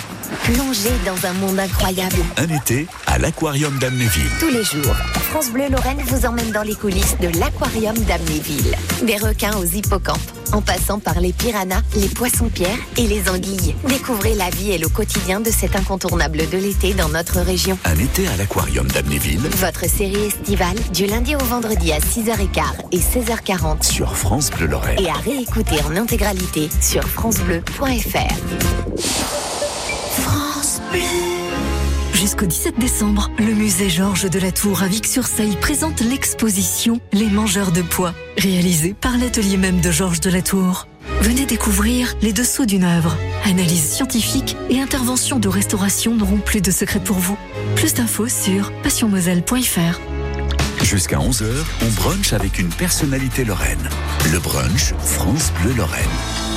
plongez 0.44 0.94
dans 1.06 1.28
un 1.28 1.34
monde 1.34 1.60
incroyable. 1.60 2.18
Un 2.38 2.50
été 2.50 2.88
à 3.06 3.20
l'Aquarium 3.20 3.78
d'Amnéville. 3.80 4.30
Tous 4.40 4.50
les 4.50 4.64
jours, 4.64 4.95
France 5.30 5.52
Bleu 5.52 5.68
Lorraine 5.70 6.02
vous 6.06 6.26
emmène 6.26 6.52
dans 6.52 6.62
les 6.64 6.76
coulisses 6.76 7.18
de 7.20 7.28
l'aquarium 7.40 7.96
d'Amnéville. 8.06 8.76
Des 9.04 9.18
requins 9.18 9.56
aux 9.58 9.66
hippocampes, 9.66 10.18
en 10.54 10.62
passant 10.62 11.00
par 11.00 11.20
les 11.20 11.34
piranhas, 11.34 11.82
les 11.98 12.08
poissons-pierres 12.08 12.78
et 12.98 13.06
les 13.08 13.28
anguilles. 13.30 13.76
Découvrez 13.88 14.34
la 14.36 14.50
vie 14.50 14.72
et 14.72 14.78
le 14.78 14.88
quotidien 14.88 15.42
de 15.42 15.50
cet 15.50 15.76
incontournable 15.76 16.38
de 16.50 16.58
l'été 16.58 16.94
dans 16.94 17.10
notre 17.10 17.42
région. 17.42 17.78
Un 17.84 18.00
été 18.00 18.28
à 18.30 18.38
l'Aquarium 18.38 18.88
d'Amnéville 18.88 19.42
Votre 19.58 19.90
série 19.90 20.26
estivale 20.28 20.78
du 20.94 21.06
lundi 21.06 21.36
au 21.36 21.44
vendredi 21.44 21.92
à 21.92 22.00
6h15 22.00 22.62
et 22.94 23.00
16h40 23.00 23.84
sur 23.84 24.16
France 24.16 24.52
Bleu 24.52 24.68
Lorraine. 24.68 25.00
et 25.00 25.10
à 25.10 25.16
réécouter 25.16 25.76
en 25.86 25.98
intégralité 25.98 26.70
sur 26.82 27.04
francebleu.fr. 27.04 28.36
France 30.22 30.82
Bleu. 30.92 31.45
Jusqu'au 32.16 32.46
17 32.46 32.80
décembre, 32.80 33.30
le 33.38 33.54
musée 33.54 33.90
Georges 33.90 34.30
de 34.30 34.40
la 34.40 34.54
Tour 34.54 34.82
à 34.82 34.88
Vic-sur-Seille 34.88 35.58
présente 35.58 36.00
l'exposition 36.00 37.02
Les 37.12 37.28
Mangeurs 37.28 37.74
de 37.74 37.82
Pois, 37.82 38.14
réalisée 38.38 38.94
par 38.94 39.18
l'atelier 39.18 39.58
même 39.58 39.82
de 39.82 39.92
Georges 39.92 40.22
de 40.22 40.30
la 40.30 40.42
Tour. 40.42 40.88
Venez 41.20 41.46
découvrir 41.46 42.16
les 42.22 42.32
dessous 42.32 42.66
d'une 42.66 42.86
œuvre. 42.86 43.18
Analyse 43.44 43.84
scientifique 43.84 44.56
et 44.70 44.80
intervention 44.80 45.40
de 45.40 45.50
restauration 45.50 46.16
n'auront 46.16 46.38
plus 46.38 46.62
de 46.62 46.72
secret 46.72 47.02
pour 47.02 47.18
vous. 47.18 47.38
Plus 47.76 47.94
d'infos 47.94 48.30
sur 48.30 48.72
passionmoselle.fr. 48.82 50.00
Jusqu'à 50.84 51.18
11h, 51.18 51.52
on 51.82 52.02
brunch 52.02 52.32
avec 52.32 52.60
une 52.60 52.70
personnalité 52.70 53.44
lorraine. 53.44 53.90
Le 54.32 54.40
brunch 54.40 54.94
France 55.00 55.52
Bleu 55.62 55.74
Lorraine. 55.74 56.55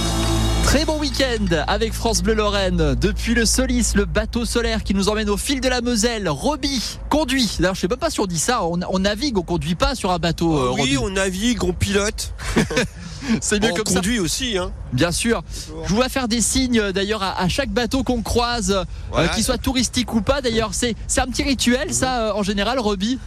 Très 0.69 0.85
bon 0.85 0.99
week-end 0.99 1.47
avec 1.66 1.95
France 1.95 2.23
Bleu 2.23 2.35
Lorraine. 2.35 2.95
Depuis 2.95 3.33
le 3.35 3.47
Solis, 3.47 3.93
le 3.95 4.05
bateau 4.05 4.45
solaire 4.45 4.85
qui 4.85 4.93
nous 4.93 5.09
emmène 5.09 5.31
au 5.31 5.39
fil 5.39 5.62
de 5.62 5.69
la 5.69 5.81
Moselle. 5.81 6.29
Roby 6.29 6.83
conduit. 7.09 7.51
D'ailleurs, 7.59 7.75
je 7.75 7.81
sais 7.81 7.89
même 7.89 7.99
pas 7.99 8.11
si 8.11 8.21
on 8.21 8.27
dit 8.27 8.39
ça. 8.39 8.62
On, 8.64 8.79
on 8.91 8.99
navigue, 8.99 9.39
on 9.39 9.43
conduit 9.43 9.77
pas 9.77 9.95
sur 9.95 10.11
un 10.11 10.19
bateau. 10.19 10.59
euh, 10.59 10.71
oui, 10.75 10.97
Roby. 10.97 10.99
on 10.99 11.09
navigue, 11.09 11.64
on 11.64 11.73
pilote. 11.73 12.35
c'est 13.41 13.62
mieux 13.62 13.71
on 13.73 13.77
comme 13.77 13.87
ça. 13.87 13.95
conduit 13.95 14.19
aussi. 14.21 14.59
Hein. 14.59 14.71
Bien 14.93 15.11
sûr. 15.11 15.43
Je 15.87 15.95
vois 15.95 16.11
faire 16.11 16.29
des 16.29 16.43
signes 16.43 16.81
euh, 16.81 16.93
d'ailleurs 16.93 17.23
à, 17.23 17.41
à 17.41 17.49
chaque 17.49 17.71
bateau 17.71 18.03
qu'on 18.03 18.21
croise, 18.21 18.85
euh, 19.16 19.27
qu'il 19.29 19.45
soit 19.45 19.57
touristique 19.59 20.12
ou 20.12 20.21
pas. 20.21 20.43
D'ailleurs, 20.43 20.75
c'est 20.75 20.95
c'est 21.07 21.23
un 21.23 21.27
petit 21.29 21.45
rituel, 21.45 21.95
ça, 21.95 22.27
euh, 22.29 22.33
en 22.35 22.43
général, 22.43 22.79
Roby? 22.79 23.19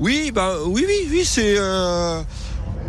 Oui, 0.00 0.32
bah 0.34 0.54
oui, 0.66 0.84
oui, 0.88 1.08
oui, 1.08 1.24
c'est 1.24 1.56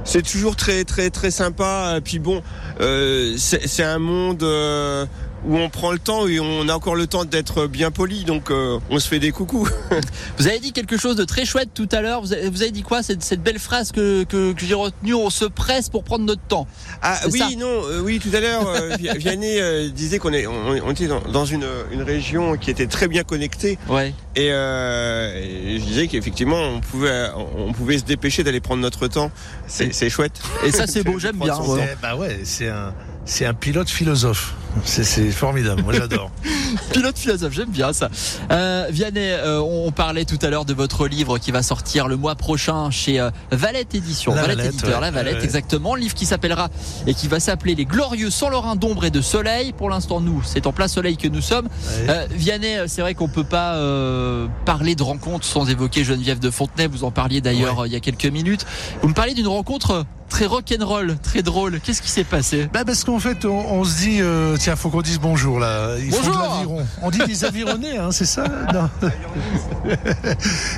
c'est 0.06 0.22
toujours 0.22 0.56
très, 0.56 0.84
très, 0.86 1.10
très 1.10 1.32
sympa. 1.32 1.99
Puis 2.03 2.20
bon, 2.20 2.41
euh, 2.80 3.36
c'est 3.38 3.68
c'est 3.68 3.84
un 3.84 3.99
monde 3.99 4.43
euh, 4.43 5.06
où 5.48 5.58
on 5.58 5.70
prend 5.70 5.91
le 5.91 6.00
temps 6.00 6.28
et 6.28 6.39
on 6.39 6.68
a 6.70 6.74
encore 6.74 6.96
le 6.96 7.08
temps 7.08 7.26
d'être 7.26 7.68
bien 7.68 7.91
poli, 7.91 8.24
donc 8.24 8.50
euh, 8.52 8.80
on 8.89 9.00
se 9.00 9.08
fait 9.08 9.20
des 9.20 9.32
coucous. 9.32 9.68
Vous 10.38 10.48
avez 10.48 10.60
dit 10.60 10.72
quelque 10.74 10.98
chose 10.98 11.16
de 11.16 11.24
très 11.24 11.46
chouette 11.46 11.70
tout 11.74 11.88
à 11.91 12.02
l'heure. 12.02 12.22
Vous 12.22 12.34
avez, 12.34 12.50
vous 12.50 12.62
avez 12.62 12.72
dit 12.72 12.82
quoi 12.82 13.04
cette, 13.04 13.24
cette 13.24 13.41
belle 13.43 13.60
phrase 13.60 13.91
que, 13.91 14.24
que, 14.24 14.54
que 14.54 14.66
j'ai 14.66 14.74
retenue 14.74 15.14
On 15.14 15.30
se 15.30 15.46
presse 15.46 15.89
pour 15.89 16.04
prendre 16.04 16.26
notre 16.26 16.41
temps. 16.41 16.68
Ah 17.02 17.20
oui, 17.32 17.56
non, 17.58 17.68
euh, 17.86 18.02
oui, 18.02 18.20
tout 18.20 18.36
à 18.36 18.39
l'heure, 18.39 18.68
euh, 18.68 18.96
Vi- 19.00 19.10
Vianney 19.18 19.60
euh, 19.62 19.89
disait 19.89 20.20
qu'on 20.20 20.34
est, 20.34 20.48
on, 20.48 20.68
on 20.86 20.91
était 20.91 21.08
dans, 21.08 21.22
dans 21.22 21.46
une, 21.46 21.66
une 21.91 22.02
région 22.02 22.58
qui 22.58 22.72
était 22.72 22.88
très 22.88 23.08
bien 23.08 23.24
connectée. 23.24 23.78
Ouais. 23.88 24.14
Et, 24.36 24.50
euh, 24.52 25.39
et 25.43 25.80
je 25.80 25.86
disais 25.86 26.08
qu'effectivement, 26.08 26.60
on 26.62 26.82
pouvait, 26.82 27.28
on 27.58 27.72
pouvait 27.74 27.98
se 27.98 28.04
dépêcher 28.04 28.43
d'aller 28.43 28.60
prendre 28.60 28.82
notre 28.82 29.08
temps. 29.08 29.32
C'est 29.68 29.93
c'est 29.93 30.10
chouette. 30.10 30.41
Et 30.66 30.72
ça, 30.72 30.88
c'est 30.88 31.04
beau, 31.04 31.20
j'aime 31.20 31.38
bien. 31.38 31.58
Ouais. 31.60 31.96
Bah 32.02 32.16
ouais, 32.16 32.39
c'est 32.43 32.68
un, 32.70 32.93
c'est 33.26 33.46
un 33.46 33.54
pilote 33.54 33.89
philosophe. 33.89 34.54
C'est, 34.84 35.03
c'est 35.03 35.32
formidable. 35.32 35.82
Moi, 35.84 35.93
j'adore. 35.93 36.32
Pilote 36.93 37.17
philosophe, 37.17 37.53
j'aime 37.53 37.69
bien 37.69 37.93
ça. 37.93 38.09
Euh, 38.51 38.88
Vianney, 38.89 39.19
euh, 39.32 39.59
on, 39.61 39.88
on 39.88 39.91
parlait 39.91 40.26
tout 40.26 40.38
à 40.41 40.49
l'heure 40.49 40.65
de 40.65 40.73
votre 40.73 41.07
livre 41.07 41.38
qui 41.38 41.51
va 41.51 41.63
sortir 41.63 42.07
le 42.07 42.17
mois 42.17 42.36
prochain 42.36 42.91
chez 42.91 43.19
euh, 43.19 43.30
Valette 43.51 43.95
Édition. 43.95 44.34
La 44.36 44.41
Valette, 44.41 44.57
Valette, 44.57 44.73
Éditeur, 44.73 44.95
ouais. 44.95 45.01
la 45.01 45.11
Valette, 45.11 45.36
Ouais. 45.38 45.43
exactement. 45.43 45.95
Livre 45.95 46.13
qui 46.13 46.26
s'appellera 46.26 46.69
et 47.07 47.13
qui 47.13 47.28
va 47.28 47.39
s'appeler 47.39 47.76
Les 47.76 47.86
Glorieux 47.86 48.30
sans 48.30 48.49
Lorrain 48.49 48.76
d'ombre 48.76 49.05
et 49.05 49.11
de 49.11 49.21
soleil. 49.21 49.73
Pour 49.73 49.89
l'instant, 49.89 50.19
nous, 50.19 50.41
c'est 50.45 50.67
en 50.67 50.73
plein 50.73 50.88
soleil 50.88 51.17
que 51.17 51.28
nous 51.28 51.41
sommes. 51.41 51.65
Ouais. 51.65 52.05
Euh, 52.09 52.28
Vianney, 52.32 52.78
c'est 52.88 53.01
vrai 53.01 53.13
qu'on 53.15 53.28
peut 53.30 53.43
pas 53.43 53.76
euh, 53.76 54.47
parler 54.65 54.95
de 54.95 55.03
rencontre 55.03 55.45
sans 55.45 55.69
évoquer 55.69 56.03
Geneviève 56.03 56.39
de 56.39 56.49
Fontenay. 56.49 56.88
Vous 56.88 57.03
en 57.03 57.11
parliez 57.11 57.41
d'ailleurs 57.41 57.82
euh, 57.82 57.88
il 57.88 57.93
y 57.93 57.95
a 57.95 57.99
quelques 57.99 58.26
minutes. 58.26 58.65
Vous 59.01 59.07
me 59.07 59.13
parlez 59.13 59.34
d'une 59.34 59.47
rencontre 59.47 60.05
très 60.30 60.45
rock'n'roll, 60.45 61.17
très 61.21 61.41
drôle. 61.41 61.80
Qu'est-ce 61.80 62.01
qui 62.01 62.09
s'est 62.11 62.23
passé? 62.23 62.69
Bah 62.73 62.84
parce 62.86 63.03
qu'en 63.03 63.19
fait, 63.19 63.45
on, 63.45 63.57
on 63.73 63.84
se 63.84 63.97
dit, 63.97 64.17
euh, 64.21 64.57
tiens, 64.57 64.76
faut 64.76 64.89
qu'on 64.89 65.01
dise 65.01 65.19
bonjour 65.19 65.59
là. 65.59 65.95
Ils 65.97 66.11
font 66.11 66.17
Bonjour. 66.17 66.36
de 66.36 66.41
l'aviron. 66.41 66.88
On 67.01 67.09
dit 67.11 67.19
des 67.28 67.45
avironnés, 67.45 67.97
hein, 67.97 68.09
c'est 68.11 68.26
ça? 68.26 68.43
Non. 68.73 68.89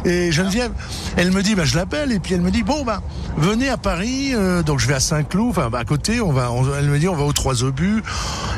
Et 0.06 0.32
Geneviève, 0.32 0.72
elle 1.16 1.32
me 1.32 1.42
dit, 1.42 1.56
bah 1.56 1.66
je 1.66 1.76
l'appelle 1.76 2.12
et 2.12 2.20
puis 2.20 2.34
elle 2.34 2.42
me 2.42 2.52
dit, 2.52 2.64
bon 2.64 2.84
bah 2.84 3.02
venez 3.38 3.70
à 3.70 3.78
Paris. 3.78 4.32
euh, 4.34 4.64
donc 4.64 4.80
je 4.80 4.88
vais 4.88 4.94
à 4.96 5.00
Saint-Cloud, 5.00 5.50
enfin 5.50 5.70
bah, 5.70 5.80
à 5.80 5.86
côté. 5.86 6.22
On 6.22 6.32
va, 6.32 6.52
on- 6.52 6.66
elle 6.78 6.88
me 6.90 7.00
dit, 7.00 7.08
on 7.08 7.16
va 7.16 7.24
aux 7.24 7.34
Trois 7.34 7.64
Obus. 7.64 8.04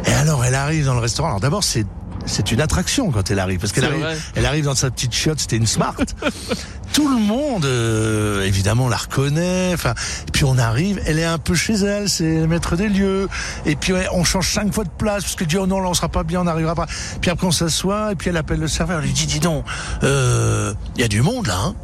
Et 0.05 0.11
alors 0.13 0.43
elle 0.43 0.55
arrive 0.55 0.85
dans 0.85 0.93
le 0.95 0.99
restaurant. 1.01 1.29
Alors 1.29 1.39
d'abord 1.39 1.63
c'est 1.63 1.85
c'est 2.29 2.51
une 2.51 2.61
attraction 2.61 3.11
quand 3.11 3.29
elle 3.31 3.39
arrive 3.39 3.59
parce 3.59 3.73
qu'elle 3.73 3.85
arrive, 3.85 4.01
vrai. 4.01 4.17
elle 4.35 4.45
arrive 4.45 4.65
dans 4.65 4.75
sa 4.75 4.89
petite 4.91 5.13
chiotte. 5.13 5.39
C'était 5.39 5.57
une 5.57 5.67
Smart. 5.67 5.95
Tout 6.93 7.07
le 7.07 7.17
monde, 7.17 7.65
euh, 7.65 8.45
évidemment, 8.45 8.87
la 8.87 8.97
reconnaît. 8.97 9.71
Enfin, 9.73 9.93
puis 10.33 10.43
on 10.43 10.57
arrive, 10.57 11.01
elle 11.05 11.19
est 11.19 11.25
un 11.25 11.37
peu 11.37 11.55
chez 11.55 11.75
elle, 11.75 12.09
c'est 12.09 12.39
le 12.39 12.47
maître 12.47 12.75
des 12.75 12.89
lieux. 12.89 13.29
Et 13.65 13.75
puis 13.75 13.93
ouais, 13.93 14.07
on 14.13 14.23
change 14.23 14.51
cinq 14.51 14.73
fois 14.73 14.83
de 14.83 14.89
place 14.89 15.23
parce 15.23 15.35
que 15.35 15.43
dit 15.43 15.57
oh 15.57 15.67
non, 15.67 15.79
là 15.79 15.89
on 15.89 15.93
sera 15.93 16.09
pas 16.09 16.23
bien, 16.23 16.41
on 16.41 16.45
n'arrivera 16.45 16.75
pas. 16.75 16.87
Puis 17.21 17.29
après 17.29 17.47
on 17.47 17.51
s'assoit 17.51 18.11
et 18.11 18.15
puis 18.15 18.29
elle 18.29 18.37
appelle 18.37 18.59
le 18.59 18.67
serveur, 18.67 18.99
elle 18.99 19.05
lui 19.05 19.13
dit 19.13 19.25
dis 19.25 19.39
donc, 19.39 19.65
euh, 20.03 20.73
il 20.95 21.01
y 21.01 21.03
a 21.03 21.07
du 21.07 21.21
monde 21.21 21.47
là. 21.47 21.57
Hein 21.57 21.75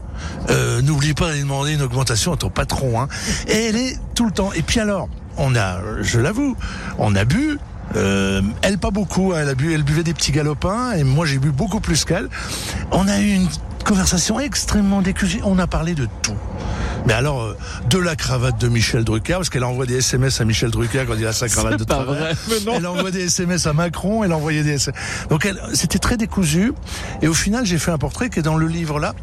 euh, 0.49 0.81
N'oublie 0.81 1.13
pas 1.13 1.27
d'aller 1.27 1.41
demander 1.41 1.73
une 1.73 1.81
augmentation 1.81 2.33
à 2.33 2.37
ton 2.37 2.49
patron. 2.49 3.01
Hein. 3.01 3.07
Et 3.47 3.65
elle 3.67 3.75
est 3.75 3.97
tout 4.15 4.25
le 4.25 4.31
temps. 4.31 4.51
Et 4.53 4.61
puis 4.61 4.79
alors, 4.79 5.09
on 5.37 5.55
a, 5.55 5.79
je 6.01 6.19
l'avoue, 6.19 6.55
on 6.97 7.15
a 7.15 7.25
bu. 7.25 7.59
Euh, 7.95 8.41
elle 8.61 8.77
pas 8.77 8.91
beaucoup, 8.91 9.33
hein, 9.33 9.39
elle 9.41 9.49
a 9.49 9.55
bu, 9.55 9.73
elle 9.73 9.83
buvait 9.83 10.03
des 10.03 10.13
petits 10.13 10.31
galopins 10.31 10.93
et 10.93 11.03
moi 11.03 11.25
j'ai 11.25 11.37
bu 11.37 11.51
beaucoup 11.51 11.79
plus 11.79 12.03
qu'elle. 12.05 12.29
On 12.91 13.07
a 13.07 13.19
eu 13.19 13.31
une 13.31 13.47
conversation 13.85 14.39
extrêmement 14.39 15.01
décusée. 15.01 15.39
On 15.43 15.59
a 15.59 15.67
parlé 15.67 15.93
de 15.93 16.07
tout. 16.21 16.35
Mais 17.05 17.13
alors, 17.13 17.43
euh, 17.43 17.57
de 17.89 17.99
la 17.99 18.15
cravate 18.15 18.59
de 18.59 18.67
Michel 18.67 19.03
Drucker, 19.03 19.35
parce 19.35 19.49
qu'elle 19.49 19.63
envoie 19.63 19.85
des 19.85 19.97
SMS 19.97 20.41
à 20.41 20.45
Michel 20.45 20.71
Drucker 20.71 21.03
quand 21.07 21.13
il 21.15 21.25
a 21.27 21.33
sa 21.33 21.47
cravate 21.47 21.77
de 21.79 21.83
pas 21.83 22.03
travail. 22.03 22.17
vrai, 22.17 22.35
mais 22.49 22.65
non. 22.65 22.77
Elle 22.77 22.87
envoie 22.87 23.11
des 23.11 23.25
SMS 23.25 23.67
à 23.67 23.73
Macron, 23.73 24.23
elle 24.23 24.33
envoyait 24.33 24.63
des 24.63 24.73
SMS. 24.73 24.99
Donc 25.29 25.47
c'était 25.73 25.99
très 25.99 26.17
décousu. 26.17 26.73
Et 27.21 27.27
au 27.27 27.35
final, 27.35 27.65
j'ai 27.65 27.77
fait 27.77 27.91
un 27.91 27.99
portrait 27.99 28.29
qui 28.29 28.39
est 28.39 28.43
dans 28.43 28.57
le 28.57 28.67
livre 28.67 28.99
là. 28.99 29.13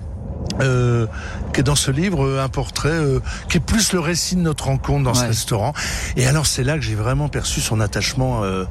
Euh, 0.61 1.07
qui 1.53 1.61
est 1.61 1.63
dans 1.63 1.77
ce 1.77 1.91
livre 1.91 2.27
euh, 2.27 2.45
un 2.45 2.49
portrait 2.49 2.91
euh, 2.91 3.21
qui 3.49 3.57
est 3.57 3.61
plus 3.61 3.93
le 3.93 4.01
récit 4.01 4.37
de 4.37 4.43
notre 4.43 4.65
rencontre 4.65 5.05
dans 5.05 5.15
ce 5.15 5.25
restaurant. 5.25 5.73
Et 6.17 6.27
alors 6.27 6.47
c'est 6.47 6.63
là 6.63 6.75
que 6.75 6.83
j'ai 6.83 6.95
vraiment 6.95 7.29
perçu 7.29 7.61
son 7.61 7.81
attachement 7.81 8.45
euh, 8.45 8.65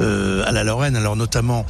euh, 0.00 0.42
à 0.46 0.52
la 0.52 0.64
Lorraine. 0.64 0.96
Alors 0.96 1.16
notamment 1.16 1.64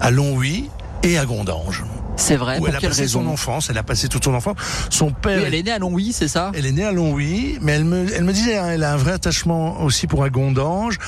à 0.00 0.10
Longwy 0.10 0.68
et 1.04 1.18
à 1.18 1.26
Gondange 1.26 1.84
C'est 2.16 2.36
vrai. 2.36 2.56
où 2.56 2.58
Pour 2.60 2.68
elle 2.68 2.76
a 2.76 2.78
quelle 2.78 2.90
passé 2.90 3.02
raison 3.02 3.22
son 3.22 3.28
enfance. 3.28 3.68
Elle 3.70 3.78
a 3.78 3.82
passé 3.82 4.08
toute 4.08 4.24
son 4.24 4.34
enfance. 4.34 4.56
Son 4.90 5.10
père. 5.10 5.38
Oui, 5.38 5.44
Elle 5.46 5.54
est 5.54 5.62
née 5.62 5.72
à 5.72 5.78
Longwy, 5.78 6.12
c'est 6.12 6.28
ça? 6.28 6.50
Elle 6.54 6.66
est 6.66 6.72
née 6.72 6.84
à 6.84 6.92
Longwy, 6.92 7.58
mais 7.60 7.72
elle 7.72 7.84
me, 7.84 8.06
elle 8.14 8.24
me 8.24 8.32
disait, 8.32 8.56
hein, 8.56 8.70
elle 8.70 8.84
a 8.84 8.92
un 8.92 8.96
vrai 8.96 9.12
attachement 9.12 9.82
aussi 9.82 10.06
pour 10.06 10.24
Agondange, 10.24 10.98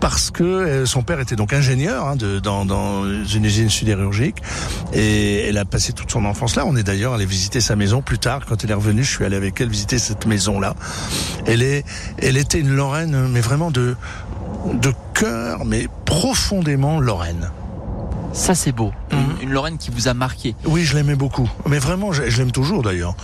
parce 0.00 0.30
que 0.30 0.42
euh, 0.42 0.86
son 0.86 1.02
père 1.02 1.20
était 1.20 1.36
donc 1.36 1.52
ingénieur 1.52 2.06
hein, 2.08 2.16
de, 2.16 2.38
dans, 2.40 2.64
dans 2.64 3.04
une 3.04 3.44
usine 3.44 3.68
sidérurgique, 3.70 4.38
et 4.94 5.46
elle 5.48 5.58
a 5.58 5.64
passé 5.64 5.92
toute 5.92 6.10
son 6.10 6.24
enfance 6.24 6.56
là. 6.56 6.64
On 6.66 6.74
est 6.76 6.82
d'ailleurs 6.82 7.12
allé 7.14 7.26
visiter 7.26 7.60
sa 7.60 7.76
maison 7.76 8.00
plus 8.00 8.18
tard, 8.18 8.40
quand 8.48 8.64
elle 8.64 8.70
est 8.70 8.74
revenue, 8.74 9.04
je 9.04 9.10
suis 9.10 9.24
allé 9.24 9.36
avec 9.36 9.60
elle 9.60 9.68
visiter 9.68 9.98
cette 9.98 10.26
maison-là. 10.26 10.74
Elle 11.46 11.62
est, 11.62 11.84
elle 12.18 12.36
était 12.36 12.58
une 12.60 12.74
Lorraine, 12.74 13.28
mais 13.28 13.40
vraiment 13.40 13.70
de, 13.70 13.96
de 14.72 14.92
cœur, 15.14 15.64
mais 15.66 15.88
profondément 16.06 16.98
Lorraine. 16.98 17.50
Ça, 18.32 18.54
c'est 18.54 18.72
beau. 18.72 18.92
Mhm. 19.12 19.18
Une, 19.18 19.48
une 19.48 19.52
Lorraine 19.52 19.78
qui 19.78 19.90
vous 19.90 20.08
a 20.08 20.14
marqué. 20.14 20.54
Oui, 20.64 20.84
je 20.84 20.94
l'aimais 20.96 21.16
beaucoup, 21.16 21.50
mais 21.66 21.78
vraiment, 21.78 22.12
je, 22.12 22.28
je 22.28 22.38
l'aime 22.38 22.52
toujours 22.52 22.82
d'ailleurs. 22.82 23.14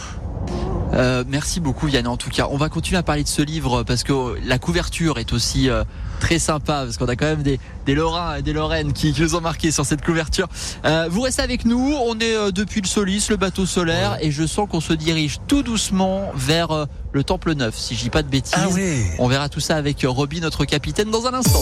Euh, 0.94 1.22
merci 1.28 1.60
beaucoup 1.60 1.86
Yann 1.86 2.06
en 2.06 2.16
tout 2.16 2.30
cas. 2.30 2.48
On 2.50 2.56
va 2.56 2.70
continuer 2.70 2.96
à 2.98 3.02
parler 3.02 3.22
de 3.22 3.28
ce 3.28 3.42
livre 3.42 3.82
parce 3.82 4.04
que 4.04 4.12
la 4.46 4.58
couverture 4.58 5.18
est 5.18 5.34
aussi 5.34 5.68
euh, 5.68 5.84
très 6.18 6.38
sympa 6.38 6.84
parce 6.84 6.96
qu'on 6.96 7.08
a 7.08 7.14
quand 7.14 7.26
même 7.26 7.42
des, 7.42 7.60
des 7.84 7.94
Lorrains 7.94 8.36
et 8.36 8.42
des 8.42 8.54
Lorraines 8.54 8.94
qui, 8.94 9.12
qui 9.12 9.20
nous 9.20 9.34
ont 9.34 9.42
marqué 9.42 9.70
sur 9.70 9.84
cette 9.84 10.02
couverture. 10.02 10.48
Euh, 10.86 11.06
vous 11.10 11.20
restez 11.20 11.42
avec 11.42 11.66
nous, 11.66 11.94
on 12.06 12.18
est 12.20 12.52
depuis 12.52 12.80
le 12.80 12.86
Solis, 12.86 13.26
le 13.28 13.36
bateau 13.36 13.66
solaire 13.66 14.16
et 14.22 14.30
je 14.30 14.46
sens 14.46 14.66
qu'on 14.66 14.80
se 14.80 14.94
dirige 14.94 15.40
tout 15.46 15.62
doucement 15.62 16.32
vers 16.34 16.86
le 17.12 17.22
Temple 17.22 17.52
Neuf 17.52 17.74
si 17.76 17.94
je 17.94 18.04
dis 18.04 18.10
pas 18.10 18.22
de 18.22 18.28
bêtises. 18.28 18.54
Ah 18.56 18.68
oui. 18.72 19.02
On 19.18 19.28
verra 19.28 19.50
tout 19.50 19.60
ça 19.60 19.76
avec 19.76 20.06
Roby 20.08 20.40
notre 20.40 20.64
capitaine 20.64 21.10
dans 21.10 21.26
un 21.26 21.34
instant. 21.34 21.60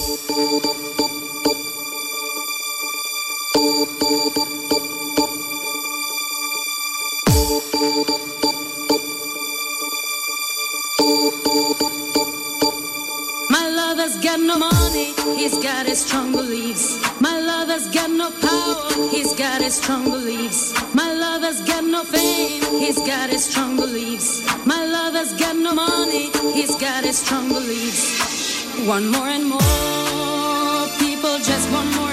One 28.87 29.09
more 29.11 29.27
and 29.27 29.45
more, 29.49 30.89
people 30.99 31.39
just 31.39 31.73
want 31.73 31.93
more 31.97 32.06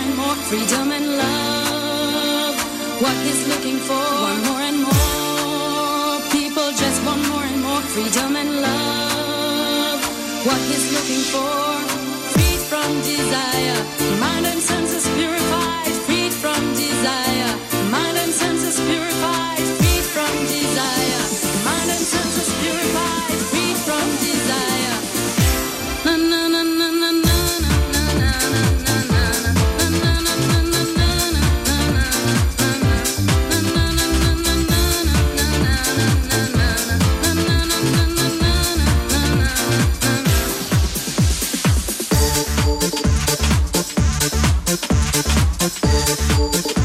freedom 0.50 0.92
and 0.92 1.18
love. 1.18 2.56
What 3.02 3.16
he's 3.26 3.48
looking 3.48 3.78
for, 3.78 4.04
one 4.30 4.42
more 4.50 4.62
and 4.70 4.80
more, 4.90 6.22
people 6.32 6.68
just 6.84 7.00
want 7.06 7.22
more 7.30 7.44
and 7.44 7.62
more 7.62 7.82
freedom 7.94 8.36
and 8.36 8.62
love 8.62 10.00
what 10.46 10.60
he's 10.70 10.88
looking 10.96 11.24
for. 11.34 11.56
Freed 12.34 12.62
from 12.72 12.90
desire, 13.02 13.80
mind 14.20 14.46
and 14.46 14.62
senses 14.62 15.08
purified. 15.16 15.93
Thank 46.54 46.84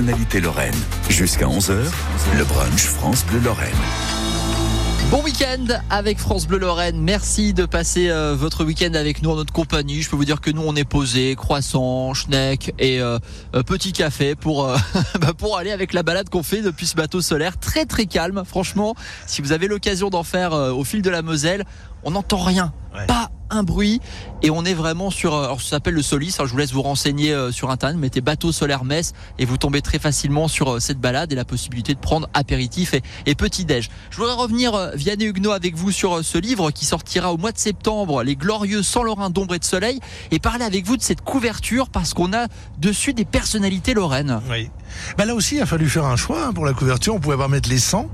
avec 0.00 0.18
une 0.18 0.24
personnalité 0.24 0.40
lorraine. 0.40 0.74
Jusqu'à 1.08 1.46
11h, 1.46 1.74
le 2.38 2.44
brunch 2.44 2.84
France 2.84 3.24
Bleu 3.26 3.40
Lorraine. 3.40 3.74
Bon 5.10 5.22
week-end 5.22 5.66
avec 5.90 6.18
France 6.18 6.46
Bleu 6.46 6.58
Lorraine. 6.58 7.00
Merci 7.00 7.52
de 7.52 7.66
passer 7.66 8.10
euh, 8.10 8.34
votre 8.34 8.64
week-end 8.64 8.94
avec 8.94 9.22
nous 9.22 9.30
en 9.30 9.36
notre 9.36 9.52
compagnie. 9.52 10.02
Je 10.02 10.08
peux 10.08 10.16
vous 10.16 10.24
dire 10.24 10.40
que 10.40 10.50
nous 10.50 10.62
on 10.64 10.76
est 10.76 10.84
posé, 10.84 11.34
croissant, 11.34 12.14
schneck 12.14 12.72
et 12.78 13.00
euh, 13.00 13.18
euh, 13.54 13.62
petit 13.62 13.92
café 13.92 14.36
pour 14.36 14.68
bah, 15.20 15.32
pour 15.36 15.58
aller 15.58 15.72
avec 15.72 15.92
la 15.92 16.02
balade 16.02 16.28
qu'on 16.28 16.44
fait 16.44 16.62
depuis 16.62 16.86
ce 16.86 16.94
bateau 16.94 17.20
solaire 17.20 17.58
très 17.58 17.86
très 17.86 18.06
calme. 18.06 18.44
Franchement, 18.46 18.94
si 19.26 19.42
vous 19.42 19.52
avez 19.52 19.66
l'occasion 19.66 20.10
d'en 20.10 20.22
faire 20.22 20.52
au 20.52 20.84
fil 20.84 21.02
de 21.02 21.10
la 21.10 21.22
Moselle, 21.22 21.64
on 22.04 22.12
n'entend 22.12 22.38
rien. 22.38 22.72
Ouais. 22.94 23.06
Pas 23.06 23.30
un 23.52 23.62
bruit 23.62 24.00
et 24.42 24.50
on 24.50 24.64
est 24.64 24.74
vraiment 24.74 25.10
sur. 25.10 25.34
euh, 25.34 25.44
Alors 25.44 25.60
ça 25.60 25.70
s'appelle 25.70 25.94
le 25.94 26.02
Solis. 26.02 26.36
hein, 26.38 26.44
je 26.46 26.50
vous 26.52 26.58
laisse 26.58 26.72
vous 26.72 26.82
renseigner 26.82 27.32
euh, 27.32 27.52
sur 27.52 27.70
internet. 27.70 27.96
Mettez 27.98 28.20
bateau 28.20 28.50
solaire 28.52 28.84
Metz 28.84 29.12
et 29.38 29.44
vous 29.44 29.56
tombez 29.56 29.80
très 29.80 29.98
facilement 30.00 30.48
sur 30.48 30.72
euh, 30.74 30.80
cette 30.80 30.98
balade 30.98 31.32
et 31.32 31.36
la 31.36 31.44
possibilité 31.44 31.94
de 31.94 32.00
prendre 32.00 32.28
apéritif 32.34 32.94
et, 32.94 33.02
et 33.26 33.34
petit 33.36 33.64
déj. 33.64 33.90
Je 34.10 34.16
voudrais 34.16 34.34
revenir 34.34 34.90
Vianney 34.94 35.24
Huguenot 35.26 35.52
avec 35.52 35.76
vous 35.76 35.92
sur 35.92 36.24
ce 36.24 36.38
livre 36.38 36.70
qui 36.72 36.84
sortira 36.84 37.32
au 37.32 37.36
mois 37.38 37.52
de 37.52 37.58
septembre, 37.58 38.22
Les 38.24 38.34
Glorieux 38.36 38.82
sans 38.82 39.02
Lorrain 39.04 39.30
d'ombre 39.30 39.54
et 39.54 39.58
de 39.60 39.64
soleil, 39.64 40.00
et 40.32 40.38
parler 40.40 40.64
avec 40.64 40.84
vous 40.86 40.96
de 40.96 41.02
cette 41.02 41.20
couverture 41.22 41.90
parce 41.90 42.12
qu'on 42.14 42.32
a 42.32 42.46
dessus 42.78 43.14
des 43.14 43.24
personnalités 43.24 43.94
lorraines. 43.94 44.40
Oui. 44.50 44.68
Bah 45.16 45.24
là 45.26 45.34
aussi, 45.36 45.56
il 45.56 45.62
a 45.62 45.66
fallu 45.66 45.88
faire 45.88 46.06
un 46.06 46.16
choix 46.16 46.46
hein, 46.46 46.52
pour 46.52 46.66
la 46.66 46.72
couverture. 46.72 47.14
On 47.14 47.20
pouvait 47.20 47.36
pas 47.36 47.46
mettre 47.48 47.68
les 47.68 47.78
100. 47.78 48.08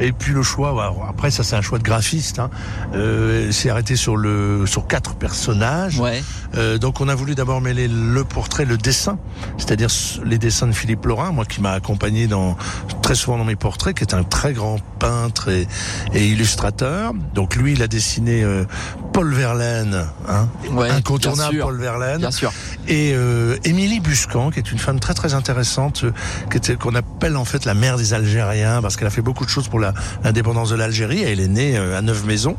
Et 0.00 0.12
puis 0.12 0.32
le 0.32 0.42
choix, 0.42 0.72
bah, 0.74 0.92
après 1.08 1.30
ça 1.30 1.42
c'est 1.42 1.56
un 1.56 1.62
choix 1.62 1.78
de 1.78 1.84
graphiste. 1.84 2.38
Hein. 2.38 2.50
Euh, 2.94 3.50
c'est 3.52 3.70
arrêté 3.70 3.96
sur 3.96 4.16
le 4.16 4.64
sur 4.66 4.86
quatre 4.86 5.14
personnages. 5.14 5.98
Ouais. 5.98 6.22
Euh, 6.56 6.78
donc 6.78 7.00
on 7.00 7.08
a 7.08 7.14
voulu 7.14 7.34
d'abord 7.34 7.60
mêler 7.60 7.88
le 7.88 8.24
portrait, 8.24 8.64
le 8.64 8.78
dessin, 8.78 9.18
c'est-à-dire 9.56 9.88
les 10.24 10.38
dessins 10.38 10.66
de 10.66 10.72
Philippe 10.72 11.04
Laurin, 11.06 11.32
moi 11.32 11.44
qui 11.44 11.60
m'a 11.60 11.72
accompagné 11.72 12.26
dans 12.26 12.56
très 13.02 13.14
souvent 13.14 13.38
dans 13.38 13.44
mes 13.44 13.56
portraits, 13.56 13.96
qui 13.96 14.04
est 14.04 14.14
un 14.14 14.22
très 14.22 14.52
grand 14.52 14.78
peintre 14.98 15.48
et, 15.48 15.66
et 16.14 16.26
illustrateur. 16.26 17.12
Donc 17.34 17.56
lui, 17.56 17.72
il 17.72 17.82
a 17.82 17.88
dessiné 17.88 18.42
euh, 18.42 18.64
Paul 19.12 19.32
Verlaine, 19.32 20.06
hein, 20.28 20.48
Ouais, 20.70 20.90
incontournable. 20.90 21.58
Paul 21.58 21.78
Verlaine 21.78 22.18
Bien 22.18 22.30
sûr. 22.30 22.52
Et 22.88 23.12
euh, 23.14 23.56
Émilie 23.64 24.00
Buscan, 24.00 24.50
qui 24.50 24.58
est 24.58 24.72
une 24.72 24.78
femme 24.78 24.98
très 24.98 25.14
très 25.14 25.34
intéressante, 25.34 26.04
euh, 26.04 26.76
qu'on 26.76 26.94
appelle 26.94 27.36
en 27.36 27.44
fait 27.44 27.64
la 27.64 27.74
mère 27.74 27.96
des 27.98 28.14
Algériens, 28.14 28.80
parce 28.82 28.96
qu'elle 28.96 29.06
a 29.06 29.10
fait 29.10 29.22
beaucoup 29.22 29.44
de 29.44 29.50
choses 29.50 29.68
pour 29.68 29.78
la- 29.78 29.94
l'indépendance 30.24 30.70
de 30.70 30.76
l'Algérie. 30.76 31.22
Elle 31.22 31.40
est 31.40 31.48
née 31.48 31.76
euh, 31.76 31.96
à 31.98 32.02
Neuve-Maisons. 32.02 32.56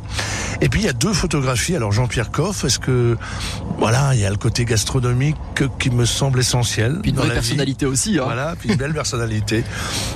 Et 0.62 0.70
puis 0.70 0.82
il 0.82 0.86
y 0.86 0.90
a 0.90 0.94
deux 0.94 1.14
photographies. 1.14 1.76
Alors 1.76 1.92
Jean-Pierre 1.92 2.32
Coff, 2.32 2.64
est-ce 2.64 2.80
que 2.80 3.18
voilà, 3.80 4.12
il 4.14 4.20
y 4.20 4.26
a 4.26 4.30
le 4.30 4.36
côté 4.38 4.66
gastronomique 4.66 5.36
que- 5.56 5.66
qui 5.80 5.90
me 5.90 6.06
semble 6.06 6.40
essentiel. 6.40 7.00
Puis 7.02 7.12
une 7.12 7.18
vraie 7.18 7.28
vie. 7.30 7.34
personnalité 7.34 7.86
aussi. 7.86 8.20
Hein. 8.20 8.24
Voilà, 8.26 8.56
puis 8.60 8.70
une 8.70 8.76
belle 8.78 8.94
personnalité. 8.94 9.64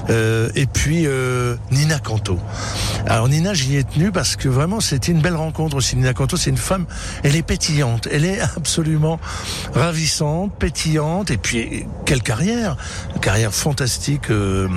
Euh, 0.09 0.49
et 0.55 0.65
puis 0.65 1.03
euh, 1.07 1.55
Nina 1.71 1.99
Canto. 1.99 2.39
Alors 3.07 3.27
Nina, 3.29 3.53
j'y 3.53 3.77
ai 3.77 3.83
tenu 3.83 4.11
parce 4.11 4.35
que 4.35 4.49
vraiment 4.49 4.79
c'était 4.79 5.11
une 5.11 5.21
belle 5.21 5.35
rencontre 5.35 5.75
aussi. 5.77 5.95
Nina 5.95 6.13
Canto, 6.13 6.37
c'est 6.37 6.49
une 6.49 6.57
femme, 6.57 6.85
elle 7.23 7.35
est 7.35 7.41
pétillante, 7.43 8.07
elle 8.11 8.25
est 8.25 8.39
absolument 8.41 9.19
pétillante, 10.49 11.31
et 11.31 11.37
puis 11.37 11.85
quelle 12.05 12.21
carrière, 12.21 12.77
carrière 13.21 13.53
fantastique. 13.53 14.29
euh, 14.29 14.67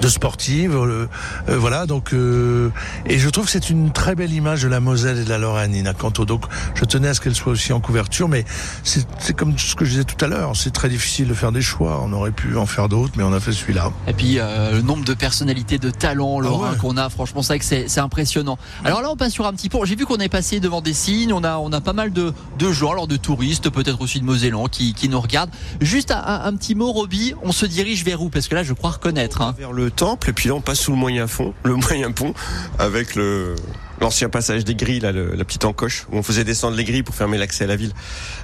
de 0.00 0.08
sportive, 0.08 0.74
euh, 0.76 1.06
euh, 1.48 1.58
voilà 1.58 1.86
donc 1.86 2.12
euh, 2.12 2.70
et 3.06 3.18
je 3.18 3.28
trouve 3.28 3.44
que 3.46 3.50
c'est 3.50 3.70
une 3.70 3.90
très 3.92 4.14
belle 4.14 4.32
image 4.32 4.62
de 4.62 4.68
la 4.68 4.80
Moselle 4.80 5.18
et 5.18 5.24
de 5.24 5.28
la 5.28 5.38
Lorraine, 5.38 5.72
Nina 5.72 5.92
Canto. 5.94 6.24
Donc 6.24 6.44
je 6.74 6.84
tenais 6.84 7.08
à 7.08 7.14
ce 7.14 7.20
qu'elle 7.20 7.34
soit 7.34 7.52
aussi 7.52 7.72
en 7.72 7.80
couverture, 7.80 8.28
mais 8.28 8.44
c'est 8.82 9.34
comme 9.36 9.58
ce 9.58 9.74
que 9.74 9.84
je 9.84 9.90
disais 9.90 10.04
tout 10.04 10.22
à 10.24 10.28
l'heure, 10.28 10.52
c'est 10.56 10.72
très 10.72 10.88
difficile 10.88 11.28
de 11.28 11.34
faire 11.34 11.52
des 11.52 11.62
choix. 11.62 12.00
On 12.04 12.12
aurait 12.12 12.30
pu 12.30 12.56
en 12.56 12.66
faire 12.66 12.88
d'autres, 12.88 13.12
mais 13.16 13.22
on 13.24 13.32
a 13.32 13.40
fait 13.40 13.52
celui-là. 13.52 13.90
Et 14.06 14.12
puis 14.12 14.38
euh, 14.38 14.72
le 14.72 14.82
nombre 14.82 15.04
de 15.04 15.14
personnalités, 15.14 15.78
de 15.78 15.90
talents, 15.90 16.40
Laurent, 16.40 16.64
Ah 16.68 16.72
ouais. 16.72 16.78
qu'on 16.78 16.96
a, 16.96 17.08
franchement, 17.08 17.42
c'est 17.42 17.54
vrai 17.54 17.58
que 17.58 17.88
c'est 17.88 18.00
impressionnant. 18.00 18.58
Alors 18.84 19.02
là, 19.02 19.10
on 19.10 19.16
passe 19.16 19.32
sur 19.32 19.46
un 19.46 19.52
petit 19.52 19.68
pont. 19.68 19.84
J'ai 19.84 19.96
vu 19.96 20.06
qu'on 20.06 20.16
est 20.18 20.28
passé 20.28 20.60
devant 20.60 20.80
des 20.80 20.94
signes. 20.94 21.32
On 21.32 21.44
a, 21.44 21.56
on 21.58 21.72
a 21.72 21.80
pas 21.80 21.92
mal 21.92 22.12
de, 22.12 22.32
de 22.58 22.72
gens, 22.72 22.92
alors 22.92 23.06
de 23.08 23.16
touristes, 23.16 23.68
peut-être 23.70 24.00
aussi 24.00 24.20
de 24.20 24.24
Mosellans, 24.24 24.66
qui, 24.66 24.94
qui 24.94 25.08
nous 25.08 25.20
regardent. 25.20 25.50
Juste 25.80 26.10
un, 26.10 26.22
un- 26.24 26.44
un 26.46 26.56
petit 26.56 26.74
mot, 26.74 26.92
Roby. 26.92 27.34
On 27.42 27.52
se 27.52 27.66
dirige 27.66 28.04
vers 28.04 28.22
où? 28.22 28.28
Parce 28.28 28.48
que 28.48 28.54
là, 28.54 28.62
je 28.62 28.72
crois 28.72 28.90
reconnaître. 28.90 29.40
Hein. 29.42 29.54
Vers 29.56 29.72
le 29.72 29.90
temple 29.90 30.30
et 30.30 30.32
puis 30.32 30.48
là 30.48 30.54
on 30.54 30.60
passe 30.60 30.80
sous 30.80 30.90
le 30.90 30.96
moyen 30.98 31.26
fond, 31.26 31.54
le 31.64 31.74
moyen 31.74 32.12
pont 32.12 32.34
avec 32.78 33.14
le 33.14 33.54
l'ancien 34.00 34.28
passage 34.28 34.64
des 34.64 34.74
grilles 34.74 35.00
là, 35.00 35.12
le- 35.12 35.34
la 35.34 35.44
petite 35.44 35.64
encoche 35.64 36.06
où 36.10 36.16
on 36.16 36.22
faisait 36.22 36.44
descendre 36.44 36.76
les 36.76 36.84
grilles 36.84 37.02
pour 37.02 37.14
fermer 37.14 37.38
l'accès 37.38 37.64
à 37.64 37.66
la 37.66 37.76
ville. 37.76 37.92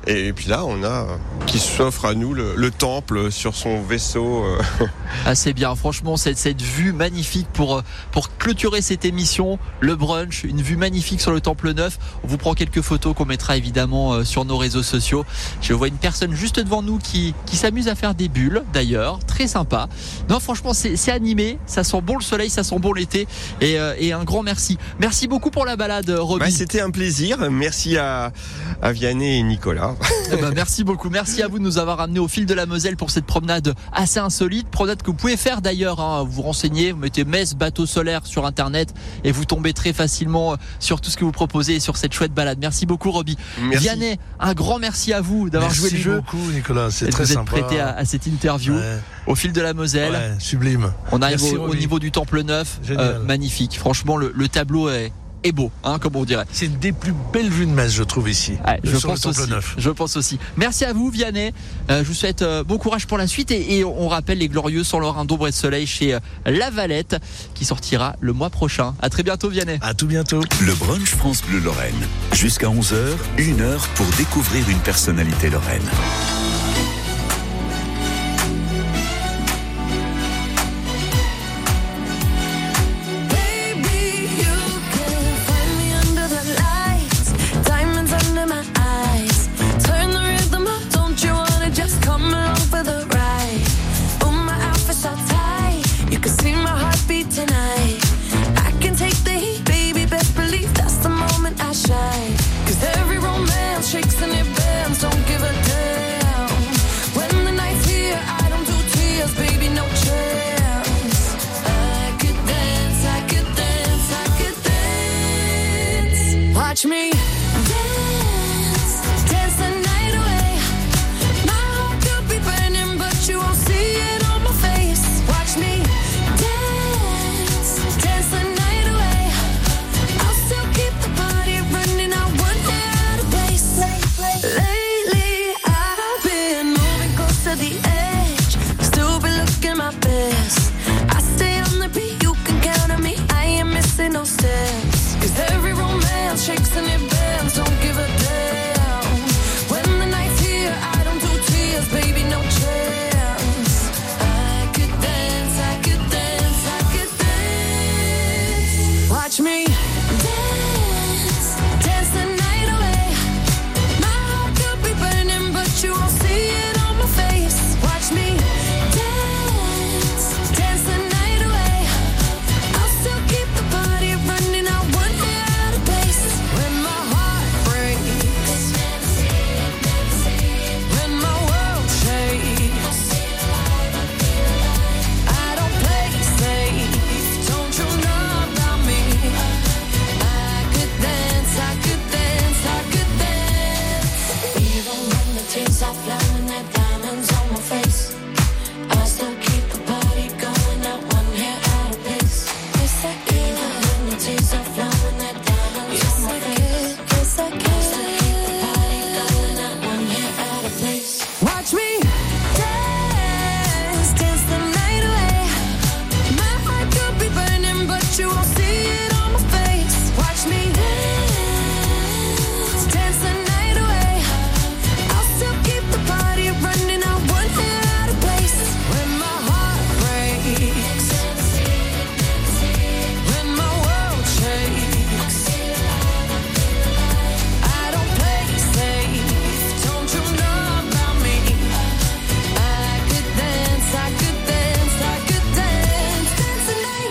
Et 0.06 0.32
puis 0.32 0.48
là 0.48 0.64
on 0.64 0.82
a 0.84 1.06
qui 1.46 1.58
s'offre 1.58 2.04
à 2.06 2.14
nous 2.14 2.34
le, 2.34 2.54
le 2.56 2.70
temple 2.70 3.30
sur 3.30 3.54
son 3.54 3.82
vaisseau. 3.82 4.44
euh, 4.44 4.86
Assez 5.26 5.52
bien. 5.52 5.74
Franchement, 5.74 6.16
cette, 6.16 6.38
cette 6.38 6.62
vue 6.62 6.92
magnifique 6.92 7.46
pour, 7.52 7.78
euh, 7.78 7.82
pour 8.12 8.36
clôturer 8.36 8.80
cette 8.82 9.04
émission, 9.04 9.58
le 9.80 9.94
brunch, 9.96 10.44
une 10.44 10.62
vue 10.62 10.76
magnifique 10.76 11.20
sur 11.20 11.32
le 11.32 11.40
Temple 11.40 11.72
Neuf. 11.74 11.98
On 12.24 12.28
vous 12.28 12.38
prend 12.38 12.54
quelques 12.54 12.80
photos 12.80 13.14
qu'on 13.14 13.26
mettra 13.26 13.56
évidemment 13.56 14.14
euh, 14.14 14.24
sur 14.24 14.44
nos 14.44 14.56
réseaux 14.56 14.82
sociaux. 14.82 15.24
Je 15.60 15.72
vois 15.74 15.88
une 15.88 15.96
personne 15.96 16.34
juste 16.34 16.58
devant 16.60 16.82
nous 16.82 16.98
qui, 16.98 17.34
qui 17.46 17.56
s'amuse 17.56 17.88
à 17.88 17.94
faire 17.94 18.14
des 18.14 18.28
bulles, 18.28 18.62
d'ailleurs. 18.72 19.18
Très 19.26 19.46
sympa. 19.46 19.88
Non, 20.28 20.40
franchement, 20.40 20.72
c'est 20.74 21.10
animé. 21.12 21.58
Ça 21.66 21.84
sent 21.84 22.00
bon 22.00 22.16
le 22.16 22.22
soleil, 22.22 22.50
ça 22.50 22.64
sent 22.64 22.78
bon 22.78 22.92
l'été. 22.92 23.26
Et, 23.60 23.76
et 23.98 24.12
un 24.12 24.24
grand 24.24 24.42
merci. 24.42 24.78
Merci 24.98 25.28
beaucoup 25.28 25.41
pour 25.50 25.64
la 25.64 25.76
balade, 25.76 26.08
Roby. 26.10 26.40
bah, 26.40 26.50
C'était 26.50 26.80
un 26.80 26.90
plaisir. 26.90 27.38
Merci 27.50 27.96
à, 27.98 28.32
à 28.80 28.92
Vianney 28.92 29.38
et 29.38 29.42
Nicolas. 29.42 29.94
Eh 30.32 30.36
ben, 30.36 30.52
merci 30.54 30.84
beaucoup. 30.84 31.10
Merci 31.10 31.42
à 31.42 31.48
vous 31.48 31.58
de 31.58 31.64
nous 31.64 31.78
avoir 31.78 32.00
amené 32.00 32.18
au 32.20 32.28
fil 32.28 32.46
de 32.46 32.54
la 32.54 32.66
Moselle 32.66 32.96
pour 32.96 33.10
cette 33.10 33.26
promenade 33.26 33.74
assez 33.92 34.18
insolite. 34.20 34.68
Promenade 34.68 35.02
que 35.02 35.06
vous 35.06 35.14
pouvez 35.16 35.36
faire 35.36 35.60
d'ailleurs. 35.62 36.00
Hein. 36.00 36.24
Vous 36.28 36.42
renseignez, 36.42 36.92
vous 36.92 36.98
mettez 36.98 37.24
Metz 37.24 37.54
bateau 37.54 37.86
solaire 37.86 38.26
sur 38.26 38.46
internet 38.46 38.94
et 39.24 39.32
vous 39.32 39.44
tombez 39.44 39.72
très 39.72 39.92
facilement 39.92 40.52
euh, 40.52 40.56
sur 40.80 41.00
tout 41.00 41.10
ce 41.10 41.16
que 41.16 41.24
vous 41.24 41.32
proposez 41.32 41.76
et 41.76 41.80
sur 41.80 41.96
cette 41.96 42.12
chouette 42.12 42.32
balade. 42.32 42.58
Merci 42.60 42.86
beaucoup, 42.86 43.10
Roby. 43.10 43.36
Merci. 43.62 43.84
Vianney, 43.84 44.18
un 44.40 44.54
grand 44.54 44.78
merci 44.78 45.12
à 45.12 45.20
vous 45.20 45.50
d'avoir 45.50 45.70
Merci 45.70 45.80
joué 45.88 45.90
le 45.90 46.02
jeu. 46.02 46.16
beaucoup, 46.16 46.50
Nicolas. 46.52 46.90
C'est 46.90 47.08
très 47.10 47.24
vous 47.24 47.32
être 47.32 47.38
sympa. 47.38 47.50
prêté 47.60 47.80
à, 47.80 47.94
à 47.96 48.04
cette 48.04 48.26
interview 48.26 48.74
Ouais, 48.74 48.98
au 49.26 49.34
fil 49.34 49.52
de 49.52 49.60
la 49.60 49.74
Moselle. 49.74 50.12
ouais, 50.12 50.34
sublime. 50.38 50.92
On 51.10 51.20
arrive 51.22 51.40
Merci, 51.42 51.56
au, 51.56 51.74
niveau 51.74 51.98
du 51.98 52.10
Temple 52.10 52.42
Neuf. 52.42 52.80
Euh, 52.90 53.18
magnifique. 53.24 53.78
Franchement, 53.78 54.16
le, 54.16 54.32
le 54.34 54.48
tableau 54.48 54.88
est, 54.88 55.12
est 55.44 55.52
beau, 55.52 55.70
hein, 55.84 55.98
comme 55.98 56.16
on 56.16 56.24
dirait. 56.24 56.44
C'est 56.52 56.66
une 56.66 56.78
des 56.78 56.92
plus 56.92 57.14
belles 57.32 57.48
vues 57.50 57.66
de 57.66 57.70
Metz, 57.72 57.92
je 57.92 58.02
trouve 58.02 58.28
ici. 58.28 58.52
Ouais, 58.66 58.80
je 58.84 58.96
sur 58.96 59.10
pense 59.10 59.26
aussi. 59.26 59.50
Neuf. 59.50 59.74
Je 59.78 59.90
pense 59.90 60.16
aussi. 60.16 60.38
Merci 60.56 60.84
à 60.84 60.92
vous, 60.92 61.10
Vianney. 61.10 61.52
Euh, 61.90 62.02
je 62.02 62.08
vous 62.08 62.14
souhaite 62.14 62.42
euh, 62.42 62.64
bon 62.64 62.78
courage 62.78 63.06
pour 63.06 63.18
la 63.18 63.26
suite 63.26 63.50
et, 63.50 63.78
et 63.78 63.84
on 63.84 64.08
rappelle 64.08 64.38
les 64.38 64.48
glorieux 64.48 64.84
sans 64.84 64.98
Lorrain 64.98 65.24
d'ombre 65.24 65.48
et 65.48 65.50
de 65.50 65.56
soleil 65.56 65.86
chez 65.86 66.14
euh, 66.14 66.20
La 66.46 66.70
Valette 66.70 67.16
qui 67.54 67.64
sortira 67.64 68.16
le 68.20 68.32
mois 68.32 68.50
prochain. 68.50 68.94
À 69.00 69.10
très 69.10 69.22
bientôt, 69.22 69.48
Vianney. 69.48 69.78
À 69.80 69.94
tout 69.94 70.06
bientôt. 70.06 70.40
Le 70.60 70.74
brunch 70.74 71.10
France 71.10 71.42
Bleu 71.42 71.58
Lorraine. 71.60 71.94
Jusqu'à 72.32 72.68
11h, 72.68 72.96
une 73.38 73.60
heure 73.60 73.86
pour 73.94 74.06
découvrir 74.18 74.68
une 74.68 74.80
personnalité 74.80 75.50
lorraine. 75.50 75.82